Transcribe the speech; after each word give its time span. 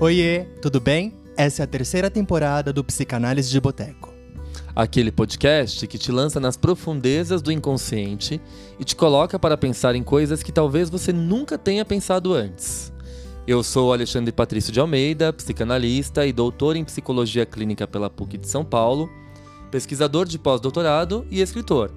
Oiê, 0.00 0.44
tudo 0.62 0.80
bem? 0.80 1.12
Essa 1.36 1.62
é 1.62 1.64
a 1.64 1.66
terceira 1.66 2.08
temporada 2.08 2.72
do 2.72 2.84
Psicanálise 2.84 3.50
de 3.50 3.60
Boteco. 3.60 4.14
Aquele 4.72 5.10
podcast 5.10 5.84
que 5.88 5.98
te 5.98 6.12
lança 6.12 6.38
nas 6.38 6.56
profundezas 6.56 7.42
do 7.42 7.50
inconsciente 7.50 8.40
e 8.78 8.84
te 8.84 8.94
coloca 8.94 9.40
para 9.40 9.56
pensar 9.56 9.96
em 9.96 10.04
coisas 10.04 10.40
que 10.40 10.52
talvez 10.52 10.88
você 10.88 11.12
nunca 11.12 11.58
tenha 11.58 11.84
pensado 11.84 12.32
antes. 12.32 12.92
Eu 13.44 13.60
sou 13.64 13.92
Alexandre 13.92 14.30
Patrício 14.30 14.72
de 14.72 14.78
Almeida, 14.78 15.32
psicanalista 15.32 16.24
e 16.24 16.32
doutor 16.32 16.76
em 16.76 16.84
psicologia 16.84 17.44
clínica 17.44 17.84
pela 17.84 18.08
PUC 18.08 18.38
de 18.38 18.48
São 18.48 18.64
Paulo, 18.64 19.10
pesquisador 19.68 20.26
de 20.26 20.38
pós-doutorado 20.38 21.26
e 21.28 21.40
escritor. 21.40 21.90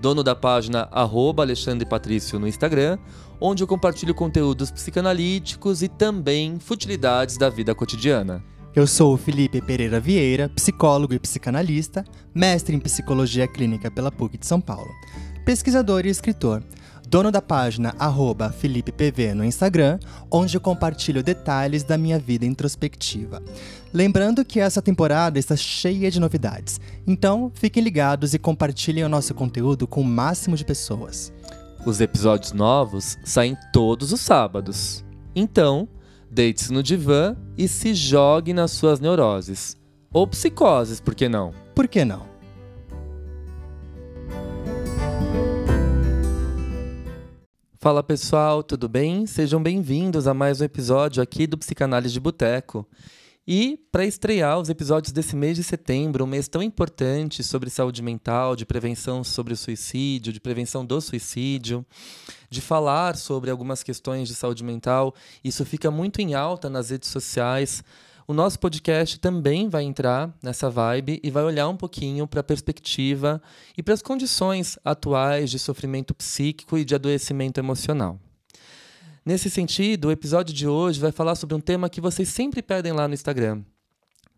Dono 0.00 0.22
da 0.22 0.34
página 0.34 0.88
Alexandre 0.92 1.86
Patrício 1.86 2.38
no 2.38 2.46
Instagram, 2.46 2.98
onde 3.40 3.62
eu 3.62 3.66
compartilho 3.66 4.14
conteúdos 4.14 4.70
psicanalíticos 4.70 5.82
e 5.82 5.88
também 5.88 6.58
futilidades 6.58 7.36
da 7.36 7.48
vida 7.48 7.74
cotidiana. 7.74 8.42
Eu 8.74 8.86
sou 8.86 9.14
o 9.14 9.16
Felipe 9.16 9.60
Pereira 9.60 9.98
Vieira, 9.98 10.48
psicólogo 10.50 11.14
e 11.14 11.18
psicanalista, 11.18 12.04
mestre 12.34 12.76
em 12.76 12.78
psicologia 12.78 13.48
clínica 13.48 13.90
pela 13.90 14.12
PUC 14.12 14.38
de 14.38 14.46
São 14.46 14.60
Paulo, 14.60 14.90
pesquisador 15.44 16.06
e 16.06 16.10
escritor, 16.10 16.62
dono 17.08 17.32
da 17.32 17.40
página 17.40 17.94
arroba 17.98 18.52
FelipePV 18.52 19.32
no 19.32 19.42
Instagram, 19.42 19.98
onde 20.30 20.56
eu 20.56 20.60
compartilho 20.60 21.22
detalhes 21.22 21.82
da 21.82 21.96
minha 21.96 22.18
vida 22.18 22.44
introspectiva. 22.44 23.42
Lembrando 23.94 24.44
que 24.44 24.60
essa 24.60 24.82
temporada 24.82 25.38
está 25.38 25.56
cheia 25.56 26.10
de 26.10 26.20
novidades, 26.20 26.78
então 27.06 27.50
fiquem 27.54 27.82
ligados 27.82 28.34
e 28.34 28.38
compartilhem 28.38 29.04
o 29.04 29.08
nosso 29.08 29.34
conteúdo 29.34 29.86
com 29.86 30.02
o 30.02 30.04
máximo 30.04 30.54
de 30.54 30.66
pessoas. 30.66 31.32
Os 31.86 31.98
episódios 32.00 32.52
novos 32.52 33.16
saem 33.24 33.56
todos 33.72 34.12
os 34.12 34.20
sábados. 34.20 35.02
Então, 35.34 35.88
deite-se 36.30 36.70
no 36.70 36.82
divã 36.82 37.34
e 37.56 37.66
se 37.66 37.94
jogue 37.94 38.52
nas 38.52 38.72
suas 38.72 39.00
neuroses. 39.00 39.78
Ou 40.12 40.26
psicoses, 40.26 41.00
por 41.00 41.14
que 41.14 41.28
não? 41.28 41.54
Por 41.74 41.88
que 41.88 42.04
não? 42.04 42.37
Fala 47.80 48.02
pessoal, 48.02 48.60
tudo 48.64 48.88
bem? 48.88 49.24
Sejam 49.24 49.62
bem-vindos 49.62 50.26
a 50.26 50.34
mais 50.34 50.60
um 50.60 50.64
episódio 50.64 51.22
aqui 51.22 51.46
do 51.46 51.56
Psicanálise 51.56 52.12
de 52.12 52.18
Boteco. 52.18 52.84
E 53.46 53.78
para 53.92 54.04
estrear 54.04 54.58
os 54.58 54.68
episódios 54.68 55.12
desse 55.12 55.36
mês 55.36 55.56
de 55.56 55.62
setembro, 55.62 56.24
um 56.24 56.26
mês 56.26 56.48
tão 56.48 56.60
importante 56.60 57.44
sobre 57.44 57.70
saúde 57.70 58.02
mental, 58.02 58.56
de 58.56 58.66
prevenção 58.66 59.22
sobre 59.22 59.52
o 59.54 59.56
suicídio, 59.56 60.32
de 60.32 60.40
prevenção 60.40 60.84
do 60.84 61.00
suicídio, 61.00 61.86
de 62.50 62.60
falar 62.60 63.14
sobre 63.14 63.48
algumas 63.48 63.84
questões 63.84 64.26
de 64.26 64.34
saúde 64.34 64.64
mental, 64.64 65.14
isso 65.44 65.64
fica 65.64 65.88
muito 65.88 66.20
em 66.20 66.34
alta 66.34 66.68
nas 66.68 66.90
redes 66.90 67.08
sociais. 67.10 67.84
O 68.30 68.34
nosso 68.34 68.58
podcast 68.58 69.18
também 69.18 69.70
vai 69.70 69.84
entrar 69.84 70.36
nessa 70.42 70.68
vibe 70.68 71.18
e 71.24 71.30
vai 71.30 71.42
olhar 71.42 71.66
um 71.66 71.76
pouquinho 71.78 72.26
para 72.26 72.40
a 72.40 72.44
perspectiva 72.44 73.40
e 73.74 73.82
para 73.82 73.94
as 73.94 74.02
condições 74.02 74.78
atuais 74.84 75.50
de 75.50 75.58
sofrimento 75.58 76.14
psíquico 76.14 76.76
e 76.76 76.84
de 76.84 76.94
adoecimento 76.94 77.58
emocional. 77.58 78.20
Nesse 79.24 79.48
sentido, 79.48 80.08
o 80.08 80.10
episódio 80.10 80.54
de 80.54 80.68
hoje 80.68 81.00
vai 81.00 81.10
falar 81.10 81.36
sobre 81.36 81.56
um 81.56 81.60
tema 81.60 81.88
que 81.88 82.02
vocês 82.02 82.28
sempre 82.28 82.60
pedem 82.60 82.92
lá 82.92 83.08
no 83.08 83.14
Instagram 83.14 83.62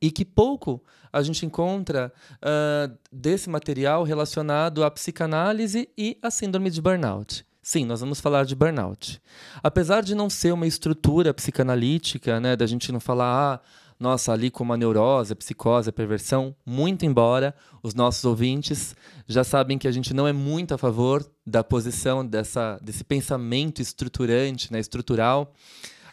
e 0.01 0.13
que 0.13 0.25
pouco 0.25 0.81
a 1.13 1.21
gente 1.21 1.45
encontra 1.45 2.13
uh, 2.37 2.97
desse 3.11 3.51
material 3.51 4.05
relacionado 4.05 4.85
à 4.85 4.91
psicanálise 4.93 5.89
e 5.99 6.17
à 6.23 6.31
síndrome 6.31 6.71
de 6.71 6.81
burnout. 6.81 7.45
Sim, 7.63 7.85
nós 7.85 8.01
vamos 8.01 8.21
falar 8.21 8.45
de 8.45 8.55
burnout. 8.55 9.21
Apesar 9.63 10.03
de 10.03 10.15
não 10.15 10.31
ser 10.31 10.53
uma 10.53 10.67
estrutura 10.67 11.35
psicanalítica, 11.35 12.41
né, 12.41 12.57
da 12.57 12.67
gente 12.67 12.91
não 12.91 13.01
falar, 13.01 13.55
ah, 13.55 13.61
nossa, 13.99 14.33
ali 14.33 14.51
como 14.51 14.73
a 14.73 14.79
neurose, 14.79 15.35
a 15.35 15.37
psicose, 15.37 15.91
a 15.91 15.93
perversão, 15.93 16.57
muito 16.65 17.05
embora 17.05 17.55
os 17.83 17.93
nossos 17.93 18.25
ouvintes 18.25 18.97
já 19.29 19.45
sabem 19.45 19.77
que 19.77 19.87
a 19.87 19.93
gente 19.93 20.15
não 20.15 20.27
é 20.27 20.33
muito 20.33 20.73
a 20.73 20.79
favor 20.79 21.23
da 21.47 21.63
posição 21.63 22.27
dessa, 22.27 22.79
desse 22.83 23.05
pensamento 23.05 23.83
estruturante, 23.83 24.73
né, 24.73 24.81
estrutural, 24.81 25.53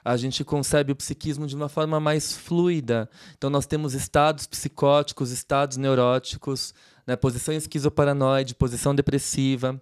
a 0.03 0.17
gente 0.17 0.43
concebe 0.43 0.91
o 0.91 0.95
psiquismo 0.95 1.47
de 1.47 1.55
uma 1.55 1.67
forma 1.67 1.99
mais 1.99 2.31
fluida. 2.31 3.09
Então, 3.37 3.49
nós 3.49 3.65
temos 3.65 3.93
estados 3.93 4.47
psicóticos, 4.47 5.31
estados 5.31 5.75
neuróticos, 5.75 6.73
né, 7.05 7.15
posição 7.17 7.53
esquizoparanoide, 7.53 8.55
posição 8.55 8.95
depressiva. 8.95 9.81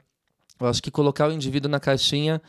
Eu 0.60 0.68
acho 0.68 0.82
que 0.82 0.92
colocar 0.92 1.30
o 1.30 1.34
indivíduo 1.34 1.70
na 1.70 1.80
caixinha 1.80 2.42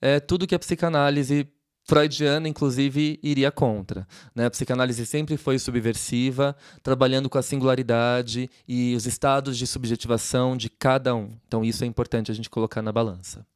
é 0.00 0.20
tudo 0.20 0.46
que 0.46 0.54
a 0.54 0.58
psicanálise 0.58 1.48
freudiana, 1.84 2.48
inclusive, 2.48 3.18
iria 3.22 3.50
contra. 3.50 4.06
Né? 4.34 4.46
A 4.46 4.50
psicanálise 4.50 5.04
sempre 5.06 5.36
foi 5.36 5.58
subversiva, 5.58 6.56
trabalhando 6.82 7.28
com 7.28 7.38
a 7.38 7.42
singularidade 7.42 8.50
e 8.66 8.94
os 8.96 9.06
estados 9.06 9.56
de 9.56 9.66
subjetivação 9.66 10.56
de 10.56 10.68
cada 10.68 11.14
um. 11.14 11.30
Então, 11.46 11.64
isso 11.64 11.84
é 11.84 11.86
importante 11.86 12.30
a 12.30 12.34
gente 12.34 12.50
colocar 12.50 12.82
na 12.82 12.92
balança. 12.92 13.46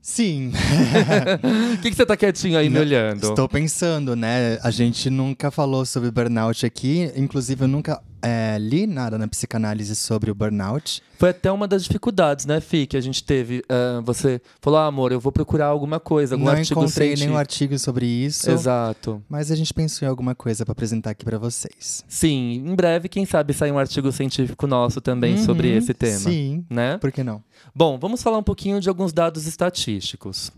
Sim. 0.00 0.52
O 1.74 1.78
que, 1.78 1.90
que, 1.90 1.96
você 1.96 2.02
está 2.02 2.16
quietinho 2.16 2.58
aí 2.58 2.70
me 2.70 2.78
olhando? 2.78 3.28
Estou 3.28 3.48
pensando, 3.48 4.14
né? 4.14 4.58
A 4.62 4.70
gente 4.70 5.10
nunca 5.10 5.50
falou 5.50 5.84
sobre 5.84 6.10
burnout 6.10 6.64
aqui. 6.64 7.10
Inclusive, 7.16 7.64
eu 7.64 7.68
nunca 7.68 8.02
é, 8.24 8.56
li 8.58 8.86
nada 8.86 9.18
na 9.18 9.28
psicanálise 9.28 9.94
sobre 9.94 10.30
o 10.30 10.34
burnout. 10.34 11.02
Foi 11.18 11.28
até 11.28 11.52
uma 11.52 11.68
das 11.68 11.84
dificuldades, 11.84 12.46
né, 12.46 12.58
Fi, 12.58 12.86
que 12.86 12.96
a 12.96 13.00
gente 13.00 13.22
teve. 13.22 13.62
Uh, 13.70 14.02
você 14.02 14.40
falou, 14.62 14.80
ah, 14.80 14.86
amor, 14.86 15.12
eu 15.12 15.20
vou 15.20 15.30
procurar 15.30 15.66
alguma 15.66 16.00
coisa, 16.00 16.34
algum 16.34 16.46
Não 16.46 16.52
artigo 16.52 16.80
encontrei 16.80 17.08
científico. 17.08 17.28
nenhum 17.28 17.38
artigo 17.38 17.78
sobre 17.78 18.06
isso. 18.06 18.50
Exato. 18.50 19.22
Mas 19.28 19.50
a 19.50 19.56
gente 19.56 19.74
pensou 19.74 20.06
em 20.06 20.08
alguma 20.08 20.34
coisa 20.34 20.64
para 20.64 20.72
apresentar 20.72 21.10
aqui 21.10 21.24
para 21.24 21.38
vocês. 21.38 22.02
Sim, 22.08 22.64
em 22.66 22.74
breve, 22.74 23.10
quem 23.10 23.26
sabe, 23.26 23.52
sai 23.52 23.70
um 23.70 23.78
artigo 23.78 24.10
científico 24.10 24.66
nosso 24.66 25.02
também 25.02 25.34
uhum, 25.34 25.44
sobre 25.44 25.76
esse 25.76 25.92
tema. 25.92 26.18
Sim, 26.18 26.64
né? 26.70 26.96
por 26.96 27.12
que 27.12 27.22
não? 27.22 27.44
Bom, 27.74 27.98
vamos 27.98 28.22
falar 28.22 28.38
um 28.38 28.42
pouquinho 28.42 28.80
de 28.80 28.88
alguns 28.88 29.12
dados 29.12 29.46
estatísticos. 29.46 30.50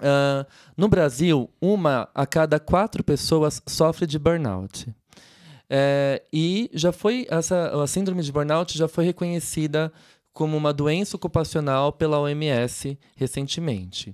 Uh, 0.00 0.46
no 0.76 0.88
Brasil, 0.88 1.50
uma 1.60 2.08
a 2.14 2.26
cada 2.26 2.60
quatro 2.60 3.02
pessoas 3.02 3.62
sofre 3.66 4.06
de 4.06 4.18
burnout. 4.18 4.86
É, 5.72 6.20
e 6.32 6.68
já 6.74 6.90
foi 6.90 7.28
essa 7.30 7.80
a 7.80 7.86
síndrome 7.86 8.22
de 8.24 8.32
burnout 8.32 8.76
já 8.76 8.88
foi 8.88 9.04
reconhecida 9.04 9.92
como 10.32 10.56
uma 10.56 10.72
doença 10.72 11.16
ocupacional 11.16 11.92
pela 11.92 12.18
OMS 12.18 12.98
recentemente. 13.16 14.12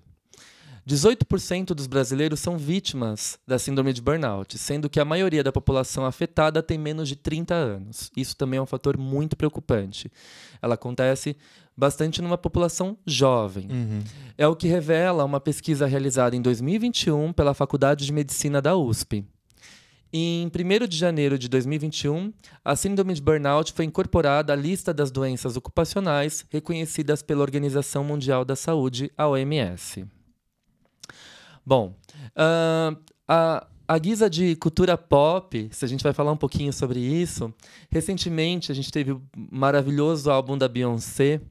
18% 0.87 1.75
dos 1.75 1.89
brasileiros 1.89 2.39
são 2.39 2.56
vítimas 2.56 3.41
da 3.45 3.59
síndrome 3.59 3.93
de 3.93 4.00
burnout, 4.00 4.56
sendo 4.56 4.89
que 4.89 5.00
a 5.00 5.05
maioria 5.05 5.43
da 5.43 5.50
população 5.50 6.05
afetada 6.06 6.62
tem 6.62 6.78
menos 6.78 7.09
de 7.09 7.16
30 7.16 7.55
anos. 7.55 8.11
Isso 8.16 8.37
também 8.37 8.59
é 8.59 8.62
um 8.62 8.66
fator 8.66 8.97
muito 8.97 9.37
preocupante. 9.37 10.12
Ela 10.62 10.75
acontece 10.75 11.37
bastante 11.77 12.22
numa 12.22 12.39
população 12.39 12.97
jovem. 13.05 13.69
Uhum. 13.69 14.03
É 14.39 14.47
o 14.47 14.55
que 14.55 14.69
revela 14.69 15.25
uma 15.25 15.41
pesquisa 15.41 15.87
realizada 15.87 16.37
em 16.37 16.41
2021 16.41 17.33
pela 17.33 17.53
Faculdade 17.53 18.06
de 18.06 18.12
Medicina 18.12 18.62
da 18.62 18.77
USP. 18.77 19.25
Em 20.19 20.47
1 20.47 20.87
de 20.88 20.97
janeiro 20.97 21.38
de 21.38 21.47
2021, 21.47 22.32
a 22.65 22.75
síndrome 22.75 23.12
de 23.12 23.21
burnout 23.21 23.71
foi 23.75 23.84
incorporada 23.84 24.54
à 24.54 24.56
lista 24.56 24.94
das 24.94 25.10
doenças 25.10 25.59
ocupacionais 25.59 26.43
reconhecidas 26.50 27.21
pela 27.21 27.43
Organização 27.43 28.03
Mundial 28.03 28.43
da 28.43 28.56
Saúde, 28.56 29.12
a 29.15 29.28
OMS. 29.28 30.06
Bom, 31.66 31.94
uh, 32.31 32.99
a, 33.28 33.66
a 33.87 33.99
guisa 33.99 34.31
de 34.31 34.56
cultura 34.56 34.97
pop, 34.97 35.69
se 35.71 35.84
a 35.84 35.88
gente 35.88 36.03
vai 36.03 36.15
falar 36.15 36.33
um 36.33 36.37
pouquinho 36.38 36.72
sobre 36.72 36.98
isso, 36.98 37.53
recentemente 37.91 38.72
a 38.72 38.75
gente 38.75 38.91
teve 38.91 39.12
o 39.12 39.22
maravilhoso 39.53 40.31
álbum 40.31 40.56
da 40.56 40.66
Beyoncé, 40.66 41.43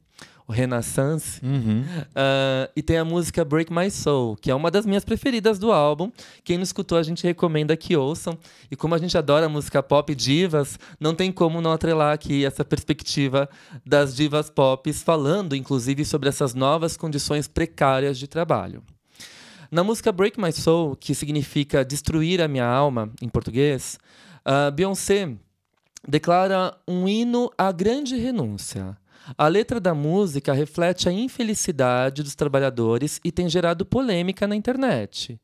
o 0.48 0.52
Renaissance. 0.52 1.44
Uhum. 1.44 1.82
Uh, 1.82 2.72
e 2.76 2.82
tem 2.82 2.98
a 2.98 3.06
música 3.06 3.44
Break 3.44 3.74
My 3.74 3.90
Soul, 3.90 4.36
que 4.36 4.52
é 4.52 4.56
uma 4.56 4.70
das 4.70 4.86
minhas 4.86 5.04
preferidas 5.04 5.58
do 5.58 5.72
álbum. 5.72 6.12
Quem 6.44 6.58
não 6.58 6.64
escutou, 6.64 6.98
a 6.98 7.04
gente 7.04 7.24
recomenda 7.24 7.76
que 7.76 7.96
ouçam. 7.96 8.38
E 8.70 8.76
como 8.76 8.94
a 8.94 8.98
gente 8.98 9.18
adora 9.18 9.50
música 9.50 9.82
pop 9.82 10.14
divas, 10.14 10.78
não 11.00 11.16
tem 11.16 11.32
como 11.32 11.62
não 11.62 11.72
atrelar 11.72 12.14
aqui 12.14 12.46
essa 12.46 12.64
perspectiva 12.64 13.50
das 13.86 14.16
divas 14.16 14.50
pop, 14.50 14.92
falando 14.94 15.56
inclusive 15.56 16.06
sobre 16.06 16.30
essas 16.30 16.54
novas 16.54 16.96
condições 16.96 17.48
precárias 17.48 18.18
de 18.18 18.28
trabalho. 18.28 18.84
Na 19.72 19.84
música 19.84 20.12
Break 20.12 20.40
My 20.40 20.52
Soul, 20.52 20.96
que 20.96 21.16
significa 21.16 21.84
destruir 21.84 22.40
a 22.40 22.48
minha 22.48 22.68
alma 22.68 23.12
em 23.20 23.28
português, 23.28 23.98
uh, 24.46 24.72
Beyoncé 24.72 25.34
declara 26.08 26.78
um 26.88 27.08
hino 27.08 27.52
à 27.58 27.72
grande 27.72 28.16
renúncia 28.16 28.96
a 29.38 29.48
letra 29.48 29.80
da 29.80 29.94
música 29.94 30.54
reflete 30.54 31.10
a 31.10 31.12
infelicidade 31.12 32.22
dos 32.22 32.36
trabalhadores 32.36 33.20
e 33.24 33.32
tem 33.32 33.50
gerado 33.50 33.86
polêmica 33.86 34.46
na 34.46 34.56
internet. 34.56 35.40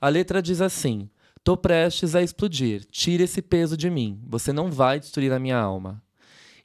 A 0.00 0.08
letra 0.08 0.40
diz 0.40 0.60
assim: 0.60 1.10
Tô 1.42 1.56
prestes 1.56 2.14
a 2.14 2.22
explodir, 2.22 2.84
tira 2.84 3.24
esse 3.24 3.42
peso 3.42 3.76
de 3.76 3.90
mim, 3.90 4.20
você 4.26 4.52
não 4.52 4.70
vai 4.70 5.00
destruir 5.00 5.32
a 5.32 5.38
minha 5.38 5.58
alma. 5.58 6.02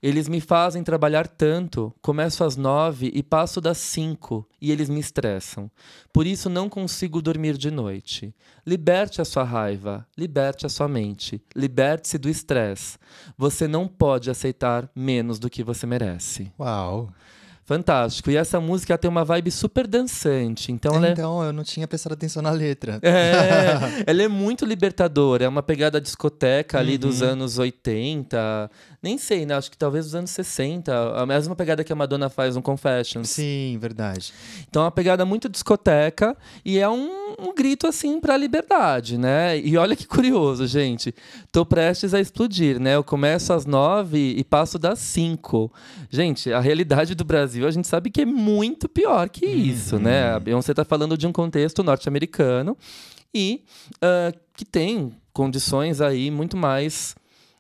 Eles 0.01 0.27
me 0.27 0.42
fazem 0.42 0.83
trabalhar 0.83 1.27
tanto, 1.27 1.94
começo 2.01 2.44
às 2.44 2.56
nove 2.56 3.12
e 3.13 3.21
passo 3.21 3.62
das 3.62 3.77
cinco, 3.77 4.48
e 4.59 4.71
eles 4.71 4.89
me 4.89 5.00
estressam. 5.00 5.69
Por 6.12 6.25
isso 6.25 6.50
não 6.50 6.68
consigo 6.68 7.21
dormir 7.21 7.56
de 7.56 7.69
noite. 7.69 8.33
Liberte 8.65 9.21
a 9.21 9.25
sua 9.25 9.44
raiva, 9.44 10.07
liberte 10.18 10.65
a 10.65 10.69
sua 10.69 10.88
mente, 10.88 11.39
liberte-se 11.56 12.18
do 12.18 12.30
estresse. 12.30 12.98
Você 13.38 13.68
não 13.68 13.88
pode 13.88 14.31
aceitar 14.31 14.89
menos 14.95 15.38
do 15.38 15.51
que 15.51 15.63
você 15.63 15.86
merece. 15.86 16.51
Uau! 16.59 17.13
Fantástico. 17.71 18.29
E 18.29 18.35
essa 18.35 18.59
música 18.59 18.97
tem 18.97 19.09
uma 19.09 19.23
vibe 19.23 19.50
super 19.50 19.88
dançante. 19.88 20.73
Então, 20.73 21.01
é... 21.06 21.12
Então, 21.12 21.41
eu 21.41 21.53
não 21.53 21.63
tinha 21.63 21.88
prestado 21.88 22.12
atenção 22.12 22.44
na 22.44 22.51
letra. 22.51 23.00
É, 23.01 24.03
ela 24.06 24.23
é 24.23 24.27
muito 24.27 24.65
libertadora. 24.65 25.45
É 25.45 25.47
uma 25.47 25.63
pegada 25.63 26.01
discoteca 26.01 26.77
ali 26.77 26.95
uhum. 26.95 27.00
dos 27.00 27.21
anos 27.21 27.57
80. 27.57 28.69
Nem 29.01 29.18
sei, 29.18 29.45
né? 29.45 29.56
Acho 29.56 29.71
que 29.71 29.77
talvez 29.77 30.03
dos 30.03 30.15
anos 30.15 30.31
60. 30.31 31.13
A 31.15 31.25
mesma 31.25 31.56
pegada 31.56 31.81
que 31.81 31.94
a 31.94 31.95
Madonna 31.95 32.27
faz 32.29 32.57
no 32.57 32.62
Confessions. 32.62 33.29
Sim, 33.29 33.77
verdade. 33.79 34.33
Então, 34.68 34.81
é 34.81 34.85
uma 34.85 34.91
pegada 34.91 35.23
muito 35.23 35.47
discoteca. 35.47 36.35
E 36.65 36.77
é 36.77 36.89
um, 36.89 37.35
um 37.39 37.56
grito, 37.56 37.88
assim, 37.88 38.19
pra 38.19 38.35
liberdade, 38.35 39.18
né? 39.18 39.57
E 39.57 39.77
olha 39.77 39.95
que 39.95 40.06
curioso, 40.06 40.68
gente. 40.68 41.15
Tô 41.53 41.65
prestes 41.65 42.13
a 42.13 42.19
explodir, 42.19 42.81
né? 42.81 42.97
Eu 42.97 43.03
começo 43.03 43.53
às 43.53 43.65
nove 43.65 44.35
e 44.38 44.44
passo 44.44 44.77
das 44.77 45.00
cinco. 45.00 45.71
Gente, 46.09 46.51
a 46.51 46.59
realidade 46.59 47.15
do 47.15 47.23
Brasil 47.23 47.61
Brasil, 47.62 47.68
a 47.68 47.72
gente 47.72 47.88
sabe 47.88 48.10
que 48.10 48.22
é 48.22 48.25
muito 48.25 48.90
pior 48.90 49.30
que 49.30 49.46
isso, 49.46 49.96
uhum. 49.96 50.02
né? 50.02 50.34
A 50.34 50.40
Beyoncé 50.40 50.72
está 50.72 50.84
falando 50.84 51.18
de 51.18 51.28
um 51.28 51.31
contexto 51.31 51.84
norte-americano 51.84 52.78
e 53.34 53.63
uh, 53.98 54.38
que 54.56 54.66
tem 54.66 55.16
condições 55.31 56.02
aí 56.02 56.30
muito 56.31 56.58
mais 56.58 57.16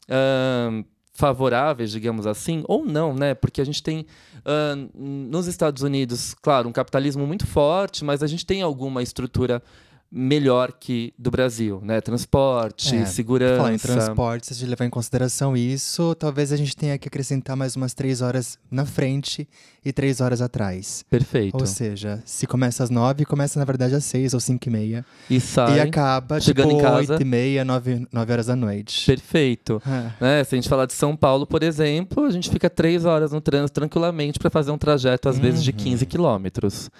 uh, 0.09 0.83
favoráveis, 1.13 1.91
digamos 1.91 2.25
assim, 2.25 2.63
ou 2.67 2.85
não, 2.85 3.13
né? 3.13 3.33
Porque 3.33 3.61
a 3.61 3.63
gente 3.63 3.81
tem 3.81 4.05
uh, 4.39 4.89
nos 4.95 5.47
Estados 5.47 5.83
Unidos, 5.83 6.33
claro, 6.41 6.67
um 6.67 6.73
capitalismo 6.73 7.25
muito 7.27 7.45
forte, 7.45 8.03
mas 8.03 8.23
a 8.23 8.27
gente 8.27 8.45
tem 8.45 8.61
alguma 8.61 9.03
estrutura 9.03 9.61
melhor 10.11 10.73
que 10.77 11.13
do 11.17 11.31
Brasil, 11.31 11.79
né? 11.81 12.01
Transporte, 12.01 12.95
é, 12.95 13.05
segurança. 13.05 13.57
Falar 13.57 13.73
em 13.73 13.77
transporte, 13.77 14.47
se 14.47 14.53
a 14.53 14.55
gente 14.57 14.69
levar 14.69 14.85
em 14.85 14.89
consideração 14.89 15.55
isso, 15.55 16.13
talvez 16.15 16.51
a 16.51 16.57
gente 16.57 16.75
tenha 16.75 16.97
que 16.97 17.07
acrescentar 17.07 17.55
mais 17.55 17.77
umas 17.77 17.93
três 17.93 18.21
horas 18.21 18.59
na 18.69 18.85
frente 18.85 19.47
e 19.85 19.93
três 19.93 20.19
horas 20.19 20.41
atrás. 20.41 21.05
Perfeito. 21.09 21.57
Ou 21.57 21.65
seja, 21.65 22.21
se 22.25 22.45
começa 22.45 22.83
às 22.83 22.89
nove, 22.89 23.23
começa 23.23 23.57
na 23.57 23.63
verdade 23.63 23.95
às 23.95 24.03
seis 24.03 24.33
ou 24.33 24.39
cinco 24.39 24.67
e 24.67 24.71
meia. 24.71 25.05
E 25.29 25.39
sai. 25.39 25.77
E 25.77 25.79
acaba 25.79 26.41
chegando 26.41 26.69
tipo, 26.69 26.79
em 26.79 26.83
casa 26.83 27.13
oito 27.13 27.21
e 27.21 27.25
meia, 27.25 27.63
nove, 27.63 28.05
nove 28.11 28.33
horas 28.33 28.47
da 28.47 28.55
noite. 28.55 29.05
Perfeito. 29.05 29.81
É. 29.87 30.11
Né? 30.19 30.43
Se 30.43 30.55
a 30.55 30.57
gente 30.57 30.67
falar 30.67 30.87
de 30.87 30.93
São 30.93 31.15
Paulo, 31.15 31.47
por 31.47 31.63
exemplo, 31.63 32.25
a 32.25 32.31
gente 32.31 32.49
fica 32.49 32.69
três 32.69 33.05
horas 33.05 33.31
no 33.31 33.39
trânsito 33.39 33.79
tranquilamente 33.79 34.37
para 34.37 34.49
fazer 34.49 34.71
um 34.71 34.77
trajeto 34.77 35.29
às 35.29 35.37
uhum. 35.37 35.41
vezes 35.41 35.63
de 35.63 35.71
15 35.71 36.05
quilômetros. 36.05 36.91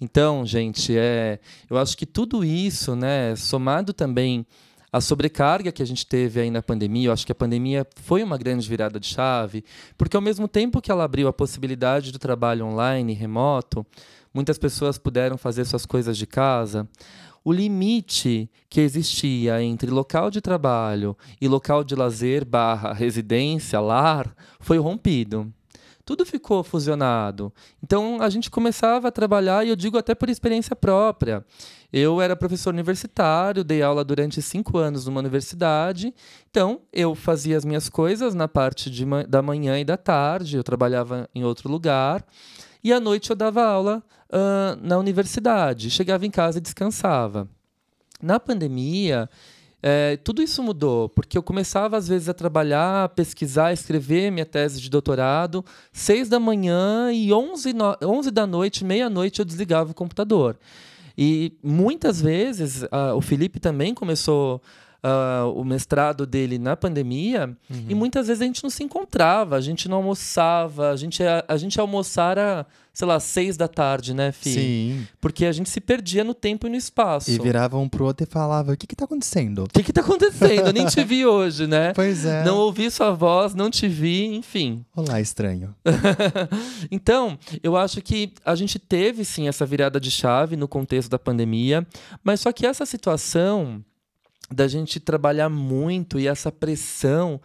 Então, 0.00 0.46
gente, 0.46 0.96
é, 0.96 1.38
eu 1.68 1.76
acho 1.76 1.96
que 1.96 2.06
tudo 2.06 2.42
isso, 2.42 2.96
né, 2.96 3.36
somado 3.36 3.92
também 3.92 4.46
à 4.90 4.98
sobrecarga 5.00 5.70
que 5.70 5.82
a 5.82 5.86
gente 5.86 6.06
teve 6.06 6.40
aí 6.40 6.50
na 6.50 6.62
pandemia, 6.62 7.08
eu 7.08 7.12
acho 7.12 7.26
que 7.26 7.32
a 7.32 7.34
pandemia 7.34 7.86
foi 7.96 8.22
uma 8.22 8.38
grande 8.38 8.66
virada 8.66 8.98
de 8.98 9.06
chave, 9.06 9.62
porque 9.98 10.16
ao 10.16 10.22
mesmo 10.22 10.48
tempo 10.48 10.80
que 10.80 10.90
ela 10.90 11.04
abriu 11.04 11.28
a 11.28 11.32
possibilidade 11.32 12.10
do 12.10 12.18
trabalho 12.18 12.64
online, 12.64 13.12
remoto, 13.12 13.86
muitas 14.32 14.58
pessoas 14.58 14.96
puderam 14.96 15.36
fazer 15.36 15.66
suas 15.66 15.84
coisas 15.84 16.16
de 16.16 16.26
casa. 16.26 16.88
O 17.44 17.52
limite 17.52 18.50
que 18.68 18.80
existia 18.80 19.62
entre 19.62 19.90
local 19.90 20.30
de 20.30 20.40
trabalho 20.40 21.16
e 21.40 21.46
local 21.46 21.84
de 21.84 21.94
lazer 21.94 22.44
barra 22.44 22.92
residência, 22.92 23.80
lar, 23.80 24.34
foi 24.60 24.78
rompido 24.78 25.52
tudo 26.04 26.26
ficou 26.26 26.62
fusionado. 26.62 27.52
Então 27.82 28.20
a 28.20 28.28
gente 28.28 28.50
começava 28.50 29.08
a 29.08 29.10
trabalhar, 29.12 29.64
e 29.64 29.70
eu 29.70 29.76
digo 29.76 29.98
até 29.98 30.14
por 30.14 30.28
experiência 30.28 30.74
própria. 30.74 31.44
Eu 31.92 32.20
era 32.20 32.36
professor 32.36 32.72
universitário, 32.72 33.64
dei 33.64 33.82
aula 33.82 34.04
durante 34.04 34.40
cinco 34.40 34.78
anos 34.78 35.06
numa 35.06 35.20
universidade, 35.20 36.14
então 36.48 36.80
eu 36.92 37.14
fazia 37.14 37.56
as 37.56 37.64
minhas 37.64 37.88
coisas 37.88 38.34
na 38.34 38.46
parte 38.46 38.88
de, 38.90 39.04
da 39.28 39.42
manhã 39.42 39.78
e 39.78 39.84
da 39.84 39.96
tarde, 39.96 40.56
eu 40.56 40.62
trabalhava 40.62 41.28
em 41.34 41.44
outro 41.44 41.68
lugar, 41.68 42.24
e 42.82 42.92
à 42.92 43.00
noite 43.00 43.30
eu 43.30 43.36
dava 43.36 43.64
aula 43.64 44.02
uh, 44.30 44.78
na 44.80 44.98
universidade. 44.98 45.90
Chegava 45.90 46.24
em 46.24 46.30
casa 46.30 46.58
e 46.58 46.60
descansava. 46.60 47.48
Na 48.22 48.38
pandemia, 48.38 49.28
é, 49.82 50.16
tudo 50.18 50.42
isso 50.42 50.62
mudou, 50.62 51.08
porque 51.08 51.38
eu 51.38 51.42
começava 51.42 51.96
às 51.96 52.06
vezes 52.06 52.28
a 52.28 52.34
trabalhar, 52.34 53.04
a 53.04 53.08
pesquisar, 53.08 53.72
escrever 53.72 54.30
minha 54.30 54.44
tese 54.44 54.80
de 54.80 54.90
doutorado, 54.90 55.64
seis 55.92 56.28
da 56.28 56.38
manhã 56.38 57.10
e 57.12 57.32
onze, 57.32 57.72
no, 57.72 57.96
onze 58.02 58.30
da 58.30 58.46
noite, 58.46 58.84
meia-noite 58.84 59.40
eu 59.40 59.44
desligava 59.44 59.90
o 59.90 59.94
computador. 59.94 60.58
E 61.16 61.52
muitas 61.62 62.20
vezes, 62.20 62.82
uh, 62.82 63.14
o 63.16 63.20
Felipe 63.20 63.58
também 63.58 63.94
começou 63.94 64.62
uh, 65.04 65.50
o 65.52 65.64
mestrado 65.64 66.26
dele 66.26 66.58
na 66.58 66.76
pandemia 66.76 67.56
uhum. 67.70 67.86
e 67.88 67.94
muitas 67.94 68.26
vezes 68.26 68.42
a 68.42 68.44
gente 68.44 68.62
não 68.62 68.70
se 68.70 68.82
encontrava, 68.82 69.56
a 69.56 69.60
gente 69.60 69.88
não 69.88 69.98
almoçava, 69.98 70.90
a 70.90 70.96
gente, 70.96 71.22
a, 71.22 71.44
a 71.48 71.56
gente 71.56 71.80
almoçara, 71.80 72.66
sei 72.92 73.06
lá, 73.06 73.18
seis 73.18 73.56
da 73.56 73.68
tarde, 73.68 74.14
né, 74.14 74.32
Fih? 74.32 74.52
Sim. 74.52 75.06
Porque 75.20 75.46
a 75.46 75.52
gente 75.52 75.68
se 75.68 75.80
perdia 75.80 76.24
no 76.24 76.34
tempo 76.34 76.66
e 76.66 76.70
no 76.70 76.76
espaço. 76.76 77.30
E 77.30 77.38
virava 77.38 77.78
um 77.78 77.88
pro 77.88 78.04
outro 78.04 78.24
e 78.24 78.30
falava: 78.30 78.72
o 78.72 78.76
que 78.76 78.86
que 78.86 78.96
tá 78.96 79.04
acontecendo? 79.04 79.64
O 79.64 79.68
que 79.68 79.82
que 79.82 79.92
tá 79.92 80.00
acontecendo? 80.00 80.66
Eu 80.66 80.72
nem 80.72 80.86
te 80.86 81.02
vi 81.02 81.24
hoje, 81.26 81.66
né? 81.66 81.92
Pois 81.94 82.24
é. 82.24 82.44
Não 82.44 82.58
ouvi 82.58 82.90
sua 82.90 83.10
voz, 83.12 83.54
não 83.54 83.70
te 83.70 83.88
vi, 83.88 84.26
enfim. 84.34 84.84
Olá, 84.94 85.20
estranho. 85.20 85.74
então, 86.90 87.38
eu 87.62 87.76
acho 87.76 88.00
que 88.02 88.32
a 88.44 88.54
gente 88.54 88.78
teve 88.78 89.24
sim 89.24 89.48
essa 89.48 89.64
virada 89.64 90.00
de 90.00 90.10
chave 90.10 90.56
no 90.56 90.68
contexto 90.68 91.10
da 91.10 91.18
pandemia, 91.18 91.86
mas 92.22 92.40
só 92.40 92.52
que 92.52 92.66
essa 92.66 92.84
situação 92.84 93.82
da 94.52 94.66
gente 94.66 94.98
trabalhar 94.98 95.48
muito 95.48 96.18
e 96.18 96.26
essa 96.26 96.50
pressão 96.50 97.40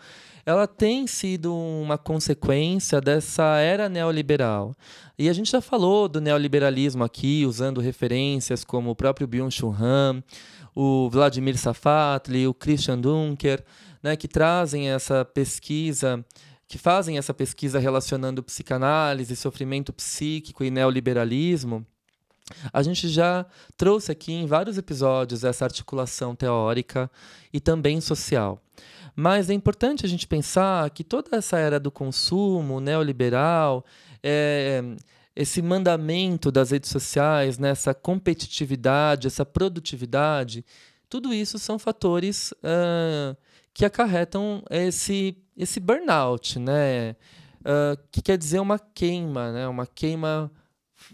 ela 0.46 0.68
tem 0.68 1.08
sido 1.08 1.56
uma 1.56 1.98
consequência 1.98 3.02
dessa 3.02 3.58
era 3.58 3.90
neoliberal. 3.90 4.76
E 5.18 5.28
a 5.28 5.34
gente 5.34 5.52
já 5.52 5.60
falou 5.60 6.08
do 6.08 6.22
neoliberalismo 6.22 7.04
aqui, 7.04 7.46
usando 7.48 7.82
referências 7.82 8.64
como 8.64 8.92
o 8.92 8.96
próprio 8.96 9.28
Byung-Chul 9.28 9.76
Han, 9.80 10.24
o 10.76 11.10
Vladimir 11.10 11.58
Safatli, 11.58 12.48
o 12.48 12.54
Christian 12.54 13.00
Dunker, 13.00 13.64
né, 14.04 14.16
que 14.16 14.28
trazem 14.28 14.90
essa 14.90 15.26
pesquisa, 15.26 16.24
que 16.68 16.78
fazem 16.78 17.18
essa 17.18 17.34
pesquisa 17.34 17.80
relacionando 17.80 18.44
psicanálise, 18.44 19.36
sofrimento 19.36 19.92
psíquico 19.92 20.64
e 20.64 20.70
neoliberalismo. 20.70 21.84
A 22.72 22.84
gente 22.84 23.08
já 23.08 23.46
trouxe 23.76 24.12
aqui 24.12 24.32
em 24.32 24.46
vários 24.46 24.78
episódios 24.78 25.44
essa 25.44 25.66
articulação 25.66 26.36
teórica 26.36 27.10
e 27.52 27.60
também 27.60 28.00
social. 28.00 28.62
Mas 29.16 29.50
é 29.50 29.54
importante 29.54 30.06
a 30.06 30.10
gente 30.10 30.28
pensar 30.28 30.90
que 30.90 31.04
toda 31.04 31.38
essa 31.38 31.58
era 31.58 31.80
do 31.80 31.90
consumo 31.90 32.80
neoliberal, 32.80 33.84
é, 34.22 34.84
esse 35.36 35.62
mandamento 35.62 36.52
das 36.52 36.72
redes 36.72 36.90
sociais, 36.90 37.58
né, 37.58 37.70
essa 37.70 37.94
competitividade, 37.94 39.28
essa 39.28 39.46
produtividade, 39.46 40.66
tudo 41.10 41.34
isso 41.34 41.58
são 41.58 41.80
fatores 41.80 42.52
uh, 42.52 43.36
que 43.74 43.86
acarretam 43.86 44.64
esse, 44.70 45.38
esse 45.58 45.80
burnout, 45.80 46.60
né? 46.60 47.16
Uh, 47.62 47.98
que 48.12 48.22
quer 48.22 48.38
dizer 48.38 48.60
uma 48.60 48.78
queima, 48.78 49.52
né? 49.52 49.68
uma 49.68 49.88
queima 49.88 50.52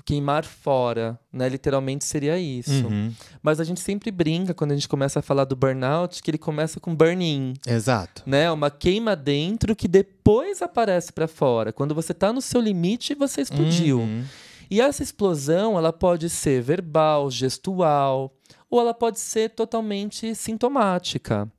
queimar 0.05 0.45
fora, 0.45 1.19
né? 1.31 1.47
Literalmente 1.49 2.05
seria 2.05 2.37
isso. 2.37 2.87
Uhum. 2.87 3.13
Mas 3.41 3.59
a 3.59 3.63
gente 3.63 3.79
sempre 3.79 4.11
brinca 4.11 4.53
quando 4.53 4.71
a 4.71 4.75
gente 4.75 4.87
começa 4.87 5.19
a 5.19 5.21
falar 5.21 5.45
do 5.45 5.55
burnout, 5.55 6.21
que 6.21 6.31
ele 6.31 6.37
começa 6.37 6.79
com 6.79 6.95
burn-in. 6.95 7.53
Exato. 7.65 8.23
Né? 8.25 8.51
Uma 8.51 8.71
queima 8.71 9.15
dentro 9.15 9.75
que 9.75 9.87
depois 9.87 10.61
aparece 10.61 11.11
para 11.11 11.27
fora. 11.27 11.73
Quando 11.73 11.95
você 11.95 12.11
está 12.11 12.31
no 12.31 12.41
seu 12.41 12.61
limite, 12.61 13.15
você 13.15 13.41
explodiu. 13.41 13.99
Uhum. 13.99 14.23
E 14.69 14.79
essa 14.79 15.03
explosão, 15.03 15.77
ela 15.77 15.91
pode 15.91 16.29
ser 16.29 16.61
verbal, 16.61 17.29
gestual, 17.29 18.33
ou 18.69 18.79
ela 18.79 18.93
pode 18.93 19.19
ser 19.19 19.49
totalmente 19.49 20.33
sintomática 20.33 21.51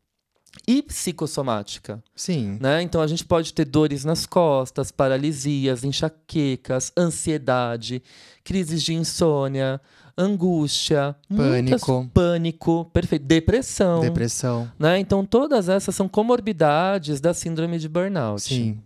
e 0.66 0.82
psicossomática. 0.82 2.02
Sim. 2.14 2.58
Né? 2.60 2.82
Então 2.82 3.00
a 3.00 3.06
gente 3.06 3.24
pode 3.24 3.52
ter 3.52 3.64
dores 3.64 4.04
nas 4.04 4.26
costas, 4.26 4.90
paralisias, 4.90 5.82
enxaquecas, 5.82 6.92
ansiedade, 6.96 8.02
crises 8.44 8.82
de 8.82 8.94
insônia, 8.94 9.80
angústia, 10.16 11.16
pânico, 11.28 11.92
muitas, 11.92 12.12
pânico, 12.12 12.84
perfeito, 12.92 13.24
depressão. 13.24 14.00
Depressão. 14.00 14.70
Né? 14.78 14.98
Então 14.98 15.24
todas 15.24 15.68
essas 15.68 15.94
são 15.94 16.08
comorbidades 16.08 17.20
da 17.20 17.32
síndrome 17.32 17.78
de 17.78 17.88
burnout. 17.88 18.42
Sim. 18.42 18.78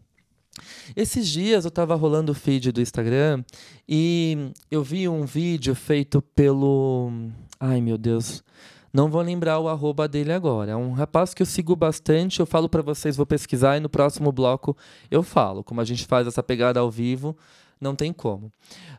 Esses 0.96 1.28
dias 1.28 1.64
eu 1.64 1.68
estava 1.68 1.94
rolando 1.94 2.32
o 2.32 2.35
feed 2.35 2.73
do 2.73 2.80
Instagram 2.80 3.44
e 3.87 4.52
eu 4.70 4.82
vi 4.82 5.06
um 5.08 5.26
vídeo 5.26 5.75
feito 5.75 6.23
pelo. 6.23 7.12
Ai 7.61 7.80
meu 7.80 7.99
Deus 7.99 8.42
Não 8.93 9.11
vou 9.11 9.21
lembrar 9.23 9.59
o 9.59 9.69
arroba 9.69 10.09
dele 10.09 10.33
agora. 10.33 10.73
É 10.73 10.76
um 10.76 10.93
rapaz 10.93 11.35
que 11.35 11.43
eu 11.43 11.47
sigo 11.47 11.75
bastante. 11.76 12.40
Eu 12.40 12.47
falo 12.47 12.69
para 12.69 12.83
vocês, 12.83 13.16
vou 13.16 13.26
pesquisar 13.26 13.76
e 13.76 13.81
no 13.81 13.88
próximo 13.88 14.33
bloco 14.33 14.76
eu 15.11 15.23
falo. 15.23 15.62
Como 15.62 15.81
a 15.81 15.85
gente 15.85 16.07
faz 16.07 16.26
essa 16.26 16.43
pegada 16.43 16.81
ao 16.81 16.90
vivo, 16.90 17.37
não 17.81 17.95
tem 17.95 18.12
como. 18.12 18.52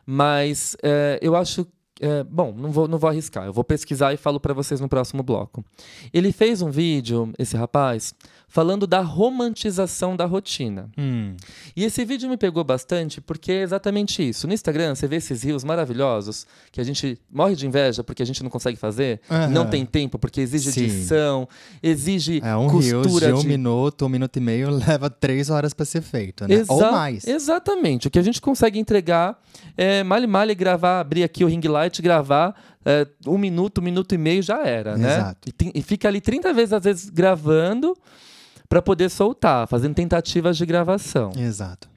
Mas 0.06 0.76
é, 0.82 1.18
eu 1.22 1.34
acho 1.34 1.66
é, 2.00 2.22
bom, 2.24 2.52
não 2.56 2.70
vou, 2.70 2.86
não 2.88 2.98
vou 2.98 3.08
arriscar. 3.10 3.44
Eu 3.46 3.52
vou 3.52 3.64
pesquisar 3.64 4.12
e 4.12 4.16
falo 4.16 4.38
para 4.38 4.54
vocês 4.54 4.80
no 4.80 4.88
próximo 4.88 5.22
bloco. 5.22 5.64
Ele 6.12 6.32
fez 6.32 6.62
um 6.62 6.70
vídeo, 6.70 7.32
esse 7.38 7.56
rapaz, 7.56 8.14
falando 8.48 8.86
da 8.86 9.00
romantização 9.00 10.16
da 10.16 10.24
rotina. 10.24 10.90
Hum. 10.96 11.34
E 11.76 11.84
esse 11.84 12.04
vídeo 12.04 12.28
me 12.28 12.36
pegou 12.36 12.62
bastante 12.64 13.20
porque 13.20 13.52
é 13.52 13.62
exatamente 13.62 14.26
isso. 14.26 14.46
No 14.46 14.52
Instagram, 14.54 14.94
você 14.94 15.06
vê 15.06 15.16
esses 15.16 15.42
rios 15.42 15.64
maravilhosos 15.64 16.46
que 16.72 16.80
a 16.80 16.84
gente 16.84 17.18
morre 17.30 17.54
de 17.54 17.66
inveja 17.66 18.02
porque 18.04 18.22
a 18.22 18.26
gente 18.26 18.42
não 18.42 18.50
consegue 18.50 18.76
fazer, 18.76 19.20
Aham. 19.30 19.48
não 19.48 19.66
tem 19.66 19.84
tempo 19.84 20.18
porque 20.18 20.40
exige 20.40 20.72
Sim. 20.72 20.84
edição, 20.84 21.48
exige 21.82 22.40
É 22.44 22.56
um 22.56 22.68
costura 22.68 23.26
de 23.28 23.32
um 23.34 23.40
de 23.40 23.48
minuto, 23.48 24.06
um 24.06 24.08
minuto 24.08 24.36
e 24.36 24.40
meio, 24.40 24.70
leva 24.86 25.10
três 25.10 25.50
horas 25.50 25.72
pra 25.74 25.84
ser 25.84 26.02
feito, 26.02 26.46
né? 26.46 26.64
Ou 26.68 26.76
Exa- 26.78 26.90
mais. 26.92 27.26
Exatamente. 27.26 28.08
O 28.08 28.10
que 28.10 28.18
a 28.18 28.22
gente 28.22 28.40
consegue 28.40 28.78
entregar 28.78 29.38
é 29.76 30.02
male 30.02 30.26
male 30.26 30.54
gravar, 30.54 31.00
abrir 31.00 31.22
aqui 31.24 31.44
o 31.44 31.48
ring 31.48 31.60
light, 31.66 31.87
gravar 32.00 32.54
é, 32.84 33.06
um 33.26 33.38
minuto, 33.38 33.78
um 33.80 33.84
minuto 33.84 34.14
e 34.14 34.18
meio 34.18 34.42
já 34.42 34.64
era, 34.66 34.96
né? 34.96 35.16
Exato. 35.16 35.48
E, 35.48 35.78
e 35.78 35.82
fica 35.82 36.08
ali 36.08 36.20
30 36.20 36.52
vezes, 36.52 36.72
às 36.72 36.84
vezes, 36.84 37.10
gravando 37.10 37.96
para 38.68 38.82
poder 38.82 39.08
soltar, 39.08 39.66
fazendo 39.66 39.94
tentativas 39.94 40.56
de 40.56 40.66
gravação. 40.66 41.32
Exato. 41.36 41.88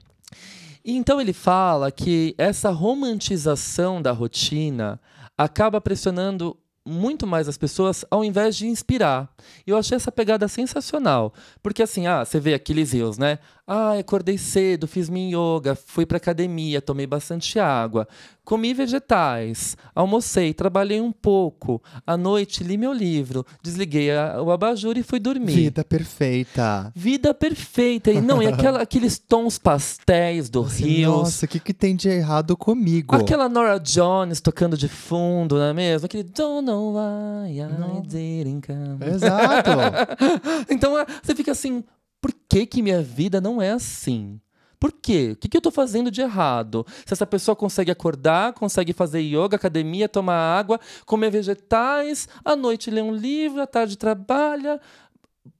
E 0.84 0.96
então 0.96 1.20
ele 1.20 1.32
fala 1.32 1.90
que 1.90 2.34
essa 2.36 2.70
romantização 2.70 4.02
da 4.02 4.10
rotina 4.10 5.00
acaba 5.38 5.80
pressionando 5.80 6.56
muito 6.84 7.26
mais 7.26 7.48
as 7.48 7.56
pessoas 7.56 8.04
ao 8.10 8.24
invés 8.24 8.56
de 8.56 8.66
inspirar. 8.66 9.32
E 9.66 9.70
eu 9.70 9.76
achei 9.76 9.96
essa 9.96 10.10
pegada 10.10 10.48
sensacional. 10.48 11.32
Porque 11.62 11.82
assim, 11.82 12.06
ah, 12.06 12.24
você 12.24 12.40
vê 12.40 12.54
aqueles 12.54 12.92
rios, 12.92 13.18
né? 13.18 13.38
Ah, 13.64 13.92
acordei 13.98 14.36
cedo, 14.36 14.88
fiz 14.88 15.08
minha 15.08 15.36
yoga, 15.36 15.76
fui 15.76 16.04
pra 16.04 16.16
academia, 16.16 16.82
tomei 16.82 17.06
bastante 17.06 17.60
água, 17.60 18.08
comi 18.44 18.74
vegetais, 18.74 19.76
almocei, 19.94 20.52
trabalhei 20.52 21.00
um 21.00 21.12
pouco, 21.12 21.80
à 22.04 22.16
noite 22.16 22.64
li 22.64 22.76
meu 22.76 22.92
livro, 22.92 23.46
desliguei 23.62 24.10
a- 24.10 24.42
o 24.42 24.50
abajur 24.50 24.98
e 24.98 25.02
fui 25.04 25.20
dormir. 25.20 25.52
Vida 25.52 25.84
perfeita. 25.84 26.92
Vida 26.94 27.32
perfeita. 27.32 28.10
E 28.10 28.20
não, 28.20 28.42
e 28.42 28.48
aquela- 28.48 28.82
aqueles 28.82 29.16
tons 29.16 29.58
pastéis 29.58 30.50
do 30.50 30.62
Rios. 30.62 31.12
Nossa, 31.12 31.46
o 31.46 31.48
que, 31.48 31.60
que 31.60 31.72
tem 31.72 31.94
de 31.94 32.08
errado 32.08 32.56
comigo? 32.56 33.14
Aquela 33.14 33.48
Nora 33.48 33.78
Jones 33.78 34.40
tocando 34.40 34.76
de 34.76 34.88
fundo, 34.88 35.54
não 35.56 35.66
é 35.66 35.72
mesmo? 35.72 36.06
Aquele 36.06 36.24
Don't 36.24 36.66
know 36.66 36.94
why 36.96 37.58
I 37.60 37.66
Não. 37.78 38.00
didn't 38.02 38.66
come. 38.66 39.12
Exato. 39.14 39.70
então 40.68 40.98
é, 40.98 41.06
você 41.22 41.32
fica 41.34 41.52
assim, 41.52 41.84
por 42.22 42.32
que 42.48 42.64
que 42.64 42.80
minha 42.80 43.02
vida 43.02 43.40
não 43.40 43.60
é 43.60 43.72
assim? 43.72 44.40
Por 44.78 44.92
quê? 44.92 45.32
O 45.32 45.36
que, 45.36 45.48
que 45.48 45.56
eu 45.56 45.60
tô 45.60 45.70
fazendo 45.70 46.10
de 46.10 46.20
errado? 46.20 46.86
Se 47.04 47.12
essa 47.12 47.26
pessoa 47.26 47.54
consegue 47.54 47.90
acordar, 47.90 48.52
consegue 48.52 48.92
fazer 48.92 49.20
yoga, 49.20 49.56
academia, 49.56 50.08
tomar 50.08 50.34
água, 50.34 50.80
comer 51.04 51.30
vegetais, 51.30 52.28
à 52.44 52.56
noite 52.56 52.90
lê 52.90 53.02
um 53.02 53.14
livro, 53.14 53.60
à 53.60 53.66
tarde 53.66 53.98
trabalha. 53.98 54.80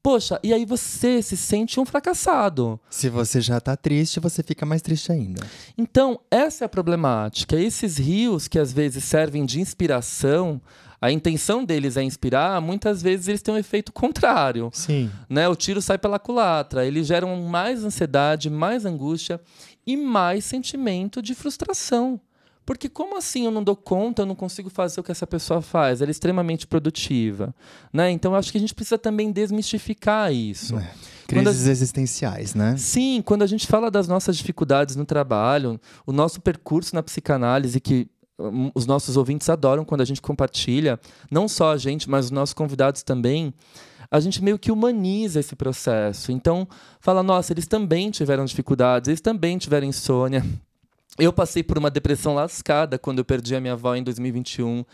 Poxa, 0.02 0.40
e 0.42 0.52
aí 0.52 0.64
você 0.64 1.22
se 1.22 1.36
sente 1.36 1.78
um 1.78 1.84
fracassado. 1.84 2.80
Se 2.90 3.08
você 3.08 3.40
já 3.40 3.60
tá 3.60 3.76
triste, 3.76 4.18
você 4.18 4.42
fica 4.42 4.66
mais 4.66 4.82
triste 4.82 5.12
ainda. 5.12 5.44
Então, 5.78 6.20
essa 6.30 6.64
é 6.64 6.66
a 6.66 6.68
problemática. 6.68 7.56
Esses 7.56 7.98
rios 7.98 8.48
que 8.48 8.58
às 8.58 8.72
vezes 8.72 9.04
servem 9.04 9.44
de 9.44 9.60
inspiração, 9.60 10.60
a 11.02 11.10
intenção 11.10 11.64
deles 11.64 11.96
é 11.96 12.02
inspirar, 12.04 12.60
muitas 12.60 13.02
vezes 13.02 13.26
eles 13.26 13.42
têm 13.42 13.52
um 13.52 13.58
efeito 13.58 13.92
contrário. 13.92 14.70
Sim. 14.72 15.10
Né? 15.28 15.48
O 15.48 15.56
tiro 15.56 15.82
sai 15.82 15.98
pela 15.98 16.16
culatra. 16.16 16.86
Eles 16.86 17.08
geram 17.08 17.34
mais 17.42 17.84
ansiedade, 17.84 18.48
mais 18.48 18.86
angústia 18.86 19.40
e 19.84 19.96
mais 19.96 20.44
sentimento 20.44 21.20
de 21.20 21.34
frustração. 21.34 22.20
Porque 22.64 22.88
como 22.88 23.18
assim 23.18 23.44
eu 23.46 23.50
não 23.50 23.64
dou 23.64 23.74
conta, 23.74 24.22
eu 24.22 24.26
não 24.26 24.36
consigo 24.36 24.70
fazer 24.70 25.00
o 25.00 25.02
que 25.02 25.10
essa 25.10 25.26
pessoa 25.26 25.60
faz? 25.60 26.00
Ela 26.00 26.10
é 26.10 26.12
extremamente 26.12 26.68
produtiva. 26.68 27.52
Né? 27.92 28.12
Então, 28.12 28.32
acho 28.36 28.52
que 28.52 28.58
a 28.58 28.60
gente 28.60 28.72
precisa 28.72 28.96
também 28.96 29.32
desmistificar 29.32 30.32
isso. 30.32 30.78
É. 30.78 30.88
Crises 31.26 31.66
existenciais, 31.66 32.54
né? 32.54 32.76
Sim, 32.76 33.22
quando 33.24 33.42
a 33.42 33.46
gente 33.46 33.66
fala 33.66 33.90
das 33.90 34.06
nossas 34.06 34.36
dificuldades 34.36 34.94
no 34.94 35.04
trabalho, 35.04 35.80
o 36.06 36.12
nosso 36.12 36.40
percurso 36.40 36.94
na 36.94 37.02
psicanálise, 37.02 37.80
que 37.80 38.06
os 38.74 38.86
nossos 38.86 39.16
ouvintes 39.16 39.48
adoram 39.48 39.84
quando 39.84 40.00
a 40.00 40.04
gente 40.04 40.20
compartilha, 40.20 40.98
não 41.30 41.48
só 41.48 41.72
a 41.72 41.76
gente, 41.76 42.08
mas 42.08 42.26
os 42.26 42.30
nossos 42.30 42.52
convidados 42.52 43.02
também, 43.02 43.54
a 44.10 44.20
gente 44.20 44.42
meio 44.42 44.58
que 44.58 44.70
humaniza 44.70 45.40
esse 45.40 45.56
processo. 45.56 46.32
Então, 46.32 46.68
fala, 47.00 47.22
nossa, 47.22 47.52
eles 47.52 47.66
também 47.66 48.10
tiveram 48.10 48.44
dificuldades, 48.44 49.08
eles 49.08 49.20
também 49.20 49.56
tiveram 49.56 49.86
insônia. 49.86 50.44
Eu 51.18 51.32
passei 51.32 51.62
por 51.62 51.78
uma 51.78 51.90
depressão 51.90 52.34
lascada 52.34 52.98
quando 52.98 53.18
eu 53.18 53.24
perdi 53.24 53.54
a 53.54 53.60
minha 53.60 53.74
avó 53.74 53.94
em 53.94 54.02
2021. 54.02 54.84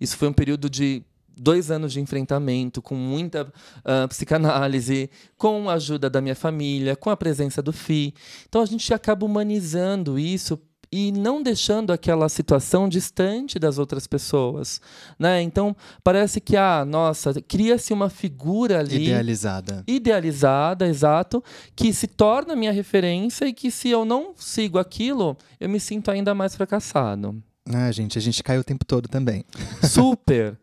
Isso 0.00 0.16
foi 0.16 0.28
um 0.28 0.32
período 0.32 0.68
de 0.68 1.02
dois 1.38 1.70
anos 1.70 1.92
de 1.92 2.00
enfrentamento, 2.00 2.82
com 2.82 2.94
muita 2.94 3.52
ah, 3.84 4.06
psicanálise, 4.08 5.08
com 5.36 5.70
a 5.70 5.74
ajuda 5.74 6.10
da 6.10 6.20
minha 6.20 6.34
família, 6.34 6.96
com 6.96 7.10
a 7.10 7.16
presença 7.16 7.62
do 7.62 7.72
FI. 7.72 8.12
Então 8.48 8.60
a 8.60 8.66
gente 8.66 8.92
acaba 8.92 9.24
humanizando 9.24 10.18
isso 10.18 10.58
e 10.90 11.12
não 11.12 11.42
deixando 11.42 11.92
aquela 11.92 12.28
situação 12.28 12.88
distante 12.88 13.58
das 13.58 13.78
outras 13.78 14.06
pessoas, 14.06 14.80
né? 15.18 15.42
Então 15.42 15.76
parece 16.02 16.40
que 16.40 16.56
ah, 16.56 16.84
nossa, 16.84 17.40
cria-se 17.42 17.92
uma 17.92 18.08
figura 18.08 18.78
ali 18.80 19.04
Idealizada. 19.06 19.84
idealizada, 19.86 20.86
exato, 20.88 21.42
que 21.76 21.92
se 21.92 22.06
torna 22.06 22.56
minha 22.56 22.72
referência 22.72 23.46
e 23.46 23.52
que 23.52 23.70
se 23.70 23.88
eu 23.90 24.04
não 24.04 24.32
sigo 24.36 24.78
aquilo, 24.78 25.36
eu 25.60 25.68
me 25.68 25.78
sinto 25.78 26.10
ainda 26.10 26.34
mais 26.34 26.54
fracassado. 26.56 27.42
Ah, 27.70 27.92
gente, 27.92 28.16
a 28.16 28.20
gente 28.20 28.42
cai 28.42 28.58
o 28.58 28.64
tempo 28.64 28.84
todo 28.84 29.08
também. 29.08 29.44
Super. 29.84 30.58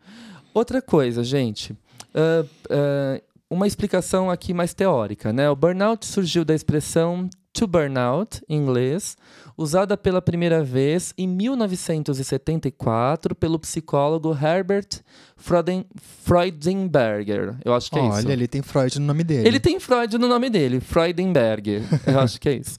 Outra 0.52 0.82
coisa, 0.82 1.22
gente. 1.22 1.76
ah, 2.14 2.44
ah, 2.70 3.22
uma 3.48 3.66
explicação 3.68 4.28
aqui 4.28 4.52
mais 4.52 4.74
teórica, 4.74 5.32
né? 5.32 5.48
O 5.48 5.54
burnout 5.54 6.04
surgiu 6.04 6.44
da 6.44 6.52
expressão 6.52 7.30
to 7.56 7.66
burnout, 7.66 8.42
em 8.48 8.58
inglês, 8.58 9.16
usada 9.56 9.96
pela 9.96 10.20
primeira 10.20 10.62
vez 10.62 11.14
em 11.16 11.26
1974 11.26 13.34
pelo 13.34 13.58
psicólogo 13.58 14.36
Herbert 14.36 15.00
Froden, 15.36 15.86
Freudenberger. 15.96 17.56
Eu 17.64 17.74
acho 17.74 17.90
que 17.90 17.98
é 17.98 18.02
isso. 18.02 18.18
Olha, 18.18 18.32
ele 18.32 18.46
tem 18.46 18.60
Freud 18.60 19.00
no 19.00 19.06
nome 19.06 19.24
dele. 19.24 19.48
Ele 19.48 19.58
tem 19.58 19.80
Freud 19.80 20.18
no 20.18 20.28
nome 20.28 20.50
dele, 20.50 20.80
Freudenberger. 20.80 21.82
Eu 22.06 22.20
acho 22.20 22.38
que 22.38 22.48
é 22.48 22.54
isso. 22.54 22.76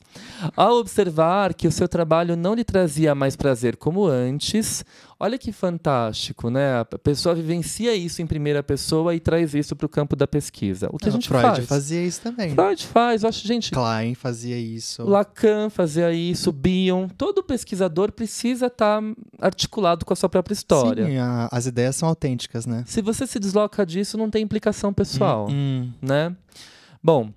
Ao 0.56 0.76
observar 0.76 1.56
que 1.56 1.68
o 1.68 1.72
seu 1.72 1.88
trabalho 1.88 2.36
não 2.36 2.54
lhe 2.54 2.64
trazia 2.64 3.16
mais 3.16 3.36
prazer 3.36 3.78
como 3.78 4.06
antes, 4.06 4.86
olha 5.20 5.38
que 5.38 5.52
fantástico, 5.52 6.50
né? 6.50 6.80
A 6.80 6.86
pessoa 6.86 7.34
vivencia 7.36 7.96
isso 7.96 8.22
em 8.22 8.28
primeira 8.28 8.62
pessoa 8.62 9.16
e 9.16 9.20
traz 9.20 9.54
isso 9.54 9.76
para 9.76 9.86
o 9.86 9.90
campo 9.90 10.16
da 10.16 10.28
pesquisa. 10.28 10.90
O 10.92 10.98
que 10.98 11.10
a 11.10 11.12
gente 11.12 11.28
Freud 11.28 11.44
faz? 11.44 11.66
fazia 11.68 12.04
isso 12.06 12.22
também. 12.22 12.52
Freud 12.54 12.86
faz, 12.88 13.24
eu 13.24 13.30
acho, 13.30 13.48
gente. 13.48 13.72
Klein 13.72 14.14
fazia 14.16 14.58
isso. 14.58 15.04
Lacan 15.04 15.70
fazia 15.70 16.12
isso, 16.14 16.52
Bion. 16.52 17.08
Todo 17.10 17.44
pesquisador 17.44 18.12
precisa 18.12 18.68
estar 18.68 19.02
articulado 19.42 20.06
com 20.06 20.14
a 20.14 20.16
sua 20.16 20.30
própria 20.30 20.54
história. 20.54 21.06
Sim, 21.06 21.18
a- 21.18 21.50
as 21.52 21.66
ideias 21.66 21.96
são 21.96 22.08
autênticas, 22.10 22.66
né? 22.66 22.84
Se 22.86 23.02
você 23.02 23.26
se 23.26 23.40
desloca 23.40 23.86
disso, 23.86 24.18
não 24.18 24.30
tem 24.30 24.44
implicação 24.44 24.94
pessoal. 24.94 25.48
Hum, 25.50 25.92
né? 26.02 26.36
Bom, 27.04 27.32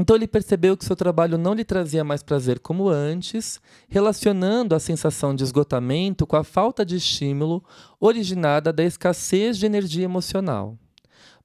então 0.00 0.16
ele 0.16 0.26
percebeu 0.26 0.78
que 0.78 0.84
seu 0.86 0.96
trabalho 0.96 1.36
não 1.36 1.52
lhe 1.52 1.62
trazia 1.62 2.02
mais 2.02 2.22
prazer 2.22 2.58
como 2.58 2.88
antes, 2.88 3.60
relacionando 3.86 4.74
a 4.74 4.80
sensação 4.80 5.34
de 5.34 5.44
esgotamento 5.44 6.26
com 6.26 6.36
a 6.36 6.42
falta 6.42 6.86
de 6.86 6.96
estímulo 6.96 7.62
originada 8.00 8.72
da 8.72 8.82
escassez 8.82 9.58
de 9.58 9.66
energia 9.66 10.06
emocional. 10.06 10.78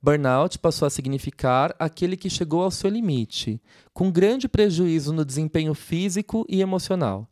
Burnout 0.01 0.57
passou 0.57 0.85
a 0.85 0.89
significar 0.89 1.75
aquele 1.77 2.15
que 2.15 2.29
chegou 2.29 2.63
ao 2.63 2.71
seu 2.71 2.89
limite, 2.89 3.62
com 3.93 4.09
grande 4.09 4.47
prejuízo 4.47 5.12
no 5.12 5.25
desempenho 5.25 5.74
físico 5.74 6.45
e 6.47 6.62
emocional. 6.62 7.27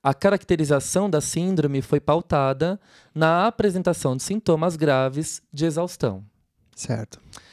A 0.00 0.14
caracterização 0.14 1.10
da 1.10 1.20
síndrome 1.20 1.82
foi 1.82 1.98
pautada 1.98 2.78
na 3.12 3.48
apresentação 3.48 4.16
de 4.16 4.22
sintomas 4.22 4.76
graves 4.76 5.42
de 5.52 5.64
exaustão. 5.64 6.22
certo. 6.76 7.47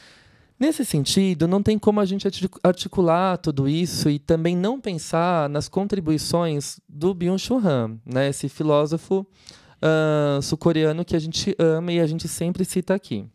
Nesse 0.57 0.85
sentido, 0.85 1.47
não 1.47 1.62
tem 1.62 1.77
como 1.77 2.00
a 2.00 2.05
gente 2.05 2.25
artic- 2.25 2.59
articular 2.63 3.38
tudo 3.38 3.67
isso 3.67 4.09
e 4.09 4.17
também 4.17 4.55
não 4.55 4.79
pensar 4.79 5.50
nas 5.50 5.67
contribuições 5.67 6.79
do 6.88 7.13
Byung-Chul 7.13 7.59
Han, 7.59 8.00
né? 8.05 8.29
esse 8.29 8.47
filósofo 8.47 9.27
ah, 9.81 10.39
sul-coreano 10.41 11.03
que 11.03 11.15
a 11.15 11.19
gente 11.19 11.53
ama 11.59 11.91
e 11.91 12.00
a 12.00 12.07
gente 12.07 12.27
sempre 12.27 12.63
cita 12.63 12.93
aqui. 12.93 13.25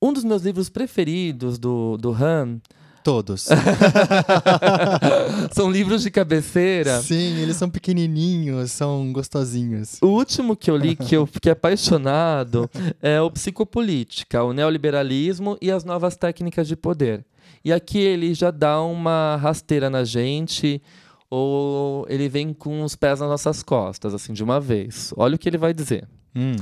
Um 0.00 0.12
dos 0.12 0.24
meus 0.24 0.42
livros 0.42 0.68
preferidos 0.68 1.56
do, 1.58 1.96
do 1.96 2.10
Han 2.12 2.60
Todos. 3.02 3.48
são 5.52 5.70
livros 5.70 6.02
de 6.02 6.10
cabeceira. 6.10 7.00
Sim, 7.00 7.38
eles 7.38 7.56
são 7.56 7.68
pequenininhos, 7.68 8.70
são 8.70 9.12
gostosinhos. 9.12 9.98
O 10.00 10.06
último 10.06 10.56
que 10.56 10.70
eu 10.70 10.76
li 10.76 10.94
que 10.94 11.16
eu 11.16 11.26
fiquei 11.26 11.52
apaixonado 11.52 12.70
é 13.02 13.20
o 13.20 13.30
Psicopolítica, 13.30 14.44
o 14.44 14.52
Neoliberalismo 14.52 15.58
e 15.60 15.70
as 15.70 15.84
Novas 15.84 16.16
Técnicas 16.16 16.68
de 16.68 16.76
Poder. 16.76 17.24
E 17.64 17.72
aqui 17.72 17.98
ele 17.98 18.34
já 18.34 18.50
dá 18.50 18.80
uma 18.82 19.36
rasteira 19.36 19.88
na 19.88 20.04
gente, 20.04 20.82
ou 21.30 22.06
ele 22.08 22.28
vem 22.28 22.52
com 22.52 22.82
os 22.82 22.94
pés 22.94 23.20
nas 23.20 23.28
nossas 23.28 23.62
costas, 23.62 24.14
assim, 24.14 24.32
de 24.32 24.44
uma 24.44 24.60
vez. 24.60 25.14
Olha 25.16 25.36
o 25.36 25.38
que 25.38 25.48
ele 25.48 25.58
vai 25.58 25.72
dizer. 25.72 26.08
Hum. 26.34 26.56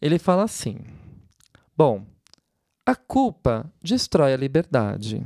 Ele 0.00 0.18
fala 0.18 0.44
assim: 0.44 0.78
Bom, 1.76 2.04
a 2.84 2.94
culpa 2.94 3.70
destrói 3.82 4.34
a 4.34 4.36
liberdade. 4.36 5.24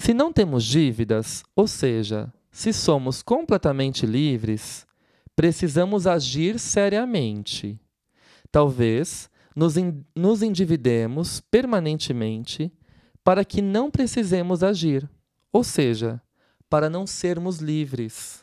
Se 0.00 0.14
não 0.14 0.32
temos 0.32 0.64
dívidas, 0.64 1.44
ou 1.54 1.68
seja, 1.68 2.32
se 2.50 2.72
somos 2.72 3.20
completamente 3.20 4.06
livres, 4.06 4.86
precisamos 5.36 6.06
agir 6.06 6.58
seriamente. 6.58 7.78
Talvez 8.50 9.28
nos, 9.54 9.74
nos 10.16 10.42
endividemos 10.42 11.42
permanentemente 11.42 12.72
para 13.22 13.44
que 13.44 13.60
não 13.60 13.90
precisemos 13.90 14.62
agir, 14.62 15.06
ou 15.52 15.62
seja, 15.62 16.18
para 16.66 16.88
não 16.88 17.06
sermos 17.06 17.58
livres, 17.58 18.42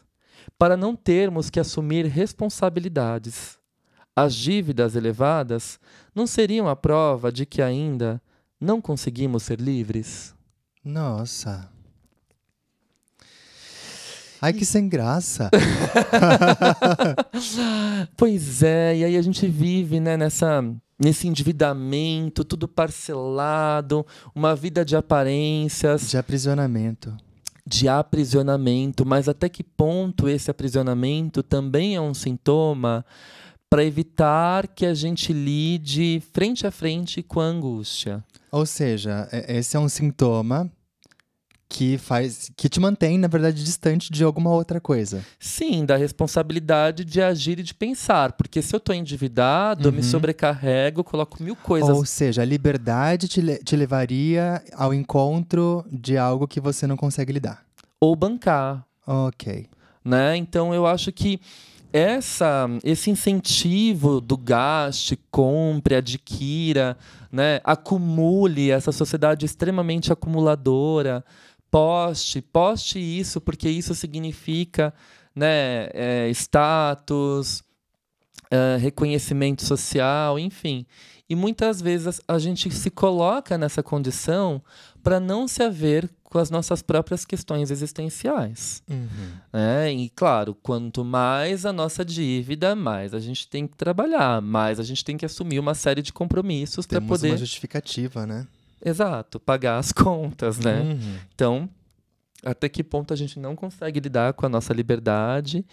para 0.60 0.78
não 0.78 0.96
termos 0.96 1.50
que 1.50 1.60
assumir 1.60 2.06
responsabilidades. 2.06 3.58
As 4.16 4.36
dívidas 4.36 4.96
elevadas 4.96 5.80
não 6.14 6.28
seriam 6.28 6.68
a 6.70 6.76
prova 6.76 7.32
de 7.32 7.48
que 7.48 7.64
ainda 7.64 8.22
não 8.62 8.80
conseguimos 8.80 9.42
ser 9.42 9.60
livres? 9.60 10.37
Nossa. 10.88 11.70
Ai, 14.42 14.54
que 14.54 14.64
sem 14.64 14.88
graça. 14.88 15.52
pois 18.16 18.64
é, 18.64 18.96
e 18.96 19.04
aí 19.04 19.18
a 19.18 19.22
gente 19.22 19.46
vive 19.48 20.00
né, 20.00 20.16
nessa, 20.16 20.64
nesse 20.98 21.28
endividamento, 21.28 22.46
tudo 22.46 22.70
parcelado, 22.70 24.06
uma 24.34 24.56
vida 24.56 24.86
de 24.86 24.96
aparências. 24.96 26.10
De 26.10 26.18
aprisionamento. 26.18 27.14
De 27.66 27.90
aprisionamento, 27.90 29.06
mas 29.06 29.28
até 29.28 29.50
que 29.50 29.66
ponto 29.66 30.30
esse 30.30 30.50
aprisionamento 30.50 31.44
também 31.44 31.98
é 31.98 32.02
um 32.02 32.14
sintoma 32.14 33.06
para 33.70 33.84
evitar 33.84 34.70
que 34.70 34.86
a 34.86 34.94
gente 34.94 35.34
lide 35.34 36.24
frente 36.32 36.66
a 36.66 36.72
frente 36.72 37.22
com 37.22 37.42
a 37.42 37.46
angústia? 37.46 38.24
Ou 38.50 38.66
seja, 38.66 39.28
esse 39.50 39.76
é 39.76 39.80
um 39.80 39.90
sintoma 39.90 40.72
que 41.70 41.98
faz 41.98 42.50
que 42.56 42.70
te 42.70 42.80
mantém, 42.80 43.18
na 43.18 43.28
verdade, 43.28 43.64
distante 43.64 44.12
de 44.12 44.24
alguma 44.24 44.50
outra 44.52 44.80
coisa. 44.80 45.24
Sim, 45.40 45.86
da 45.86 45.98
responsabilidade 45.98 47.04
de 47.04 47.22
agir 47.22 47.60
e 47.60 47.64
de 47.64 47.74
pensar. 47.74 48.34
Porque 48.34 48.62
se 48.62 48.76
eu 48.76 48.78
estou 48.78 48.96
endividado, 48.96 49.82
uhum. 49.82 49.88
eu 49.88 49.92
me 49.92 49.98
uhum. 50.00 50.04
sobrecarrego, 50.04 51.04
coloco 51.04 51.42
mil 51.44 51.56
coisas. 51.56 51.90
Ou 51.90 52.06
seja, 52.06 52.42
a 52.42 52.46
liberdade 52.46 53.28
te, 53.28 53.42
te 53.64 53.76
levaria 53.76 54.64
ao 54.74 54.94
encontro 54.94 55.86
de 55.92 56.18
algo 56.18 56.48
que 56.48 56.60
você 56.60 56.88
não 56.88 56.96
consegue 56.96 57.34
lidar. 57.34 57.64
Ou 58.00 58.16
bancar. 58.16 58.86
Ok. 59.06 59.68
Né? 60.04 60.38
Então 60.38 60.74
eu 60.74 60.86
acho 60.86 61.12
que 61.12 61.40
essa, 61.92 62.70
esse 62.84 63.10
incentivo 63.10 64.20
do 64.20 64.38
gaste, 64.38 65.18
compre, 65.32 65.96
adquira, 65.96 66.98
né, 67.32 67.60
acumule, 67.64 68.72
essa 68.72 68.92
sociedade 68.92 69.46
extremamente 69.46 70.12
acumuladora, 70.12 71.24
poste, 71.70 72.42
poste 72.42 73.00
isso, 73.00 73.40
porque 73.42 73.70
isso 73.70 73.94
significa 73.94 74.94
né, 75.36 75.90
é, 75.94 76.30
status, 76.32 77.64
é, 78.50 78.78
reconhecimento 78.80 79.64
social, 79.64 80.40
enfim. 80.40 80.86
E 81.30 81.36
muitas 81.36 81.82
vezes 81.82 82.22
a 82.28 82.40
gente 82.40 82.72
se 82.72 82.90
coloca 82.90 83.58
nessa 83.58 83.84
condição 83.84 84.62
para 85.04 85.20
não 85.20 85.48
se 85.48 85.62
haver 85.62 86.10
com 86.24 86.38
as 86.40 86.50
nossas 86.50 86.82
próprias 86.82 87.26
questões 87.26 87.72
existenciais. 87.72 88.82
Uhum. 88.90 89.32
É, 89.54 89.92
e 89.92 90.10
claro, 90.10 90.56
quanto 90.56 91.04
mais 91.04 91.66
a 91.66 91.74
nossa 91.74 92.04
dívida, 92.04 92.76
mais 92.76 93.14
a 93.14 93.20
gente 93.20 93.48
tem 93.48 93.68
que 93.68 93.76
trabalhar, 93.78 94.42
mais 94.42 94.80
a 94.80 94.84
gente 94.84 95.04
tem 95.04 95.18
que 95.18 95.26
assumir 95.26 95.60
uma 95.60 95.74
série 95.74 96.02
de 96.02 96.12
compromissos 96.12 96.86
para 96.86 97.02
poder. 97.02 97.32
uma 97.32 97.38
justificativa, 97.38 98.26
né? 98.26 98.48
Exato, 98.84 99.40
pagar 99.40 99.78
as 99.78 99.92
contas, 99.94 100.60
né? 100.60 100.82
Uhum. 100.82 101.18
Então, 101.34 101.70
até 102.44 102.70
que 102.70 102.84
ponto 102.84 103.14
a 103.14 103.18
gente 103.18 103.40
não 103.40 103.56
consegue 103.56 104.00
lidar 104.00 104.34
com 104.34 104.46
a 104.46 104.50
nossa 104.50 104.74
liberdade 104.74 105.66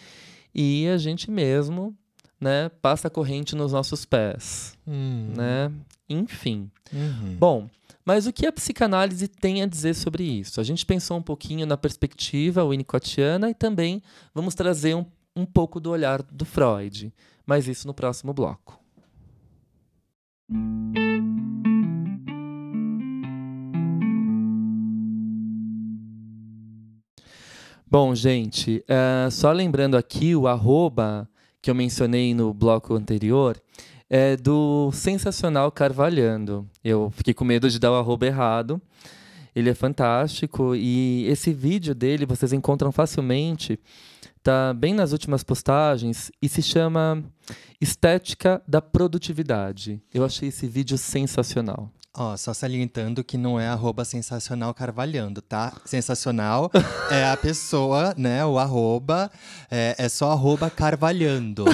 e 0.54 0.88
a 0.88 0.96
gente 0.96 1.30
mesmo 1.30 1.96
né, 2.40 2.68
passa 2.82 3.08
a 3.08 3.10
corrente 3.10 3.54
nos 3.54 3.72
nossos 3.72 4.04
pés, 4.04 4.76
uhum. 4.86 5.32
né? 5.36 5.72
Enfim. 6.08 6.70
Uhum. 6.92 7.36
Bom, 7.38 7.70
mas 8.04 8.26
o 8.26 8.32
que 8.32 8.46
a 8.46 8.52
psicanálise 8.52 9.26
tem 9.26 9.62
a 9.62 9.66
dizer 9.66 9.94
sobre 9.94 10.24
isso? 10.24 10.60
A 10.60 10.64
gente 10.64 10.84
pensou 10.84 11.16
um 11.16 11.22
pouquinho 11.22 11.66
na 11.66 11.76
perspectiva 11.76 12.64
winnicottiana 12.64 13.48
e 13.48 13.54
também 13.54 14.02
vamos 14.34 14.54
trazer 14.54 14.94
um, 14.94 15.06
um 15.34 15.46
pouco 15.46 15.80
do 15.80 15.90
olhar 15.90 16.22
do 16.22 16.44
Freud, 16.44 17.12
mas 17.46 17.66
isso 17.66 17.86
no 17.86 17.94
próximo 17.94 18.34
bloco. 18.34 18.78
Bom, 27.87 28.14
gente, 28.14 28.83
uh, 28.88 29.31
só 29.31 29.53
lembrando 29.53 29.97
aqui 29.97 30.35
o 30.35 30.49
arroba 30.49 31.29
que 31.61 31.70
eu 31.70 31.75
mencionei 31.75 32.35
no 32.35 32.53
bloco 32.53 32.94
anterior, 32.94 33.61
é 34.09 34.37
do 34.37 34.90
Sensacional 34.92 35.70
Carvalhando. 35.70 36.68
Eu 36.83 37.11
fiquei 37.11 37.33
com 37.33 37.44
medo 37.44 37.70
de 37.70 37.79
dar 37.79 37.92
o 37.92 37.97
arroba 37.97 38.27
errado. 38.27 38.81
Ele 39.55 39.70
é 39.70 39.75
fantástico 39.75 40.75
e 40.75 41.27
esse 41.27 41.53
vídeo 41.53 41.94
dele 41.94 42.27
vocês 42.27 42.53
encontram 42.53 42.90
facilmente. 42.90 43.79
Tá 44.42 44.75
bem 44.75 44.92
nas 44.92 45.12
últimas 45.12 45.42
postagens 45.44 46.31
e 46.42 46.49
se 46.49 46.61
chama 46.61 47.23
Estética 47.81 48.61
da 48.66 48.83
Produtividade. 48.83 50.03
Eu 50.12 50.25
achei 50.25 50.49
esse 50.49 50.66
vídeo 50.66 50.99
sensacional. 50.99 51.90
Ó, 52.16 52.37
só 52.37 52.55
salientando 52.55 53.24
que 53.24 53.37
não 53.37 53.59
é 53.59 53.66
arroba 53.66 54.05
sensacional 54.05 54.72
carvalhando, 54.72 55.42
tá? 55.42 55.72
Sensacional 55.85 56.70
é 57.11 57.24
a 57.29 57.37
pessoa, 57.37 58.14
né? 58.16 58.44
O 58.44 58.57
arroba 58.57 59.29
é, 59.68 59.96
é 59.98 60.09
só 60.09 60.31
arroba 60.31 60.70
carvalhando, 60.70 61.64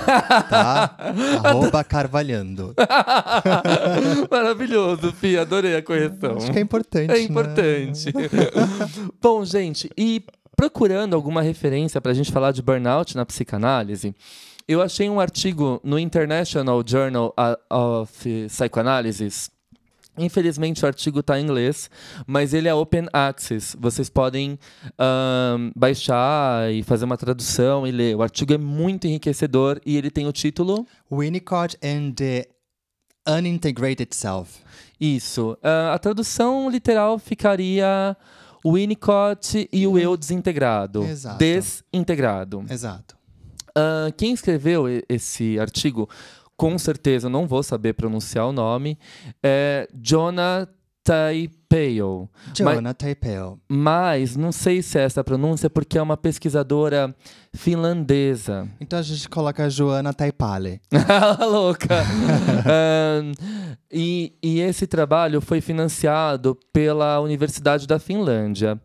tá? 0.48 0.96
arroba 1.44 1.84
carvalhando. 1.84 2.74
Maravilhoso, 4.30 5.12
Fih, 5.12 5.36
adorei 5.36 5.76
a 5.76 5.82
correção. 5.82 6.38
Acho 6.38 6.50
que 6.50 6.58
é 6.58 6.62
importante, 6.62 7.12
É 7.12 7.20
importante. 7.20 8.06
Né? 8.06 8.22
Bom, 9.20 9.44
gente, 9.44 9.90
e 9.94 10.24
procurando 10.56 11.14
alguma 11.14 11.42
referência 11.42 12.00
para 12.00 12.12
a 12.12 12.14
gente 12.14 12.32
falar 12.32 12.52
de 12.52 12.62
burnout 12.62 13.14
na 13.14 13.26
psicanálise, 13.26 14.14
eu 14.66 14.80
achei 14.80 15.10
um 15.10 15.20
artigo 15.20 15.82
no 15.84 15.98
International 15.98 16.82
Journal 16.86 17.34
of 17.68 18.46
Psychoanalysis 18.48 19.50
Infelizmente 20.20 20.84
o 20.84 20.86
artigo 20.86 21.20
está 21.20 21.40
em 21.40 21.44
inglês, 21.44 21.90
mas 22.26 22.52
ele 22.52 22.68
é 22.68 22.74
open 22.74 23.06
access. 23.12 23.76
Vocês 23.78 24.08
podem 24.08 24.58
um, 24.98 25.72
baixar 25.74 26.72
e 26.72 26.82
fazer 26.82 27.04
uma 27.04 27.16
tradução 27.16 27.86
e 27.86 27.90
ler. 27.90 28.16
O 28.16 28.22
artigo 28.22 28.52
é 28.52 28.58
muito 28.58 29.06
enriquecedor 29.06 29.80
e 29.84 29.96
ele 29.96 30.10
tem 30.10 30.26
o 30.26 30.32
título 30.32 30.86
Winnicott 31.10 31.76
and 31.82 32.12
the 32.12 32.46
Unintegrated 33.26 34.14
Self. 34.14 34.60
Isso. 35.00 35.52
Uh, 35.62 35.92
a 35.92 35.98
tradução 35.98 36.68
literal 36.68 37.18
ficaria 37.18 38.16
Winnicott 38.64 39.68
e 39.72 39.86
o 39.86 39.98
eu 39.98 40.16
desintegrado. 40.16 41.02
Exato. 41.04 41.38
Desintegrado. 41.38 42.64
Exato. 42.68 43.16
Uh, 43.70 44.12
quem 44.16 44.32
escreveu 44.32 44.84
esse 45.08 45.58
artigo 45.58 46.08
com 46.60 46.76
certeza 46.76 47.30
não 47.30 47.46
vou 47.46 47.62
saber 47.62 47.94
pronunciar 47.94 48.46
o 48.46 48.52
nome, 48.52 48.98
é 49.42 49.88
Jonah 49.94 50.68
Taipeo. 51.02 52.28
Jonah 52.52 52.92
Taipeo. 52.92 53.58
Mas 53.66 54.36
não 54.36 54.52
sei 54.52 54.82
se 54.82 54.98
é 54.98 55.04
essa 55.04 55.24
pronúncia 55.24 55.70
porque 55.70 55.96
é 55.96 56.02
uma 56.02 56.18
pesquisadora 56.18 57.16
finlandesa. 57.54 58.68
Então 58.78 58.98
a 58.98 59.02
gente 59.02 59.26
coloca 59.26 59.64
a 59.64 59.70
Joana 59.70 60.12
Taipale. 60.12 60.82
Louca! 61.50 62.04
um, 63.24 63.32
e, 63.90 64.34
e 64.42 64.60
esse 64.60 64.86
trabalho 64.86 65.40
foi 65.40 65.62
financiado 65.62 66.58
pela 66.74 67.20
Universidade 67.20 67.86
da 67.86 67.98
Finlândia. 67.98 68.78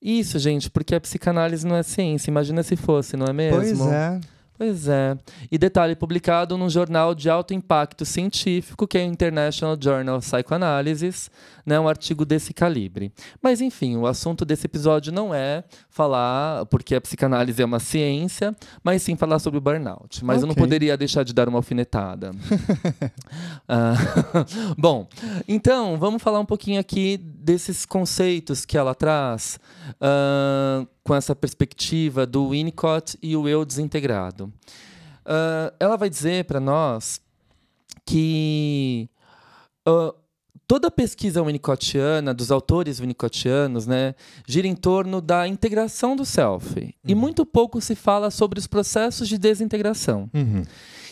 Isso, 0.00 0.38
gente, 0.38 0.70
porque 0.70 0.94
a 0.94 1.00
psicanálise 1.00 1.66
não 1.66 1.74
é 1.74 1.82
ciência. 1.82 2.30
Imagina 2.30 2.62
se 2.62 2.76
fosse, 2.76 3.16
não 3.16 3.26
é 3.26 3.32
mesmo? 3.32 3.56
Pois 3.56 3.92
é. 3.92 4.20
Pois 4.60 4.88
é. 4.88 5.16
E 5.50 5.56
detalhe, 5.56 5.96
publicado 5.96 6.58
num 6.58 6.68
jornal 6.68 7.14
de 7.14 7.30
alto 7.30 7.54
impacto 7.54 8.04
científico, 8.04 8.86
que 8.86 8.98
é 8.98 9.00
o 9.00 9.04
International 9.06 9.74
Journal 9.82 10.18
of 10.18 10.30
Psychoanalysis, 10.30 11.30
né, 11.70 11.80
um 11.80 11.88
artigo 11.88 12.24
desse 12.24 12.52
calibre. 12.52 13.12
Mas, 13.40 13.60
enfim, 13.60 13.96
o 13.96 14.06
assunto 14.06 14.44
desse 14.44 14.66
episódio 14.66 15.12
não 15.12 15.34
é 15.34 15.64
falar, 15.88 16.66
porque 16.66 16.94
a 16.94 17.00
psicanálise 17.00 17.62
é 17.62 17.64
uma 17.64 17.78
ciência, 17.78 18.54
mas 18.82 19.02
sim 19.02 19.16
falar 19.16 19.38
sobre 19.38 19.58
o 19.58 19.60
burnout. 19.60 20.24
Mas 20.24 20.38
okay. 20.38 20.44
eu 20.44 20.48
não 20.48 20.54
poderia 20.54 20.96
deixar 20.96 21.22
de 21.22 21.32
dar 21.32 21.48
uma 21.48 21.58
alfinetada. 21.58 22.32
ah, 23.68 23.94
bom, 24.76 25.08
então, 25.46 25.96
vamos 25.96 26.22
falar 26.22 26.40
um 26.40 26.46
pouquinho 26.46 26.80
aqui 26.80 27.16
desses 27.16 27.86
conceitos 27.86 28.64
que 28.64 28.76
ela 28.76 28.94
traz. 28.94 29.58
Uh, 29.92 30.86
com 31.10 31.14
essa 31.16 31.34
perspectiva 31.34 32.24
do 32.24 32.50
Winnicott 32.50 33.18
e 33.20 33.36
o 33.36 33.48
eu 33.48 33.64
desintegrado. 33.64 34.44
Uh, 35.26 35.74
ela 35.80 35.96
vai 35.96 36.08
dizer 36.08 36.44
para 36.44 36.60
nós 36.60 37.20
que 38.06 39.08
uh, 39.88 40.14
toda 40.70 40.86
a 40.86 40.90
pesquisa 40.90 41.42
winnicottiana, 41.42 42.32
dos 42.32 42.52
autores 42.52 43.00
winnicottianos, 43.00 43.88
né, 43.88 44.14
gira 44.46 44.68
em 44.68 44.76
torno 44.76 45.20
da 45.20 45.48
integração 45.48 46.14
do 46.14 46.24
self. 46.24 46.78
Uhum. 46.78 46.92
E 47.04 47.12
muito 47.12 47.44
pouco 47.44 47.80
se 47.80 47.96
fala 47.96 48.30
sobre 48.30 48.60
os 48.60 48.68
processos 48.68 49.28
de 49.28 49.36
desintegração. 49.36 50.30
Uhum. 50.32 50.62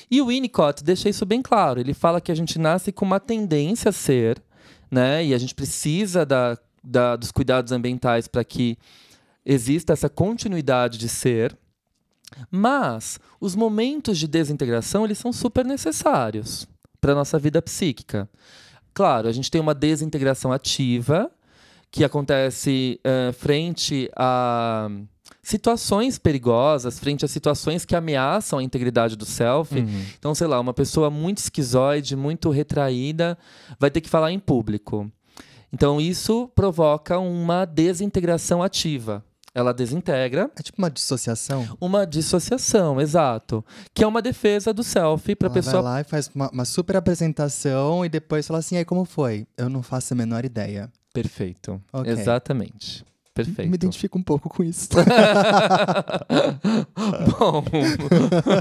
E 0.08 0.22
o 0.22 0.26
Winnicott 0.26 0.84
deixa 0.84 1.08
isso 1.08 1.26
bem 1.26 1.42
claro. 1.42 1.80
Ele 1.80 1.92
fala 1.92 2.20
que 2.20 2.30
a 2.30 2.36
gente 2.36 2.56
nasce 2.56 2.92
com 2.92 3.04
uma 3.04 3.18
tendência 3.18 3.88
a 3.88 3.92
ser, 3.92 4.40
né, 4.88 5.24
e 5.24 5.34
a 5.34 5.38
gente 5.38 5.56
precisa 5.56 6.24
da, 6.24 6.56
da 6.80 7.16
dos 7.16 7.32
cuidados 7.32 7.72
ambientais 7.72 8.28
para 8.28 8.44
que 8.44 8.78
exista 9.44 9.92
essa 9.92 10.08
continuidade 10.08 10.98
de 10.98 11.08
ser, 11.08 11.58
mas 12.48 13.18
os 13.40 13.56
momentos 13.56 14.20
de 14.20 14.28
desintegração 14.28 15.04
eles 15.04 15.18
são 15.18 15.32
super 15.32 15.64
necessários 15.64 16.68
para 17.00 17.10
a 17.10 17.16
nossa 17.16 17.40
vida 17.40 17.60
psíquica. 17.60 18.30
Claro, 18.98 19.28
a 19.28 19.32
gente 19.32 19.48
tem 19.48 19.60
uma 19.60 19.76
desintegração 19.76 20.50
ativa 20.50 21.30
que 21.88 22.02
acontece 22.02 23.00
uh, 23.06 23.32
frente 23.32 24.10
a 24.16 24.90
situações 25.40 26.18
perigosas, 26.18 26.98
frente 26.98 27.24
a 27.24 27.28
situações 27.28 27.84
que 27.84 27.94
ameaçam 27.94 28.58
a 28.58 28.62
integridade 28.64 29.14
do 29.14 29.24
self. 29.24 29.72
Uhum. 29.72 30.04
Então, 30.18 30.34
sei 30.34 30.48
lá, 30.48 30.58
uma 30.58 30.74
pessoa 30.74 31.10
muito 31.10 31.38
esquizoide, 31.38 32.16
muito 32.16 32.50
retraída, 32.50 33.38
vai 33.78 33.88
ter 33.88 34.00
que 34.00 34.08
falar 34.08 34.32
em 34.32 34.38
público. 34.40 35.08
Então, 35.72 36.00
isso 36.00 36.50
provoca 36.52 37.20
uma 37.20 37.64
desintegração 37.66 38.64
ativa 38.64 39.24
ela 39.58 39.74
desintegra. 39.74 40.50
É 40.56 40.62
tipo 40.62 40.78
uma 40.78 40.90
dissociação? 40.90 41.76
Uma 41.80 42.06
dissociação, 42.06 43.00
exato. 43.00 43.64
Que 43.92 44.04
é 44.04 44.06
uma 44.06 44.22
defesa 44.22 44.72
do 44.72 44.84
self 44.84 45.34
para 45.34 45.48
a 45.48 45.50
pessoa. 45.50 45.82
Vai 45.82 45.92
lá 45.92 46.00
e 46.00 46.04
faz 46.04 46.30
uma, 46.32 46.48
uma, 46.50 46.64
super 46.64 46.96
apresentação 46.96 48.04
e 48.04 48.08
depois 48.08 48.46
fala 48.46 48.60
assim: 48.60 48.76
aí 48.76 48.84
como 48.84 49.04
foi? 49.04 49.46
Eu 49.56 49.68
não 49.68 49.82
faço 49.82 50.14
a 50.14 50.16
menor 50.16 50.44
ideia. 50.44 50.88
Perfeito. 51.12 51.82
Okay. 51.92 52.12
Exatamente. 52.12 53.04
Perfeito. 53.38 53.68
Me 53.68 53.76
identifico 53.76 54.18
um 54.18 54.22
pouco 54.22 54.48
com 54.48 54.64
isso. 54.64 54.88
Bom. 57.38 57.64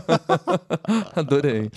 Adorei. 1.16 1.72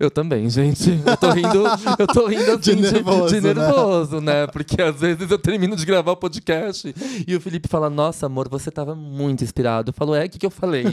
Eu 0.00 0.10
também, 0.10 0.48
gente. 0.48 0.98
Eu 1.04 1.16
tô 1.18 1.32
rindo, 1.32 1.64
eu 1.98 2.06
tô 2.06 2.26
rindo 2.26 2.52
assim, 2.52 2.76
de 2.76 2.76
nervoso, 2.76 3.34
de, 3.34 3.40
de 3.42 3.46
nervoso 3.46 4.20
né? 4.22 4.46
né? 4.46 4.46
Porque 4.46 4.80
às 4.80 4.98
vezes 4.98 5.30
eu 5.30 5.38
termino 5.38 5.76
de 5.76 5.84
gravar 5.84 6.12
o 6.12 6.16
podcast 6.16 6.94
e 7.28 7.36
o 7.36 7.40
Felipe 7.42 7.68
fala: 7.68 7.90
Nossa, 7.90 8.24
amor, 8.24 8.48
você 8.48 8.70
tava 8.70 8.94
muito 8.94 9.44
inspirado. 9.44 9.90
Eu 9.90 9.94
falo: 9.94 10.14
É, 10.14 10.24
o 10.24 10.30
que, 10.30 10.38
que 10.38 10.46
eu 10.46 10.50
falei? 10.50 10.86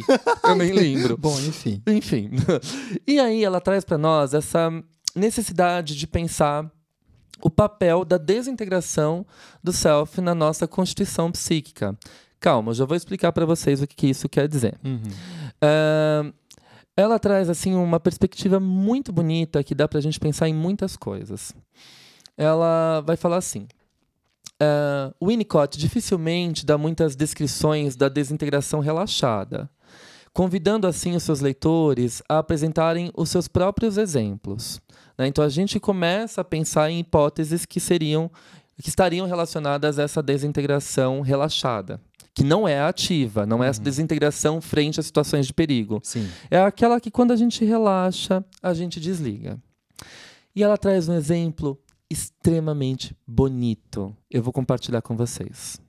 Eu 0.44 0.56
nem 0.56 0.74
lembro. 0.74 1.16
Bom, 1.24 1.40
enfim. 1.40 1.82
Enfim. 1.88 2.32
E 3.08 3.22
aí 3.22 3.42
ela 3.42 3.62
traz 3.62 3.86
para 3.86 3.98
nós 3.98 4.34
essa 4.34 4.70
necessidade 5.16 5.96
de 5.96 6.08
pensar 6.08 6.70
o 7.42 7.50
papel 7.50 8.06
da 8.06 8.18
desintegração 8.18 9.26
do 9.64 9.74
self 9.74 10.20
na 10.22 10.34
nossa 10.34 10.68
constituição 10.68 11.32
psíquica. 11.32 11.98
Calma, 12.40 12.72
eu 12.72 12.76
já 12.76 12.86
vou 12.86 12.96
explicar 12.96 13.32
para 13.32 13.46
vocês 13.46 13.82
o 13.82 13.88
que, 13.88 13.96
que, 13.96 14.08
isso 14.08 14.28
quer 14.28 14.48
dizer. 14.48 14.78
Uhum. 14.84 15.02
Uh, 15.64 16.34
ela 16.96 17.18
traz 17.18 17.50
assim 17.50 17.74
uma 17.74 18.00
perspectiva 18.00 18.60
muito 18.60 19.12
bonita 19.12 19.64
que 19.64 19.74
dá 19.74 19.88
para 19.88 20.00
a 20.00 20.02
gente 20.02 20.20
pensar 20.20 20.48
em 20.48 20.54
muitas 20.54 20.96
coisas. 20.96 21.54
Ela 22.38 23.02
vai 23.02 23.16
falar 23.16 23.38
assim: 23.38 23.68
uh, 24.62 25.26
Winnicott 25.26 25.78
dificilmente 25.78 26.66
dá 26.66 26.78
muitas 26.78 27.16
descrições 27.16 27.96
da 27.96 28.10
desintegração 28.10 28.80
relaxada, 28.80 29.70
convidando 30.34 30.88
assim 30.88 31.16
os 31.16 31.24
seus 31.24 31.40
leitores 31.40 32.24
a 32.28 32.40
apresentarem 32.40 33.12
os 33.16 33.30
seus 33.30 33.48
próprios 33.48 33.98
exemplos. 33.98 34.82
Né? 35.18 35.28
Então 35.28 35.44
a 35.44 35.50
gente 35.50 35.80
começa 35.80 36.42
a 36.42 36.44
pensar 36.44 36.90
em 36.90 37.00
hipóteses 37.00 37.66
que 37.66 37.80
seriam 37.80 38.30
que 38.82 38.90
estariam 38.90 39.28
relacionadas 39.28 40.00
a 40.00 40.04
essa 40.04 40.22
desintegração 40.22 41.22
relaxada, 41.22 42.02
que 42.34 42.44
não 42.44 42.68
é 42.68 42.82
ativa, 42.82 43.46
não 43.46 43.64
é 43.64 43.68
essa 43.68 43.80
uhum. 43.80 43.84
desintegração 43.84 44.60
frente 44.60 45.00
a 45.00 45.04
situações 45.04 45.46
de 45.46 45.54
perigo. 45.54 46.02
Sim. 46.04 46.28
É 46.50 46.60
aquela 46.60 47.00
que 47.00 47.12
quando 47.12 47.32
a 47.32 47.36
gente 47.36 47.64
relaxa, 47.64 48.44
a 48.64 48.74
gente 48.74 49.00
desliga. 49.00 49.60
E 50.56 50.64
ela 50.64 50.76
traz 50.76 51.08
um 51.08 51.14
exemplo 51.14 51.80
extremamente 52.10 53.16
bonito. 53.28 54.16
Eu 54.30 54.42
vou 54.42 54.52
compartilhar 54.52 55.04
com 55.04 55.16
vocês. 55.16 55.80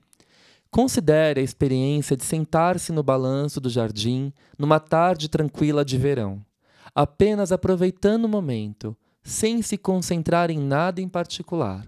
Considere 0.75 1.39
a 1.39 1.43
experiência 1.43 2.17
de 2.17 2.25
sentar-se 2.25 2.91
no 2.91 3.01
balanço 3.01 3.61
do 3.61 3.69
jardim 3.69 4.33
numa 4.59 4.77
tarde 4.77 5.29
tranquila 5.29 5.85
de 5.85 5.97
verão, 5.97 6.45
apenas 6.93 7.53
aproveitando 7.53 8.25
o 8.25 8.27
momento, 8.27 8.93
sem 9.23 9.61
se 9.61 9.77
concentrar 9.77 10.51
em 10.51 10.59
nada 10.59 10.99
em 10.99 11.07
particular. 11.07 11.87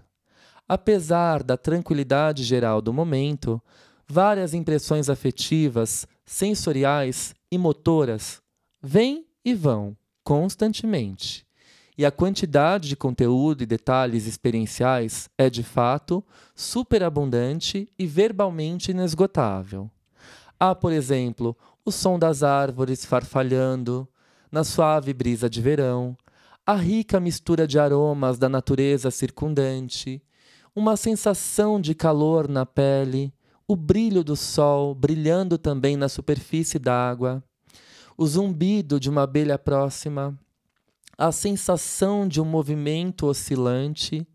Apesar 0.66 1.42
da 1.42 1.54
tranquilidade 1.54 2.42
geral 2.42 2.80
do 2.80 2.90
momento, 2.90 3.62
várias 4.06 4.54
impressões 4.54 5.10
afetivas, 5.10 6.08
sensoriais 6.24 7.34
e 7.52 7.58
motoras 7.58 8.40
vêm 8.82 9.26
e 9.44 9.52
vão 9.52 9.94
constantemente. 10.24 11.46
E 11.98 12.06
a 12.06 12.12
quantidade 12.12 12.88
de 12.88 12.94
conteúdo 12.94 13.64
e 13.64 13.66
detalhes 13.66 14.28
experienciais 14.28 15.28
é, 15.36 15.50
de 15.50 15.64
fato, 15.64 16.24
superabundante 16.54 17.88
e 17.98 18.06
verbalmente 18.06 18.92
inesgotável. 18.92 19.90
Há, 20.60 20.76
por 20.76 20.92
exemplo, 20.92 21.56
o 21.84 21.90
som 21.90 22.16
das 22.16 22.44
árvores 22.44 23.04
farfalhando, 23.04 24.06
na 24.50 24.62
suave 24.62 25.12
brisa 25.12 25.50
de 25.50 25.60
verão, 25.60 26.16
a 26.64 26.74
rica 26.74 27.18
mistura 27.18 27.66
de 27.66 27.80
aromas 27.80 28.38
da 28.38 28.48
natureza 28.48 29.10
circundante, 29.10 30.22
uma 30.76 30.96
sensação 30.96 31.80
de 31.80 31.96
calor 31.96 32.46
na 32.48 32.64
pele, 32.64 33.34
o 33.66 33.74
brilho 33.74 34.22
do 34.22 34.36
sol 34.36 34.94
brilhando 34.94 35.58
também 35.58 35.96
na 35.96 36.08
superfície 36.08 36.78
d'água, 36.78 37.42
o 38.16 38.24
zumbido 38.24 39.00
de 39.00 39.10
uma 39.10 39.22
abelha 39.22 39.58
próxima, 39.58 40.38
a 41.18 41.32
sensação 41.32 42.28
de 42.28 42.40
um 42.40 42.44
movimento 42.44 43.26
oscilante, 43.26 44.26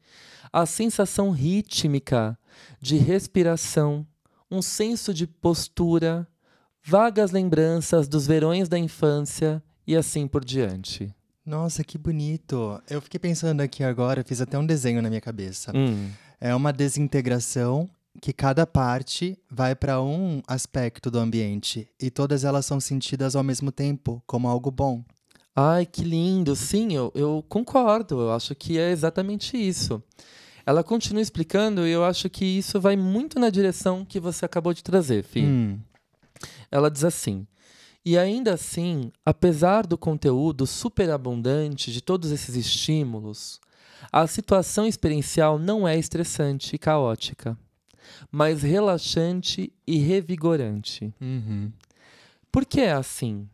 a 0.51 0.65
sensação 0.65 1.31
rítmica 1.31 2.37
de 2.81 2.97
respiração, 2.97 4.05
um 4.51 4.61
senso 4.61 5.13
de 5.13 5.25
postura, 5.25 6.27
vagas 6.83 7.31
lembranças 7.31 8.07
dos 8.07 8.27
verões 8.27 8.67
da 8.67 8.77
infância 8.77 9.63
e 9.87 9.95
assim 9.95 10.27
por 10.27 10.43
diante. 10.43 11.15
Nossa, 11.45 11.83
que 11.83 11.97
bonito. 11.97 12.81
Eu 12.89 13.01
fiquei 13.01 13.19
pensando 13.19 13.61
aqui 13.61 13.83
agora, 13.83 14.23
fiz 14.23 14.41
até 14.41 14.57
um 14.59 14.65
desenho 14.65 15.01
na 15.01 15.09
minha 15.09 15.21
cabeça. 15.21 15.71
Hum. 15.75 16.09
É 16.39 16.53
uma 16.53 16.71
desintegração 16.71 17.89
que 18.21 18.31
cada 18.31 18.67
parte 18.67 19.37
vai 19.49 19.73
para 19.75 20.01
um 20.01 20.41
aspecto 20.47 21.09
do 21.09 21.17
ambiente 21.19 21.87
e 21.99 22.11
todas 22.11 22.43
elas 22.43 22.65
são 22.65 22.79
sentidas 22.79 23.35
ao 23.35 23.43
mesmo 23.43 23.71
tempo 23.71 24.21
como 24.27 24.47
algo 24.47 24.69
bom. 24.69 25.03
Ai, 25.55 25.85
que 25.85 26.03
lindo! 26.03 26.55
Sim, 26.55 26.93
eu, 26.93 27.11
eu 27.13 27.43
concordo. 27.47 28.21
Eu 28.21 28.31
acho 28.31 28.55
que 28.55 28.77
é 28.77 28.91
exatamente 28.91 29.55
isso. 29.55 30.01
Ela 30.65 30.83
continua 30.83 31.21
explicando 31.21 31.85
e 31.85 31.91
eu 31.91 32.03
acho 32.03 32.29
que 32.29 32.45
isso 32.45 32.79
vai 32.79 32.95
muito 32.95 33.39
na 33.39 33.49
direção 33.49 34.05
que 34.05 34.19
você 34.19 34.45
acabou 34.45 34.73
de 34.73 34.83
trazer, 34.83 35.23
Fih. 35.23 35.45
Hum. 35.45 35.79
Ela 36.71 36.89
diz 36.89 37.03
assim: 37.03 37.45
e 38.05 38.17
ainda 38.17 38.53
assim, 38.53 39.11
apesar 39.25 39.87
do 39.87 39.97
conteúdo 39.97 40.67
superabundante 40.67 41.91
de 41.91 42.01
todos 42.01 42.31
esses 42.31 42.55
estímulos, 42.55 43.61
a 44.11 44.27
situação 44.27 44.85
experiencial 44.85 45.57
não 45.57 45.87
é 45.87 45.97
estressante 45.97 46.75
e 46.75 46.79
caótica, 46.79 47.57
mas 48.29 48.61
relaxante 48.61 49.71
e 49.87 49.97
revigorante. 49.97 51.13
Uhum. 51.21 51.71
Por 52.51 52.65
que 52.65 52.81
é 52.81 52.91
assim? 52.91 53.47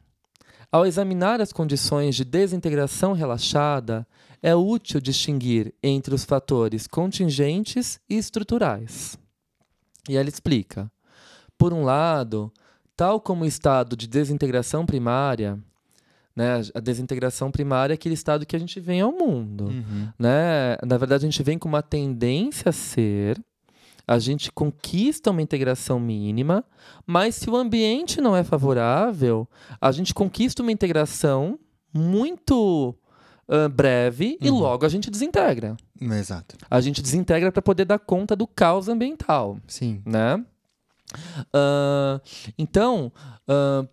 Ao 0.72 0.86
examinar 0.86 1.42
as 1.42 1.52
condições 1.52 2.16
de 2.16 2.24
desintegração 2.24 3.14
relaxada, 3.14 4.08
é 4.42 4.56
útil 4.56 5.02
distinguir 5.02 5.74
entre 5.82 6.14
os 6.14 6.24
fatores 6.24 6.88
contingentes 6.88 8.00
e 8.10 8.18
estruturais. 8.18 9.18
E 10.08 10.16
ela 10.16 10.30
explica: 10.30 10.92
por 11.58 11.74
um 11.74 11.84
lado, 11.84 12.52
Tal 13.00 13.18
como 13.22 13.46
o 13.46 13.48
estado 13.48 13.96
de 13.96 14.06
desintegração 14.06 14.86
primária, 14.86 15.58
Né? 16.36 16.62
A 16.74 16.82
desintegração 16.82 17.50
primária 17.50 17.94
é 17.94 17.96
aquele 17.96 18.14
estado 18.14 18.46
que 18.46 18.58
a 18.58 18.60
gente 18.60 18.78
vem 18.82 19.00
ao 19.00 19.14
mundo. 19.14 19.68
Uhum. 19.68 20.10
Né? 20.20 20.76
Na 20.86 20.98
verdade, 20.98 21.26
a 21.26 21.30
gente 21.30 21.42
vem 21.42 21.58
com 21.58 21.70
uma 21.70 21.82
tendência 21.82 22.68
a 22.68 22.74
ser, 22.74 23.42
a 24.10 24.18
gente 24.18 24.52
conquista 24.52 25.30
uma 25.30 25.40
integração 25.40 26.00
mínima, 26.00 26.66
mas 27.06 27.36
se 27.36 27.48
o 27.48 27.56
ambiente 27.56 28.20
não 28.20 28.36
é 28.36 28.44
favorável, 28.44 29.48
a 29.80 29.92
gente 29.92 30.16
conquista 30.16 30.64
uma 30.64 30.72
integração 30.72 31.60
muito 31.94 32.96
uh, 33.48 33.70
breve 33.70 34.36
e 34.42 34.50
Uhum. 34.50 34.58
logo 34.58 34.84
a 34.84 34.90
gente 34.90 35.12
desintegra. 35.12 35.78
Exato. 36.02 36.56
A 36.72 36.82
gente 36.82 37.04
desintegra 37.04 37.52
para 37.52 37.62
poder 37.62 37.86
dar 37.86 38.00
conta 38.00 38.36
do 38.36 38.48
caos 38.48 38.90
ambiental 38.90 39.60
Sim. 39.68 40.02
né? 40.04 40.44
Ah, 41.54 42.20
então, 42.58 43.12
ah, 43.48 43.86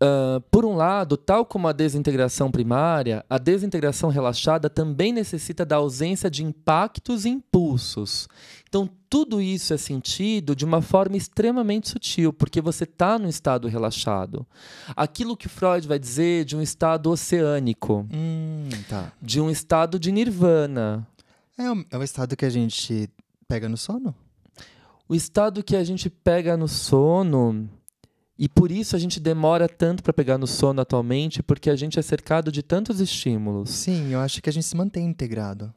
ah, 0.00 0.40
por 0.50 0.64
um 0.64 0.74
lado, 0.74 1.16
tal 1.16 1.44
como 1.44 1.66
a 1.68 1.72
desintegração 1.72 2.50
primária, 2.50 3.24
a 3.28 3.36
desintegração 3.38 4.10
relaxada 4.10 4.70
também 4.70 5.12
necessita 5.12 5.64
da 5.64 5.76
ausência 5.76 6.30
de 6.30 6.44
impactos 6.44 7.24
e 7.24 7.28
impulsos. 7.30 8.28
Então, 8.68 8.88
tudo 9.10 9.40
isso 9.40 9.72
é 9.72 9.76
sentido 9.78 10.54
de 10.54 10.64
uma 10.64 10.82
forma 10.82 11.16
extremamente 11.16 11.88
sutil, 11.88 12.32
porque 12.32 12.60
você 12.60 12.84
está 12.84 13.18
num 13.18 13.28
estado 13.28 13.66
relaxado. 13.66 14.46
Aquilo 14.94 15.36
que 15.36 15.48
Freud 15.48 15.88
vai 15.88 15.98
dizer 15.98 16.44
de 16.44 16.54
um 16.56 16.60
estado 16.62 17.10
oceânico, 17.10 18.06
Hum, 18.12 18.68
tá. 18.88 19.10
de 19.20 19.40
um 19.40 19.50
estado 19.50 19.98
de 19.98 20.12
nirvana, 20.12 21.06
É 21.56 21.70
o, 21.72 21.84
é 21.90 21.98
o 21.98 22.02
estado 22.02 22.36
que 22.36 22.44
a 22.44 22.50
gente 22.50 23.08
pega 23.48 23.68
no 23.68 23.76
sono? 23.76 24.14
o 25.08 25.14
estado 25.14 25.64
que 25.64 25.74
a 25.74 25.82
gente 25.82 26.10
pega 26.10 26.54
no 26.54 26.68
sono 26.68 27.66
e 28.38 28.48
por 28.48 28.70
isso 28.70 28.94
a 28.94 28.98
gente 28.98 29.18
demora 29.18 29.68
tanto 29.68 30.02
para 30.02 30.12
pegar 30.12 30.38
no 30.38 30.46
sono 30.46 30.80
atualmente, 30.80 31.42
porque 31.42 31.68
a 31.68 31.76
gente 31.76 31.98
é 31.98 32.02
cercado 32.02 32.52
de 32.52 32.62
tantos 32.62 33.00
estímulos. 33.00 33.70
Sim, 33.70 34.12
eu 34.12 34.20
acho 34.20 34.40
que 34.40 34.48
a 34.48 34.52
gente 34.52 34.66
se 34.66 34.76
mantém 34.76 35.06
integrado. 35.06 35.74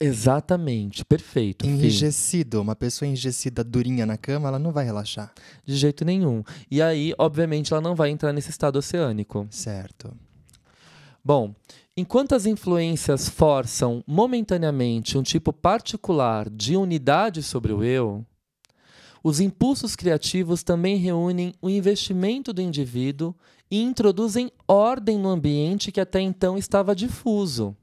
Exatamente, 0.00 1.04
perfeito. 1.04 1.66
Enrijecido. 1.66 2.60
Uma 2.62 2.76
pessoa 2.76 3.06
enrijecida 3.06 3.64
durinha 3.64 4.06
na 4.06 4.16
cama, 4.16 4.48
ela 4.48 4.58
não 4.58 4.70
vai 4.70 4.84
relaxar. 4.84 5.32
De 5.64 5.74
jeito 5.76 6.04
nenhum. 6.04 6.44
E 6.70 6.80
aí, 6.80 7.12
obviamente, 7.18 7.72
ela 7.72 7.82
não 7.82 7.96
vai 7.96 8.10
entrar 8.10 8.32
nesse 8.32 8.50
estado 8.50 8.76
oceânico. 8.76 9.48
Certo. 9.50 10.14
Bom, 11.24 11.52
enquanto 11.96 12.34
as 12.34 12.46
influências 12.46 13.28
forçam 13.28 14.04
momentaneamente 14.06 15.18
um 15.18 15.22
tipo 15.22 15.52
particular 15.52 16.48
de 16.48 16.76
unidade 16.76 17.42
sobre 17.42 17.72
o 17.72 17.82
eu, 17.82 18.24
os 19.28 19.40
impulsos 19.40 19.94
criativos 19.94 20.62
também 20.62 20.96
reúnem 20.96 21.54
o 21.60 21.68
investimento 21.68 22.52
do 22.52 22.62
indivíduo 22.62 23.34
e 23.70 23.82
introduzem 23.82 24.50
ordem 24.66 25.18
no 25.18 25.28
ambiente 25.28 25.92
que 25.92 26.00
até 26.00 26.20
então 26.20 26.56
estava 26.56 26.94
difuso. 26.94 27.76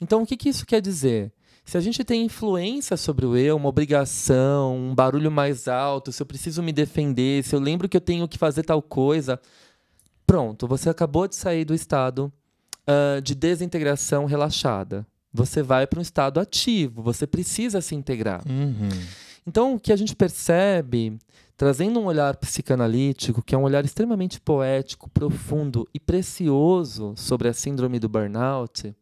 Então, 0.00 0.22
o 0.22 0.26
que, 0.26 0.36
que 0.36 0.48
isso 0.48 0.64
quer 0.64 0.80
dizer? 0.80 1.32
Se 1.64 1.76
a 1.76 1.80
gente 1.80 2.04
tem 2.04 2.24
influência 2.24 2.96
sobre 2.96 3.26
o 3.26 3.36
eu, 3.36 3.56
uma 3.56 3.68
obrigação, 3.68 4.76
um 4.76 4.94
barulho 4.94 5.30
mais 5.30 5.68
alto, 5.68 6.12
se 6.12 6.22
eu 6.22 6.26
preciso 6.26 6.62
me 6.62 6.72
defender, 6.72 7.42
se 7.42 7.54
eu 7.54 7.60
lembro 7.60 7.88
que 7.88 7.96
eu 7.96 8.00
tenho 8.00 8.28
que 8.28 8.38
fazer 8.38 8.62
tal 8.62 8.80
coisa, 8.80 9.40
pronto, 10.26 10.66
você 10.66 10.88
acabou 10.88 11.26
de 11.26 11.34
sair 11.34 11.64
do 11.64 11.74
estado 11.74 12.32
ah, 12.86 13.20
de 13.20 13.34
desintegração 13.34 14.26
relaxada. 14.26 15.04
Você 15.32 15.60
vai 15.60 15.86
para 15.86 15.98
um 15.98 16.02
estado 16.02 16.38
ativo, 16.38 17.02
você 17.02 17.26
precisa 17.26 17.80
se 17.80 17.94
integrar. 17.94 18.42
Uhum. 18.48 18.88
Então, 19.46 19.74
o 19.74 19.80
que 19.80 19.92
a 19.92 19.96
gente 19.96 20.16
percebe, 20.16 21.18
trazendo 21.56 22.00
um 22.00 22.06
olhar 22.06 22.36
psicanalítico, 22.36 23.42
que 23.42 23.54
é 23.54 23.58
um 23.58 23.62
olhar 23.62 23.84
extremamente 23.84 24.40
poético, 24.40 25.08
profundo 25.08 25.88
e 25.94 26.00
precioso 26.00 27.14
sobre 27.16 27.48
a 27.48 27.52
síndrome 27.52 28.00
do 28.00 28.08
burnout, 28.08 28.92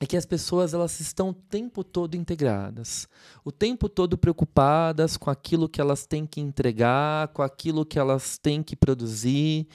é 0.00 0.06
que 0.06 0.16
as 0.16 0.26
pessoas 0.26 0.74
elas 0.74 1.00
estão 1.00 1.30
o 1.30 1.34
tempo 1.34 1.82
todo 1.82 2.16
integradas, 2.16 3.08
o 3.44 3.50
tempo 3.50 3.88
todo 3.88 4.18
preocupadas 4.18 5.16
com 5.16 5.28
aquilo 5.30 5.68
que 5.68 5.80
elas 5.80 6.06
têm 6.06 6.24
que 6.24 6.40
entregar, 6.40 7.28
com 7.28 7.42
aquilo 7.42 7.84
que 7.84 7.98
elas 7.98 8.38
têm 8.38 8.62
que 8.62 8.76
produzir, 8.76 9.66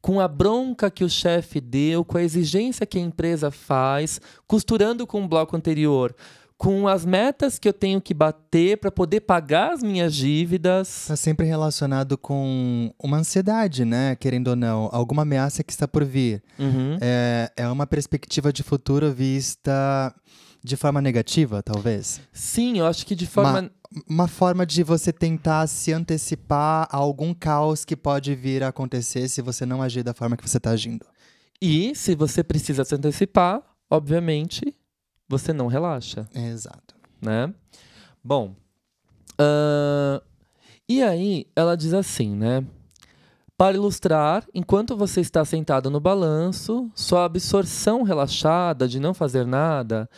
com 0.00 0.20
a 0.20 0.28
bronca 0.28 0.90
que 0.90 1.02
o 1.02 1.08
chefe 1.08 1.60
deu, 1.60 2.04
com 2.04 2.18
a 2.18 2.22
exigência 2.22 2.86
que 2.86 2.98
a 2.98 3.00
empresa 3.00 3.50
faz, 3.50 4.20
costurando 4.46 5.06
com 5.06 5.24
o 5.24 5.28
bloco 5.28 5.56
anterior, 5.56 6.14
com 6.56 6.86
as 6.86 7.04
metas 7.04 7.58
que 7.58 7.68
eu 7.68 7.72
tenho 7.72 8.00
que 8.00 8.14
bater 8.14 8.78
para 8.78 8.90
poder 8.90 9.20
pagar 9.20 9.72
as 9.72 9.82
minhas 9.82 10.14
dívidas. 10.14 10.88
Está 11.02 11.16
sempre 11.16 11.46
relacionado 11.46 12.16
com 12.16 12.92
uma 12.98 13.18
ansiedade, 13.18 13.84
né? 13.84 14.16
Querendo 14.16 14.48
ou 14.48 14.56
não, 14.56 14.88
alguma 14.92 15.22
ameaça 15.22 15.62
que 15.62 15.72
está 15.72 15.86
por 15.86 16.04
vir. 16.04 16.42
Uhum. 16.58 16.96
É, 17.00 17.50
é 17.56 17.68
uma 17.68 17.86
perspectiva 17.86 18.52
de 18.52 18.62
futuro 18.62 19.12
vista 19.12 20.14
de 20.62 20.76
forma 20.76 21.02
negativa, 21.02 21.62
talvez. 21.62 22.20
Sim, 22.32 22.78
eu 22.78 22.86
acho 22.86 23.04
que 23.04 23.14
de 23.14 23.26
forma. 23.26 23.70
Uma 24.08 24.26
forma 24.26 24.66
de 24.66 24.82
você 24.82 25.12
tentar 25.12 25.68
se 25.68 25.92
antecipar 25.92 26.88
a 26.90 26.96
algum 26.96 27.32
caos 27.32 27.84
que 27.84 27.94
pode 27.94 28.34
vir 28.34 28.64
a 28.64 28.68
acontecer 28.68 29.28
se 29.28 29.40
você 29.40 29.64
não 29.64 29.80
agir 29.80 30.02
da 30.02 30.12
forma 30.12 30.36
que 30.36 30.48
você 30.48 30.56
está 30.56 30.70
agindo. 30.70 31.06
E 31.62 31.94
se 31.94 32.16
você 32.16 32.42
precisa 32.42 32.84
se 32.84 32.92
antecipar, 32.92 33.62
obviamente, 33.88 34.74
você 35.28 35.52
não 35.52 35.66
relaxa. 35.66 36.28
Exato. 36.34 36.94
né? 37.20 37.52
Bom, 38.22 38.54
ahn, 39.38 40.20
e 40.88 41.02
aí 41.02 41.46
ela 41.56 41.76
diz 41.76 41.94
assim, 41.94 42.34
né? 42.36 42.64
Para 43.56 43.76
ilustrar, 43.76 44.44
enquanto 44.52 44.96
você 44.96 45.20
está 45.20 45.44
sentado 45.44 45.88
no 45.88 46.00
balanço, 46.00 46.90
sua 46.94 47.24
absorção 47.24 48.02
relaxada 48.02 48.86
de 48.88 48.98
não 48.98 49.14
fazer 49.14 49.46
nada 49.46 50.08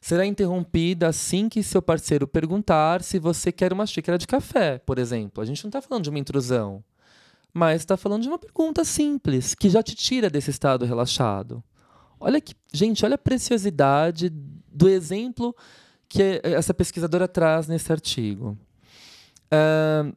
será 0.00 0.24
interrompida 0.26 1.08
assim 1.08 1.48
que 1.48 1.62
seu 1.62 1.80
parceiro 1.80 2.28
perguntar 2.28 3.02
se 3.02 3.18
você 3.18 3.50
quer 3.50 3.72
uma 3.72 3.86
xícara 3.86 4.18
de 4.18 4.26
café, 4.26 4.78
por 4.78 4.98
exemplo. 4.98 5.42
A 5.42 5.46
gente 5.46 5.64
não 5.64 5.70
está 5.70 5.80
falando 5.80 6.04
de 6.04 6.10
uma 6.10 6.18
intrusão, 6.18 6.84
mas 7.52 7.80
está 7.80 7.96
falando 7.96 8.22
de 8.22 8.28
uma 8.28 8.38
pergunta 8.38 8.84
simples 8.84 9.54
que 9.54 9.70
já 9.70 9.82
te 9.82 9.94
tira 9.94 10.28
desse 10.28 10.50
estado 10.50 10.84
relaxado. 10.84 11.64
Olha 12.20 12.40
que, 12.40 12.54
gente, 12.72 13.04
olha 13.04 13.16
a 13.16 13.18
preciosidade 13.18 14.30
do 14.74 14.88
exemplo 14.88 15.54
que 16.08 16.40
essa 16.42 16.74
pesquisadora 16.74 17.28
traz 17.28 17.68
nesse 17.68 17.90
artigo. 17.92 18.58
Ah, 19.50 20.12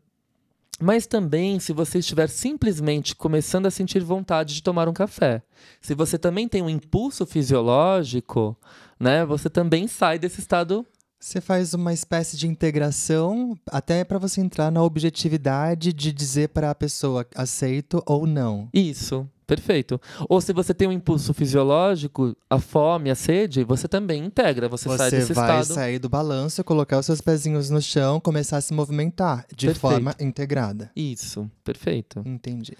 mas 0.79 1.07
também, 1.07 1.59
se 1.59 1.73
você 1.73 1.99
estiver 1.99 2.29
simplesmente 2.29 3.15
começando 3.15 3.65
a 3.65 3.71
sentir 3.71 4.03
vontade 4.03 4.53
de 4.53 4.61
tomar 4.61 4.87
um 4.87 4.93
café, 4.93 5.41
se 5.81 5.95
você 5.95 6.19
também 6.19 6.47
tem 6.47 6.61
um 6.61 6.69
impulso 6.69 7.25
fisiológico, 7.25 8.55
né, 8.99 9.25
você 9.25 9.49
também 9.49 9.87
sai 9.87 10.19
desse 10.19 10.39
estado. 10.39 10.85
Você 11.19 11.41
faz 11.41 11.73
uma 11.73 11.91
espécie 11.91 12.37
de 12.37 12.47
integração 12.47 13.57
até 13.71 14.03
para 14.03 14.19
você 14.19 14.39
entrar 14.39 14.71
na 14.71 14.83
objetividade 14.83 15.91
de 15.91 16.13
dizer 16.13 16.49
para 16.49 16.69
a 16.69 16.75
pessoa 16.75 17.25
aceito 17.33 18.03
ou 18.05 18.27
não. 18.27 18.69
Isso, 18.71 19.27
perfeito. 19.47 19.99
Ou 20.27 20.41
se 20.41 20.51
você 20.51 20.73
tem 20.73 20.87
um 20.87 20.91
impulso 20.91 21.33
fisiológico, 21.33 22.35
a 22.49 22.59
fome, 22.59 23.09
a 23.09 23.15
sede, 23.15 23.63
você 23.63 23.87
também 23.87 24.25
integra, 24.25 24.67
você, 24.67 24.89
sai 24.89 25.09
Você 25.09 25.17
desse 25.17 25.33
vai 25.33 25.61
estado. 25.61 25.73
sair 25.75 25.97
do 25.97 26.09
balanço, 26.09 26.63
colocar 26.63 26.99
os 26.99 27.05
seus 27.05 27.21
pezinhos 27.21 27.69
no 27.69 27.81
chão, 27.81 28.19
começar 28.19 28.57
a 28.57 28.61
se 28.61 28.73
movimentar 28.73 29.45
de 29.55 29.67
Perfeito. 29.67 29.79
forma 29.79 30.13
integrada. 30.19 30.91
Isso, 30.95 31.49
perfeito. 31.63 32.21
Entendi. 32.25 32.77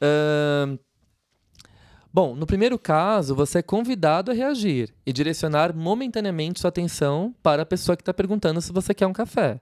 Ahn, 0.00 0.76
Bom, 2.12 2.36
no 2.36 2.46
primeiro 2.46 2.78
caso, 2.78 3.34
você 3.34 3.58
é 3.58 3.62
convidado 3.62 4.30
a 4.30 4.34
reagir 4.34 4.94
e 5.04 5.12
direcionar 5.12 5.74
momentaneamente 5.74 6.60
sua 6.60 6.68
atenção 6.68 7.34
para 7.42 7.62
a 7.62 7.66
pessoa 7.66 7.96
que 7.96 8.02
está 8.02 8.14
perguntando 8.14 8.60
se 8.60 8.72
você 8.72 8.94
quer 8.94 9.08
um 9.08 9.12
café. 9.12 9.60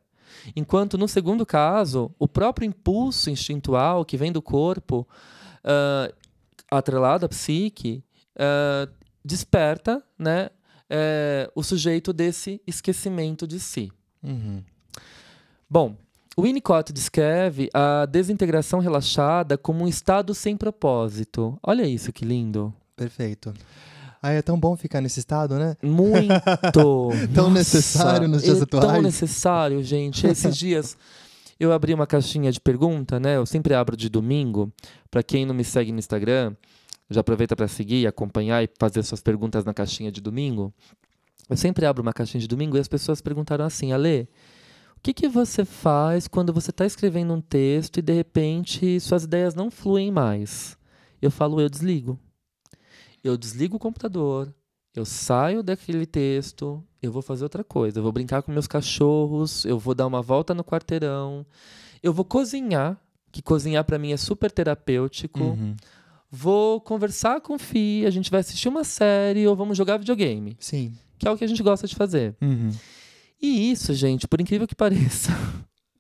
Enquanto 0.55 0.99
no 0.99 1.09
segundo 1.09 1.47
caso, 1.47 2.15
o 2.19 2.29
próprio 2.29 2.67
impulso 2.67 3.31
instintual 3.31 4.05
que 4.05 4.19
vem 4.19 4.31
do 4.31 4.43
corpo, 4.43 5.09
ah, 5.65 6.13
atrelado 6.79 7.27
à 7.27 7.29
psique, 7.29 8.03
ah, 8.39 8.89
desperta 9.25 10.03
né, 10.19 10.51
eh, 10.91 11.51
o 11.55 11.63
sujeito 11.63 12.13
desse 12.13 12.61
esquecimento 12.67 13.47
de 13.47 13.61
si. 13.61 13.91
Uhum. 14.23 14.63
Bom, 15.71 15.97
o 16.37 16.43
Winnicott 16.43 16.93
descreve 16.93 17.71
a 17.73 18.07
desintegração 18.07 18.81
relaxada 18.81 19.57
como 19.57 19.85
um 19.85 19.89
estado 19.89 20.35
sem 20.35 20.57
propósito. 20.57 21.59
Olha 21.63 21.87
isso, 21.87 22.13
que 22.13 22.25
lindo. 22.25 22.75
Perfeito. 22.97 23.55
Ah, 24.23 24.31
é 24.33 24.41
tão 24.41 24.59
bom 24.59 24.77
ficar 24.77 25.01
nesse 25.01 25.19
estado, 25.19 25.59
né? 25.59 25.77
Muito! 25.83 26.29
Tão 26.73 27.11
Nossa, 27.45 27.51
necessário 27.51 28.29
nos 28.29 28.43
dias 28.45 28.63
é 28.63 28.67
Tão 28.67 28.79
atuais. 28.79 29.03
necessário, 29.03 29.83
gente. 29.83 30.27
Esses 30.29 30.55
dias 30.57 30.97
eu 31.59 31.73
abri 31.73 31.95
uma 31.95 32.07
caixinha 32.07 32.51
de 32.51 32.61
pergunta, 32.61 33.19
né? 33.21 33.37
Eu 33.37 33.47
sempre 33.47 33.75
abro 33.75 33.97
de 33.97 34.09
domingo. 34.09 34.73
Para 35.11 35.23
quem 35.23 35.47
não 35.47 35.55
me 35.55 35.65
segue 35.65 35.93
no 35.93 35.99
Instagram, 35.99 36.55
já 37.11 37.21
aproveita 37.21 37.55
para 37.55 37.69
seguir, 37.69 38.07
acompanhar 38.07 38.63
e 38.63 38.69
fazer 38.79 39.03
suas 39.03 39.21
perguntas 39.21 39.65
na 39.65 39.75
caixinha 39.75 40.11
de 40.11 40.21
domingo. 40.21 40.73
Eu 41.49 41.57
sempre 41.57 41.87
abro 41.87 42.03
uma 42.03 42.13
caixinha 42.13 42.41
de 42.41 42.49
domingo 42.49 42.77
e 42.77 42.81
as 42.81 42.89
pessoas 42.89 43.21
perguntaram 43.21 43.65
assim, 43.65 43.93
Alê, 43.93 44.23
o 44.97 45.01
que, 45.03 45.13
que 45.13 45.29
você 45.29 45.65
faz 45.65 46.29
quando 46.29 46.53
você 46.53 46.71
está 46.71 46.87
escrevendo 46.87 47.35
um 47.35 47.41
texto 47.41 47.99
e 47.99 48.03
de 48.03 48.13
repente 48.13 49.01
suas 49.01 49.25
ideias 49.25 49.55
não 49.55 49.71
fluem 49.71 50.11
mais? 50.11 50.77
eu 51.23 51.31
falo, 51.31 51.61
eu 51.61 51.71
desligo. 51.71 52.19
Eu 53.23 53.37
desligo 53.37 53.77
o 53.77 53.81
computador, 53.81 54.53
eu 54.93 55.05
saio 55.05 55.63
daquele 55.63 56.05
texto, 56.05 56.85
eu 57.03 57.11
vou 57.11 57.21
fazer 57.21 57.43
outra 57.43 57.65
coisa. 57.65 57.99
Eu 57.99 58.03
vou 58.03 58.13
brincar 58.13 58.43
com 58.43 58.53
meus 58.53 58.67
cachorros, 58.67 59.65
eu 59.65 59.79
vou 59.79 59.95
dar 59.95 60.07
uma 60.07 60.23
volta 60.23 60.55
no 60.55 60.63
quarteirão, 60.63 61.45
eu 62.03 62.13
vou 62.13 62.25
cozinhar, 62.25 62.97
que 63.33 63.43
cozinhar 63.43 63.85
para 63.85 63.99
mim 63.99 64.13
é 64.13 64.17
super 64.17 64.51
terapêutico. 64.51 65.41
Uhum. 65.41 65.75
Vou 66.31 66.81
conversar 66.81 67.41
com 67.41 67.55
o 67.55 67.59
Fi, 67.59 68.07
a 68.07 68.11
gente 68.11 68.31
vai 68.31 68.41
assistir 68.41 68.69
uma 68.69 68.85
série 68.85 69.47
ou 69.47 69.55
vamos 69.55 69.77
jogar 69.77 69.99
videogame, 69.99 70.57
Sim. 70.59 70.95
que 71.19 71.29
é 71.29 71.31
o 71.31 71.37
que 71.37 71.45
a 71.45 71.47
gente 71.47 71.63
gosta 71.63 71.87
de 71.87 71.95
fazer. 71.95 72.35
Uhum. 72.41 72.71
E 73.41 73.71
isso, 73.71 73.93
gente, 73.93 74.29
por 74.29 74.41
incrível 74.41 74.67
que 74.67 74.75
pareça, 74.75 75.31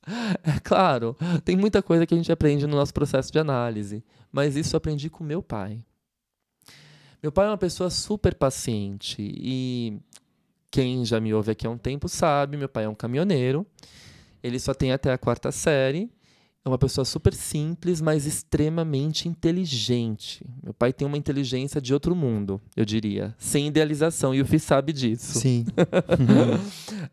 é 0.43 0.59
claro, 0.63 1.17
tem 1.45 1.57
muita 1.57 1.83
coisa 1.83 2.07
que 2.07 2.15
a 2.15 2.17
gente 2.17 2.33
aprende 2.33 2.67
no 2.67 2.77
nosso 2.77 2.95
processo 2.95 3.31
de 3.33 3.39
análise, 3.39 4.03
mas 4.31 4.57
isso 4.57 4.75
eu 4.75 4.79
aprendi 4.79 5.11
com 5.11 5.23
meu 5.25 5.43
pai. 5.43 5.85
Meu 7.23 7.31
pai 7.31 7.47
é 7.47 7.51
uma 7.51 7.59
pessoa 7.59 7.91
super 7.91 8.35
paciente 8.35 9.17
e 9.21 10.01
quem 10.73 11.05
já 11.05 11.21
me 11.21 11.33
ouve 11.33 11.53
aqui 11.53 11.67
há 11.67 11.71
um 11.71 11.79
tempo 11.79 12.09
sabe, 12.09 12.57
meu 12.57 12.69
pai 12.69 12.85
é 12.85 12.89
um 12.89 12.95
caminhoneiro. 12.95 13.65
Ele 14.43 14.59
só 14.59 14.75
tem 14.75 14.91
até 14.91 15.13
a 15.13 15.19
quarta 15.19 15.53
série. 15.53 16.11
É 16.65 16.69
uma 16.69 16.79
pessoa 16.79 17.05
super 17.05 17.35
simples, 17.35 18.01
mas 18.01 18.25
extremamente 18.25 19.29
inteligente. 19.29 20.47
Meu 20.63 20.73
pai 20.73 20.93
tem 20.93 21.07
uma 21.07 21.19
inteligência 21.19 21.81
de 21.81 21.93
outro 21.93 22.15
mundo, 22.15 22.61
eu 22.77 22.85
diria, 22.85 23.35
sem 23.37 23.67
idealização, 23.67 24.33
e 24.33 24.41
o 24.41 24.47
Fih 24.47 24.61
sabe 24.61 24.93
disso. 24.93 25.39
Sim. 25.41 25.65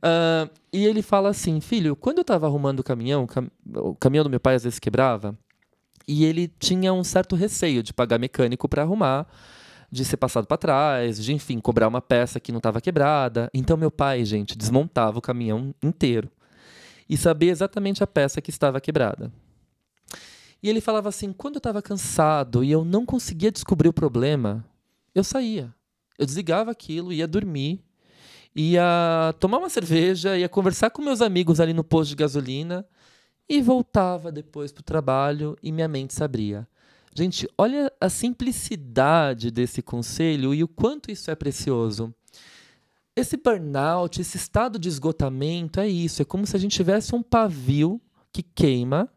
Ah, 0.01 0.47
e 0.71 0.85
ele 0.85 1.01
fala 1.01 1.29
assim, 1.29 1.59
filho, 1.59 1.95
quando 1.95 2.19
eu 2.19 2.21
estava 2.21 2.45
arrumando 2.45 2.79
o 2.79 2.83
caminhão, 2.83 3.23
o 3.23 3.27
cam- 3.27 3.49
o 3.75 3.95
caminhão 3.95 4.23
do 4.23 4.29
meu 4.29 4.39
pai 4.39 4.55
às 4.55 4.63
vezes 4.63 4.79
quebrava, 4.79 5.37
e 6.07 6.23
ele 6.25 6.47
tinha 6.59 6.93
um 6.93 7.03
certo 7.03 7.35
receio 7.35 7.83
de 7.83 7.91
pagar 7.93 8.17
mecânico 8.19 8.69
para 8.69 8.83
arrumar, 8.83 9.27
de 9.91 10.05
ser 10.05 10.17
passado 10.17 10.45
para 10.45 10.57
trás, 10.57 11.23
de 11.23 11.33
enfim, 11.33 11.59
cobrar 11.59 11.87
uma 11.87 12.01
peça 12.01 12.39
que 12.39 12.51
não 12.51 12.59
estava 12.59 12.79
quebrada. 12.81 13.49
Então 13.53 13.75
meu 13.75 13.91
pai, 13.91 14.23
gente, 14.25 14.57
desmontava 14.57 15.17
o 15.17 15.21
caminhão 15.21 15.73
inteiro 15.81 16.29
e 17.09 17.17
sabia 17.17 17.51
exatamente 17.51 18.03
a 18.03 18.07
peça 18.07 18.41
que 18.41 18.51
estava 18.51 18.79
quebrada. 18.79 19.31
E 20.61 20.69
ele 20.69 20.81
falava 20.81 21.09
assim: 21.09 21.33
quando 21.33 21.55
eu 21.55 21.59
estava 21.59 21.81
cansado 21.81 22.63
e 22.63 22.71
eu 22.71 22.85
não 22.85 23.05
conseguia 23.05 23.51
descobrir 23.51 23.89
o 23.89 23.93
problema, 23.93 24.63
eu 25.15 25.23
saía. 25.23 25.73
Eu 26.17 26.25
desligava 26.25 26.69
aquilo, 26.69 27.13
ia 27.13 27.27
dormir, 27.27 27.81
ia 28.55 29.33
tomar 29.39 29.57
uma 29.57 29.69
cerveja, 29.69 30.37
ia 30.37 30.49
conversar 30.49 30.89
com 30.89 31.01
meus 31.01 31.21
amigos 31.21 31.59
ali 31.59 31.73
no 31.73 31.83
posto 31.83 32.09
de 32.09 32.17
gasolina 32.17 32.85
e 33.47 33.61
voltava 33.61 34.31
depois 34.31 34.71
para 34.71 34.81
o 34.81 34.83
trabalho 34.83 35.57
e 35.63 35.71
minha 35.71 35.87
mente 35.87 36.13
se 36.13 36.23
abria. 36.23 36.67
Gente, 37.19 37.49
olha 37.57 37.91
a 37.99 38.07
simplicidade 38.07 39.51
desse 39.51 39.81
conselho 39.81 40.53
e 40.53 40.63
o 40.63 40.69
quanto 40.69 41.11
isso 41.11 41.29
é 41.29 41.35
precioso. 41.35 42.13
Esse 43.13 43.35
burnout, 43.35 44.21
esse 44.21 44.37
estado 44.37 44.79
de 44.79 44.87
esgotamento 44.87 45.81
é 45.81 45.87
isso, 45.89 46.21
é 46.21 46.25
como 46.25 46.47
se 46.47 46.55
a 46.55 46.59
gente 46.59 46.77
tivesse 46.77 47.13
um 47.13 47.21
pavio 47.21 47.99
que 48.31 48.41
queima 48.41 49.09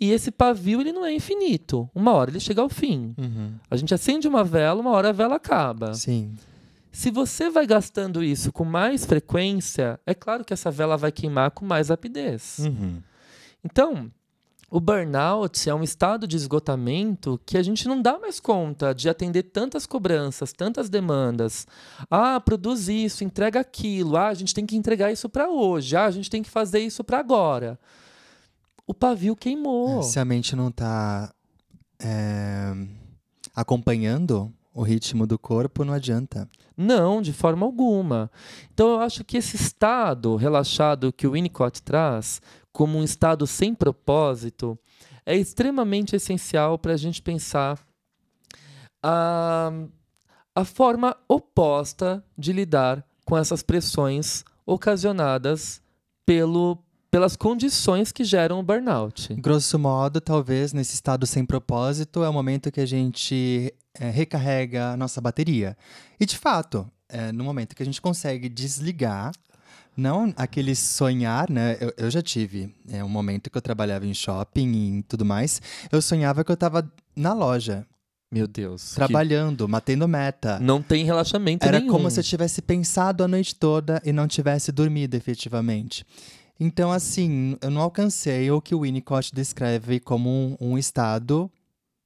e 0.00 0.10
esse 0.10 0.30
pavio 0.30 0.80
ele 0.80 0.90
não 0.90 1.04
é 1.04 1.12
infinito. 1.12 1.86
Uma 1.94 2.12
hora 2.12 2.30
ele 2.30 2.40
chega 2.40 2.62
ao 2.62 2.70
fim. 2.70 3.14
Uhum. 3.18 3.56
A 3.70 3.76
gente 3.76 3.92
acende 3.92 4.26
uma 4.26 4.42
vela, 4.42 4.80
uma 4.80 4.92
hora 4.92 5.10
a 5.10 5.12
vela 5.12 5.34
acaba. 5.34 5.92
Sim. 5.92 6.34
Se 6.90 7.10
você 7.10 7.50
vai 7.50 7.66
gastando 7.66 8.24
isso 8.24 8.50
com 8.50 8.64
mais 8.64 9.04
frequência, 9.04 10.00
é 10.06 10.14
claro 10.14 10.46
que 10.46 10.54
essa 10.54 10.70
vela 10.70 10.96
vai 10.96 11.12
queimar 11.12 11.50
com 11.50 11.66
mais 11.66 11.90
rapidez. 11.90 12.60
Uhum. 12.60 13.02
Então, 13.62 14.10
o 14.72 14.80
burnout 14.80 15.68
é 15.68 15.74
um 15.74 15.82
estado 15.82 16.26
de 16.26 16.34
esgotamento 16.34 17.38
que 17.44 17.58
a 17.58 17.62
gente 17.62 17.86
não 17.86 18.00
dá 18.00 18.18
mais 18.18 18.40
conta 18.40 18.94
de 18.94 19.06
atender 19.06 19.42
tantas 19.42 19.84
cobranças, 19.84 20.50
tantas 20.50 20.88
demandas. 20.88 21.66
Ah, 22.10 22.40
produz 22.40 22.88
isso, 22.88 23.22
entrega 23.22 23.60
aquilo. 23.60 24.16
Ah, 24.16 24.28
a 24.28 24.34
gente 24.34 24.54
tem 24.54 24.64
que 24.64 24.74
entregar 24.74 25.12
isso 25.12 25.28
para 25.28 25.50
hoje. 25.50 25.94
Ah, 25.94 26.06
a 26.06 26.10
gente 26.10 26.30
tem 26.30 26.42
que 26.42 26.48
fazer 26.48 26.80
isso 26.80 27.04
para 27.04 27.18
agora. 27.18 27.78
O 28.86 28.94
pavio 28.94 29.36
queimou. 29.36 30.02
Se 30.02 30.18
a 30.18 30.24
mente 30.24 30.56
não 30.56 30.72
tá 30.72 31.30
é, 32.02 32.72
acompanhando 33.54 34.50
o 34.74 34.82
ritmo 34.82 35.26
do 35.26 35.38
corpo, 35.38 35.84
não 35.84 35.92
adianta. 35.92 36.48
Não, 36.74 37.20
de 37.20 37.34
forma 37.34 37.66
alguma. 37.66 38.30
Então 38.72 38.92
eu 38.92 39.00
acho 39.00 39.22
que 39.22 39.36
esse 39.36 39.54
estado 39.54 40.34
relaxado 40.36 41.12
que 41.12 41.26
o 41.26 41.32
Winnicott 41.32 41.82
traz, 41.82 42.40
como 42.72 42.98
um 42.98 43.04
estado 43.04 43.46
sem 43.46 43.74
propósito, 43.74 44.78
é 45.24 45.36
extremamente 45.36 46.16
essencial 46.16 46.78
para 46.78 46.94
a 46.94 46.96
gente 46.96 47.22
pensar 47.22 47.78
a, 49.02 49.70
a 50.54 50.64
forma 50.64 51.16
oposta 51.28 52.24
de 52.36 52.52
lidar 52.52 53.04
com 53.24 53.36
essas 53.36 53.62
pressões 53.62 54.44
ocasionadas 54.66 55.82
pelo, 56.24 56.78
pelas 57.10 57.36
condições 57.36 58.12
que 58.12 58.24
geram 58.24 58.60
o 58.60 58.62
burnout. 58.62 59.34
Grosso 59.34 59.78
modo, 59.78 60.20
talvez 60.20 60.72
nesse 60.72 60.94
estado 60.94 61.26
sem 61.26 61.44
propósito 61.44 62.22
é 62.22 62.28
o 62.28 62.32
momento 62.32 62.70
que 62.70 62.80
a 62.80 62.86
gente 62.86 63.72
é, 63.94 64.10
recarrega 64.10 64.92
a 64.92 64.96
nossa 64.96 65.20
bateria. 65.20 65.76
E 66.18 66.26
de 66.26 66.38
fato, 66.38 66.90
é 67.08 67.30
no 67.32 67.44
momento 67.44 67.76
que 67.76 67.82
a 67.82 67.86
gente 67.86 68.00
consegue 68.00 68.48
desligar, 68.48 69.32
não 69.96 70.32
aquele 70.36 70.74
sonhar, 70.74 71.50
né? 71.50 71.76
Eu, 71.80 71.92
eu 71.96 72.10
já 72.10 72.22
tive 72.22 72.74
é, 72.90 73.02
um 73.04 73.08
momento 73.08 73.50
que 73.50 73.56
eu 73.58 73.62
trabalhava 73.62 74.06
em 74.06 74.14
shopping 74.14 74.98
e 74.98 75.02
tudo 75.02 75.24
mais, 75.24 75.60
eu 75.90 76.00
sonhava 76.00 76.44
que 76.44 76.50
eu 76.50 76.54
estava 76.54 76.90
na 77.14 77.32
loja, 77.32 77.86
Meu 78.30 78.46
Deus. 78.46 78.90
que 78.90 78.94
trabalhando, 78.94 79.68
matando 79.68 80.08
meta. 80.08 80.58
Não 80.60 80.80
tem 80.82 81.04
relaxamento 81.04 81.66
Era 81.66 81.78
nenhum. 81.78 81.92
como 81.92 82.10
se 82.10 82.18
eu 82.20 82.24
tivesse 82.24 82.62
pensado 82.62 83.22
a 83.22 83.28
noite 83.28 83.54
toda 83.54 84.00
e 84.04 84.12
não 84.12 84.26
tivesse 84.26 84.72
dormido 84.72 85.14
efetivamente. 85.16 86.04
Então, 86.58 86.92
assim, 86.92 87.56
eu 87.60 87.70
não 87.70 87.80
alcancei 87.80 88.50
o 88.50 88.60
que 88.60 88.74
o 88.74 88.80
Winnicott 88.82 89.34
descreve 89.34 89.98
como 89.98 90.30
um, 90.30 90.56
um 90.60 90.78
estado 90.78 91.50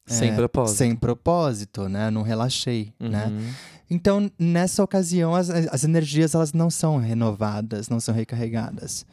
Sem 0.07 0.31
é, 0.31 0.35
propósito. 0.35 0.77
sem 0.79 0.97
propósito, 0.97 1.89
né? 1.89 2.11
Não 2.11 2.23
relaxei, 2.23 2.93
né? 2.99 3.31
Então, 3.89 4.31
nessa 4.39 4.83
ocasião, 4.83 5.35
as, 5.35 5.49
as 5.49 5.85
energias 5.85 6.35
elas 6.35 6.53
não 6.53 6.71
são 6.71 6.99
renovadas, 6.99 7.89
não 7.89 8.01
são 8.01 8.15
recarregadas. 8.15 9.07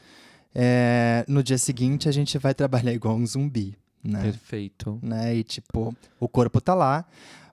É, 0.54 1.26
no 1.28 1.44
dia 1.44 1.58
seguinte, 1.58 2.10
a 2.10 2.12
gente 2.12 2.38
vai 2.38 2.54
trabalhar 2.54 2.94
igual 2.94 3.16
um 3.16 3.26
zumbi, 3.26 3.78
né? 4.04 4.22
Perfeito. 4.24 5.00
né? 5.02 5.36
E 5.36 5.44
tipo, 5.44 5.96
o 6.20 6.28
corpo 6.28 6.60
tá 6.60 6.74
lá, 6.74 7.06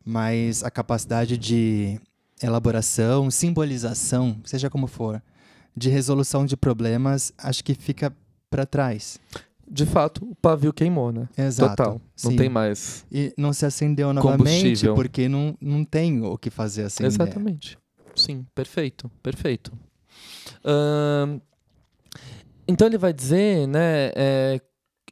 mas 0.05 0.63
a 0.63 0.71
capacidade 0.71 1.37
de 1.37 2.01
elaboração, 2.43 3.31
simbolização, 3.31 4.39
seja 4.45 4.71
como 4.71 4.87
for, 4.87 5.23
de 5.77 5.89
resolução 5.89 6.45
de 6.45 6.57
problemas, 6.57 7.33
acho 7.39 7.63
que 7.63 7.75
fica 7.75 8.15
para 8.51 8.67
trás. 8.67 9.19
De 9.73 9.87
fato, 9.87 10.25
o 10.29 10.35
pavio 10.35 10.73
queimou, 10.73 11.13
né? 11.13 11.29
Exato. 11.39 11.77
Total. 11.77 12.01
Não 12.25 12.31
sim. 12.33 12.37
tem 12.37 12.49
mais. 12.49 13.07
E 13.11 13.33
não 13.39 13.53
se 13.53 13.65
acendeu 13.65 14.13
novamente 14.13 14.85
porque 14.95 15.29
não, 15.29 15.57
não 15.61 15.85
tem 15.85 16.23
o 16.23 16.37
que 16.37 16.51
fazer 16.51 16.83
acender. 16.83 17.13
Exatamente. 17.13 17.79
Sim, 18.17 18.45
perfeito, 18.53 19.09
perfeito. 19.23 19.73
Ahn, 20.65 21.41
então 22.67 22.87
ele 22.87 22.99
vai 22.99 23.13
dizer, 23.13 23.67
né, 23.67 24.11
é, 24.15 24.61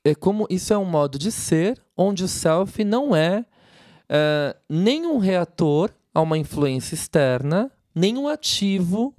é 0.04 0.14
como 0.14 0.46
isso 0.50 0.72
é 0.72 0.78
um 0.78 0.84
modo 0.84 1.18
de 1.18 1.30
ser 1.30 1.80
onde 1.96 2.24
o 2.24 2.28
self 2.28 2.82
não 2.84 3.14
é, 3.14 3.44
é 4.08 4.56
nem 4.68 5.06
um 5.06 5.18
reator 5.18 5.90
a 6.12 6.20
uma 6.20 6.38
influência 6.38 6.94
externa, 6.94 7.70
nem 7.94 8.16
um 8.18 8.28
ativo, 8.28 9.14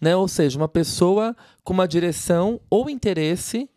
né, 0.00 0.16
ou 0.16 0.28
seja, 0.28 0.58
uma 0.58 0.68
pessoa 0.68 1.36
com 1.62 1.72
uma 1.72 1.86
direção 1.86 2.60
ou 2.68 2.90
interesse 2.90 3.68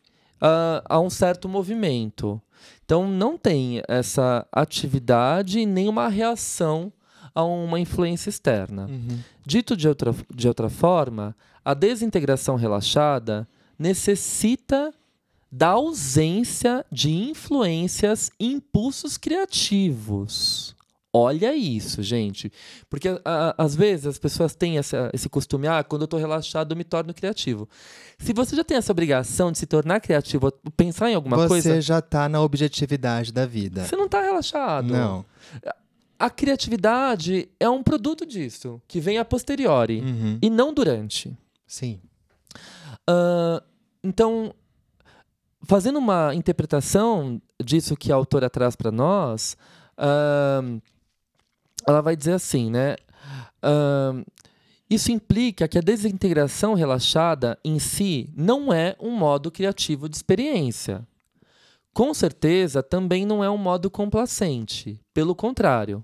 ah, 0.44 0.84
a 0.86 1.00
um 1.00 1.10
certo 1.10 1.48
movimento. 1.48 2.42
Então 2.84 3.08
não 3.08 3.38
tem 3.38 3.82
essa 3.88 4.46
atividade 4.52 5.66
nem 5.66 5.88
uma 5.88 6.10
reação 6.10 6.92
a 7.34 7.44
uma 7.44 7.80
influência 7.80 8.30
externa. 8.30 8.88
Uhum. 8.88 9.20
Dito 9.46 9.76
de 9.76 9.88
outra, 9.88 10.14
de 10.34 10.48
outra 10.48 10.70
forma, 10.70 11.36
a 11.64 11.74
desintegração 11.74 12.56
relaxada 12.58 13.48
necessita 13.80 14.94
da 15.52 15.70
ausência 15.70 16.86
de 16.92 17.12
influências 17.12 18.30
e 18.40 18.52
impulsos 18.52 19.18
criativos. 19.18 20.73
Olha 21.16 21.54
isso, 21.56 22.02
gente. 22.02 22.52
Porque 22.90 23.08
a- 23.08 23.22
a- 23.24 23.56
às 23.64 23.76
vezes 23.76 24.08
as 24.08 24.18
pessoas 24.18 24.56
têm 24.56 24.80
essa- 24.80 25.12
esse 25.14 25.30
costume, 25.30 25.68
ah, 25.68 25.84
quando 25.84 26.02
eu 26.02 26.06
estou 26.06 26.20
relaxado 26.20 26.72
eu 26.72 26.76
me 26.78 26.84
torno 26.84 27.14
criativo. 27.14 27.70
Se 28.18 28.34
você 28.34 28.56
já 28.56 28.64
tem 28.64 28.78
essa 28.78 28.92
obrigação 28.92 29.52
de 29.52 29.60
se 29.60 29.68
tornar 29.68 30.00
criativo, 30.00 30.52
pensar 30.76 31.12
em 31.12 31.14
alguma 31.14 31.38
Você 31.38 31.48
coisa, 31.48 31.80
já 31.82 32.02
tá 32.02 32.28
na 32.28 32.42
objetividade 32.42 33.32
da 33.32 33.46
vida. 33.46 33.86
você 33.86 33.96
não 33.96 34.06
está 34.06 34.22
relaxado. 34.22 34.92
Não. 34.92 35.24
A 36.18 36.30
criatividade 36.32 37.48
é 37.60 37.70
um 37.70 37.84
produto 37.84 38.26
disso, 38.26 38.82
que 38.88 39.00
vem 39.00 39.18
a 39.20 39.26
posteriori 39.26 40.00
Uhum. 40.02 40.40
e 40.42 40.50
não 40.50 40.74
durante. 40.74 41.32
Sim. 41.68 42.00
Ah, 43.08 43.62
então, 44.04 44.52
fazendo 45.64 46.00
uma 46.00 46.34
interpretação 46.34 47.40
disso 47.64 47.96
que 47.96 48.12
a 48.12 48.16
autora 48.16 48.50
traz 48.50 48.76
para 48.76 48.92
nós, 48.92 49.56
Uh, 49.96 50.82
ela 51.88 52.02
vai 52.02 52.16
dizer 52.16 52.34
assim, 52.34 52.70
né? 52.70 52.96
Uh, 53.64 54.26
isso 54.90 55.12
implica 55.12 55.68
que 55.68 55.78
a 55.78 55.82
desintegração 55.82 56.74
relaxada 56.74 57.58
em 57.64 57.80
si 57.80 58.30
não 58.36 58.72
é 58.72 58.96
um 59.00 59.12
modo 59.12 59.50
criativo 59.50 60.08
de 60.08 60.16
experiência. 60.16 61.08
Com 61.94 62.14
certeza, 62.14 62.84
também 62.84 63.26
não 63.26 63.44
é 63.44 63.50
um 63.50 63.58
modo 63.58 63.90
complacente. 63.90 65.00
Pelo 65.14 65.36
contrário. 65.36 66.04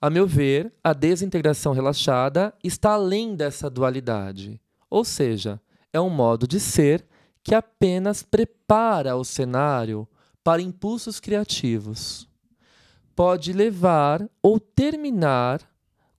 A 0.00 0.10
meu 0.10 0.26
ver, 0.26 0.72
a 0.82 0.92
desintegração 0.92 1.72
relaxada 1.72 2.52
está 2.64 2.92
além 2.92 3.36
dessa 3.36 3.70
dualidade. 3.70 4.60
Ou 4.90 5.04
seja, 5.04 5.60
é 5.92 6.00
um 6.00 6.10
modo 6.10 6.46
de 6.46 6.58
ser 6.58 7.06
que 7.42 7.54
apenas 7.54 8.22
prepara 8.22 9.16
o 9.16 9.24
cenário 9.24 10.08
para 10.42 10.62
impulsos 10.62 11.20
criativos. 11.20 12.28
Pode 13.14 13.52
levar 13.52 14.26
ou 14.42 14.58
terminar 14.58 15.60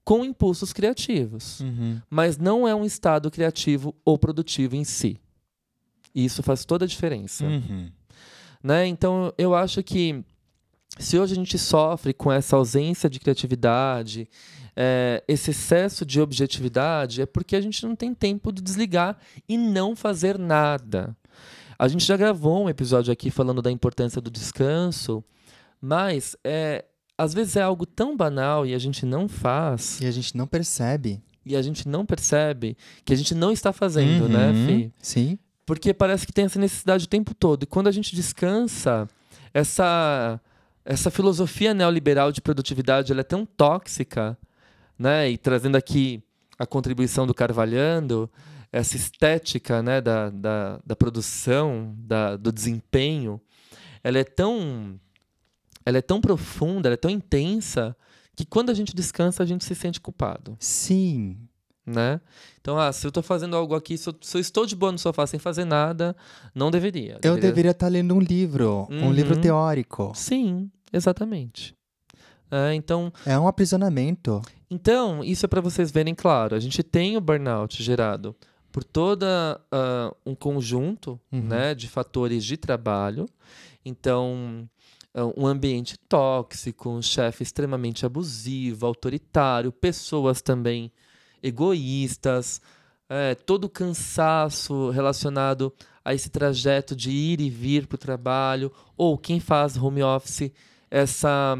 com 0.04 0.24
impulsos 0.24 0.72
criativos, 0.72 1.60
Uhum. 1.60 2.00
mas 2.10 2.36
não 2.36 2.68
é 2.68 2.74
um 2.74 2.84
estado 2.84 3.30
criativo 3.30 3.94
ou 4.04 4.18
produtivo 4.18 4.76
em 4.76 4.84
si. 4.84 5.18
E 6.14 6.24
isso 6.24 6.42
faz 6.42 6.64
toda 6.64 6.84
a 6.84 6.88
diferença. 6.88 7.44
Uhum. 7.46 7.90
Né? 8.62 8.86
Então, 8.86 9.32
eu 9.38 9.54
acho 9.54 9.82
que 9.82 10.22
se 10.98 11.18
hoje 11.18 11.32
a 11.32 11.36
gente 11.36 11.58
sofre 11.58 12.12
com 12.12 12.30
essa 12.30 12.54
ausência 12.56 13.08
de 13.10 13.18
criatividade, 13.18 14.28
é, 14.76 15.24
esse 15.26 15.50
excesso 15.50 16.04
de 16.04 16.20
objetividade, 16.20 17.22
é 17.22 17.26
porque 17.26 17.56
a 17.56 17.60
gente 17.60 17.84
não 17.86 17.96
tem 17.96 18.14
tempo 18.14 18.52
de 18.52 18.62
desligar 18.62 19.16
e 19.48 19.56
não 19.56 19.96
fazer 19.96 20.38
nada. 20.38 21.16
A 21.78 21.88
gente 21.88 22.04
já 22.04 22.16
gravou 22.16 22.64
um 22.64 22.68
episódio 22.68 23.12
aqui 23.12 23.30
falando 23.30 23.60
da 23.60 23.70
importância 23.70 24.20
do 24.20 24.30
descanso, 24.30 25.24
mas 25.86 26.34
é, 26.42 26.82
às 27.18 27.34
vezes 27.34 27.56
é 27.56 27.62
algo 27.62 27.84
tão 27.84 28.16
banal 28.16 28.64
e 28.64 28.72
a 28.74 28.78
gente 28.78 29.04
não 29.04 29.28
faz, 29.28 30.00
E 30.00 30.06
a 30.06 30.10
gente 30.10 30.34
não 30.36 30.46
percebe. 30.46 31.22
e 31.44 31.54
a 31.54 31.60
gente 31.60 31.86
não 31.86 32.06
percebe 32.06 32.74
que 33.04 33.12
a 33.12 33.16
gente 33.16 33.34
não 33.34 33.52
está 33.52 33.70
fazendo, 33.72 34.26
né, 34.28 34.50
Uhum. 34.50 34.66
Fih? 34.66 34.92
Sim. 34.98 35.38
Porque 35.66 35.92
parece 35.92 36.26
que 36.26 36.32
tem 36.32 36.46
essa 36.46 36.58
necessidade 36.58 37.04
o 37.04 37.08
tempo 37.08 37.34
todo. 37.34 37.62
E 37.62 37.66
quando 37.66 37.86
a 37.88 37.92
gente 37.92 38.14
descansa, 38.16 39.06
essa, 39.52 40.40
essa 40.84 41.10
filosofia 41.10 41.72
neoliberal 41.74 42.32
de 42.32 42.40
produtividade 42.40 43.12
ela 43.12 43.20
é 43.20 43.24
tão 43.24 43.44
tóxica, 43.46 44.36
né? 44.98 45.30
E 45.30 45.36
trazendo 45.38 45.76
aqui 45.76 46.22
a 46.58 46.66
contribuição 46.66 47.26
do 47.26 47.34
Carvalhando, 47.34 48.30
essa 48.72 48.96
estética 48.96 49.82
né, 49.82 50.00
da, 50.00 50.30
da, 50.30 50.80
da 50.84 50.96
produção, 50.96 51.94
da, 51.98 52.36
do 52.36 52.50
desempenho, 52.52 53.40
ela 54.02 54.18
é 54.18 54.24
tão 54.24 54.98
ela 55.86 55.98
é 55.98 56.02
tão 56.02 56.20
profunda, 56.20 56.88
ela 56.88 56.94
é 56.94 56.96
tão 56.98 57.10
intensa 57.10 57.96
que 58.36 58.44
quando 58.44 58.70
a 58.70 58.74
gente 58.74 58.94
descansa 58.94 59.42
a 59.42 59.46
gente 59.46 59.64
se 59.64 59.74
sente 59.74 60.00
culpado 60.00 60.56
Sim. 60.58 61.36
né? 61.86 62.20
Então, 62.60 62.78
ah, 62.78 62.92
se 62.92 63.06
eu 63.06 63.12
tô 63.12 63.22
fazendo 63.22 63.54
algo 63.56 63.74
aqui, 63.74 63.96
se 63.98 64.08
eu, 64.08 64.14
se 64.20 64.36
eu 64.36 64.40
estou 64.40 64.64
de 64.66 64.74
boa 64.74 64.90
no 64.90 64.98
sofá 64.98 65.26
sem 65.26 65.38
fazer 65.38 65.64
nada, 65.64 66.16
não 66.54 66.70
deveria. 66.70 67.18
Eu 67.22 67.36
deveria 67.38 67.72
estar 67.72 67.88
lendo 67.88 68.14
um 68.14 68.20
livro, 68.20 68.88
um 68.90 69.12
livro 69.12 69.34
Uhum. 69.36 69.40
teórico. 69.42 70.12
Sim, 70.14 70.70
exatamente. 70.92 71.74
É, 72.50 72.72
então, 72.74 73.12
É 73.26 73.38
um 73.38 73.46
aprisionamento. 73.46 74.40
então, 74.70 75.22
isso 75.22 75.44
é 75.44 75.48
para 75.48 75.60
vocês 75.60 75.90
verem 75.90 76.14
claro. 76.14 76.54
A 76.56 76.60
gente 76.60 76.82
tem 76.82 77.16
o 77.16 77.20
burnout 77.20 77.82
gerado 77.82 78.34
por 78.72 78.82
toda 78.82 79.60
ah, 79.70 80.12
um 80.24 80.34
conjunto 80.34 81.20
Uhum. 81.30 81.42
né, 81.42 81.74
de 81.74 81.86
fatores 81.88 82.44
de 82.44 82.56
trabalho. 82.56 83.26
Então, 83.84 84.68
um 85.36 85.46
ambiente 85.46 85.96
tóxico, 86.08 86.90
um 86.90 87.00
chefe 87.00 87.42
extremamente 87.42 88.04
abusivo, 88.04 88.86
autoritário, 88.86 89.70
pessoas 89.70 90.42
também 90.42 90.90
egoístas, 91.42 92.60
é, 93.08 93.34
todo 93.34 93.64
o 93.64 93.68
cansaço 93.68 94.90
relacionado 94.90 95.72
a 96.04 96.14
esse 96.14 96.28
trajeto 96.30 96.96
de 96.96 97.10
ir 97.10 97.40
e 97.40 97.48
vir 97.48 97.86
para 97.86 97.96
o 97.96 97.98
trabalho, 97.98 98.72
ou 98.96 99.16
quem 99.16 99.40
faz 99.40 99.76
home 99.76 100.02
office, 100.02 100.50
essa 100.90 101.58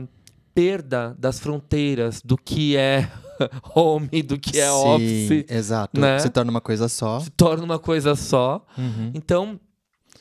perda 0.54 1.14
das 1.18 1.38
fronteiras 1.38 2.22
do 2.22 2.36
que 2.36 2.76
é 2.76 3.10
home, 3.74 4.22
do 4.22 4.38
que 4.38 4.58
é 4.58 4.66
Sim, 4.66 4.72
office, 4.72 5.44
Exato. 5.48 6.00
né? 6.00 6.18
Se 6.18 6.30
torna 6.30 6.50
uma 6.50 6.60
coisa 6.60 6.88
só. 6.88 7.20
se 7.20 7.30
torna 7.30 7.64
uma 7.64 7.78
coisa 7.78 8.14
só. 8.14 8.64
Uhum. 8.78 9.10
Então, 9.14 9.60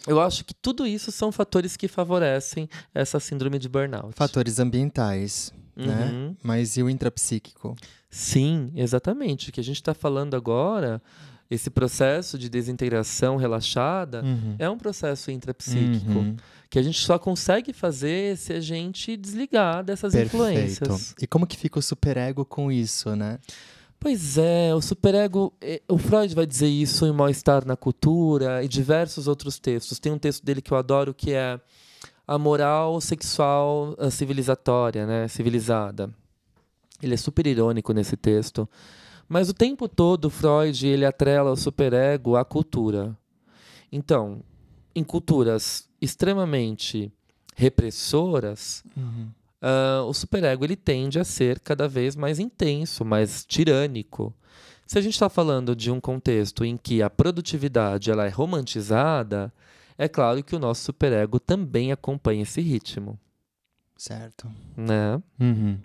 eu 0.07 0.19
acho 0.21 0.43
que 0.45 0.53
tudo 0.53 0.85
isso 0.85 1.11
são 1.11 1.31
fatores 1.31 1.75
que 1.77 1.87
favorecem 1.87 2.69
essa 2.93 3.19
síndrome 3.19 3.57
de 3.59 3.69
burnout. 3.69 4.13
Fatores 4.15 4.59
ambientais, 4.59 5.53
né? 5.75 6.11
Uhum. 6.11 6.35
Mas 6.43 6.77
e 6.77 6.83
o 6.83 6.89
intrapsíquico? 6.89 7.75
Sim, 8.09 8.71
exatamente. 8.75 9.49
O 9.49 9.51
que 9.51 9.59
a 9.59 9.63
gente 9.63 9.77
está 9.77 9.93
falando 9.93 10.35
agora, 10.35 11.01
esse 11.49 11.69
processo 11.69 12.37
de 12.37 12.47
desintegração 12.49 13.37
relaxada, 13.37 14.21
Uhum. 14.23 14.55
é 14.59 14.69
um 14.69 14.77
processo 14.77 15.31
intrapsíquico 15.31 16.11
Uhum. 16.11 16.35
que 16.69 16.77
a 16.79 16.83
gente 16.83 16.99
só 16.99 17.17
consegue 17.17 17.73
fazer 17.73 18.37
se 18.37 18.53
a 18.53 18.59
gente 18.59 19.15
desligar 19.17 19.83
dessas 19.83 20.13
influências. 20.15 20.79
Perfeito. 20.87 21.15
E 21.23 21.27
como 21.27 21.47
que 21.47 21.57
fica 21.57 21.79
o 21.79 21.81
superego 21.81 22.43
com 22.45 22.71
isso, 22.71 23.15
né? 23.15 23.39
Pois 24.03 24.37
é, 24.37 24.75
o 24.75 24.81
superego, 24.81 25.53
eh, 25.61 25.81
o 25.87 25.97
Freud 25.97 26.35
vai 26.35 26.45
dizer 26.45 26.67
isso 26.67 27.05
em 27.05 27.13
Mal-Estar 27.13 27.65
na 27.65 27.77
Cultura 27.77 28.61
e 28.61 28.67
diversos 28.67 29.29
outros 29.29 29.57
textos. 29.57 29.97
Tem 29.97 30.11
um 30.11 30.17
texto 30.17 30.43
dele 30.43 30.61
que 30.61 30.73
eu 30.73 30.77
adoro 30.77 31.13
que 31.13 31.31
é 31.31 31.57
a 32.27 32.37
moral 32.37 32.99
sexual 32.99 33.95
ah, 33.97 34.11
civilizatória, 34.11 35.07
né, 35.07 35.29
civilizada. 35.29 36.13
Ele 37.01 37.13
é 37.13 37.17
super 37.17 37.47
irônico 37.47 37.93
nesse 37.93 38.17
texto, 38.17 38.67
mas 39.29 39.47
o 39.47 39.53
tempo 39.53 39.87
todo 39.87 40.29
Freud 40.29 40.85
ele 40.85 41.05
atrela 41.05 41.51
o 41.51 41.55
superego 41.55 42.35
à 42.35 42.43
cultura. 42.43 43.17
Então, 43.89 44.41
em 44.93 45.01
culturas 45.01 45.87
extremamente 46.01 47.09
repressoras, 47.55 48.83
ah, 49.65 50.03
o 50.03 50.13
superego 50.13 50.65
ele 50.65 50.75
tende 50.75 51.17
a 51.17 51.23
ser 51.23 51.57
cada 51.61 51.87
vez 51.87 52.17
mais 52.17 52.37
intenso, 52.37 53.05
mais 53.05 53.45
tirânico. 53.45 54.35
Se 54.85 54.99
a 54.99 55.01
gente 55.01 55.13
está 55.13 55.29
falando 55.29 55.73
de 55.73 55.89
um 55.89 56.01
contexto 56.01 56.65
em 56.65 56.75
que 56.75 57.01
a 57.01 57.09
produtividade 57.09 58.11
ela 58.11 58.25
é 58.25 58.29
romantizada, 58.29 59.53
é 59.97 60.09
claro 60.09 60.43
que 60.43 60.53
o 60.53 60.59
nosso 60.59 60.83
superego 60.83 61.39
também 61.39 61.93
acompanha 61.93 62.43
esse 62.43 62.59
ritmo, 62.59 63.17
Certo. 63.95 64.51
né? 64.75 65.21
Uhum. 65.39 65.79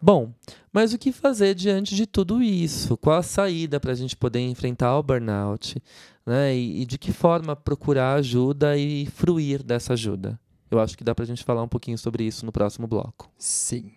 Bom, 0.00 0.34
mas 0.70 0.92
o 0.92 0.98
que 0.98 1.12
fazer 1.12 1.54
diante 1.54 1.94
de 1.94 2.06
tudo 2.06 2.42
isso? 2.42 2.96
Qual 2.98 3.16
a 3.16 3.22
saída 3.22 3.80
para 3.80 3.92
a 3.92 3.94
gente 3.94 4.16
poder 4.16 4.40
enfrentar 4.40 4.98
o 4.98 5.02
burnout? 5.02 5.82
Né? 6.26 6.54
E, 6.54 6.82
e 6.82 6.84
de 6.84 6.98
que 6.98 7.12
forma 7.12 7.56
procurar 7.56 8.14
ajuda 8.14 8.76
e 8.76 9.06
fruir 9.06 9.62
dessa 9.62 9.94
ajuda? 9.94 10.38
Eu 10.72 10.80
acho 10.80 10.96
que 10.96 11.04
dá 11.04 11.14
para 11.14 11.24
a 11.24 11.26
gente 11.26 11.44
falar 11.44 11.62
um 11.62 11.68
pouquinho 11.68 11.98
sobre 11.98 12.24
isso 12.24 12.46
no 12.46 12.50
próximo 12.50 12.86
bloco. 12.86 13.30
Sim. 13.36 13.92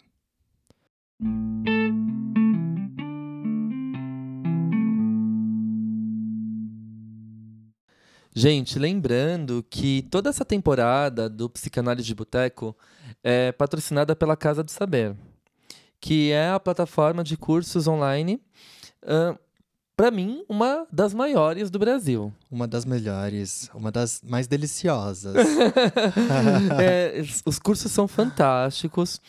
Gente, 8.33 8.77
lembrando 8.77 9.65
que 9.69 10.01
toda 10.11 10.29
essa 10.29 10.43
temporada 10.43 11.29
do 11.29 11.49
Psicanálise 11.49 12.05
de 12.05 12.13
Boteco 12.13 12.75
é 13.23 13.53
patrocinada 13.53 14.13
pela 14.13 14.35
Casa 14.35 14.61
do 14.61 14.69
Saber, 14.69 15.15
que 16.01 16.33
é 16.33 16.49
a 16.49 16.59
plataforma 16.59 17.23
de 17.23 17.37
cursos 17.37 17.87
online, 17.87 18.41
para 19.95 20.11
mim, 20.11 20.43
uma 20.49 20.85
das 20.91 21.13
maiores 21.13 21.69
do 21.69 21.79
Brasil. 21.79 22.33
Uma 22.51 22.67
das 22.67 22.83
melhores, 22.85 23.69
uma 23.73 23.91
das 23.91 24.21
mais 24.23 24.47
deliciosas. 24.47 25.35
É, 26.79 27.21
os- 27.21 27.41
os 27.45 27.59
cursos 27.59 27.91
são 27.91 28.07
fantásticos. 28.07 29.21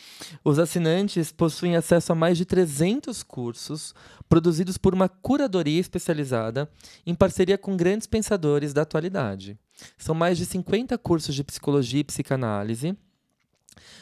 Os 0.43 0.59
assinantes 0.59 1.31
possuem 1.31 1.75
acesso 1.75 2.11
a 2.11 2.15
mais 2.15 2.37
de 2.37 2.45
300 2.45 3.23
cursos, 3.23 3.93
produzidos 4.27 4.77
por 4.77 4.93
uma 4.93 5.07
curadoria 5.07 5.79
especializada, 5.79 6.69
em 7.05 7.15
parceria 7.15 7.57
com 7.57 7.77
grandes 7.77 8.07
pensadores 8.07 8.73
da 8.73 8.81
atualidade. 8.81 9.57
São 9.97 10.13
mais 10.15 10.37
de 10.37 10.45
50 10.45 10.97
cursos 10.97 11.33
de 11.35 11.43
psicologia 11.43 12.01
e 12.01 12.03
psicanálise, 12.03 12.95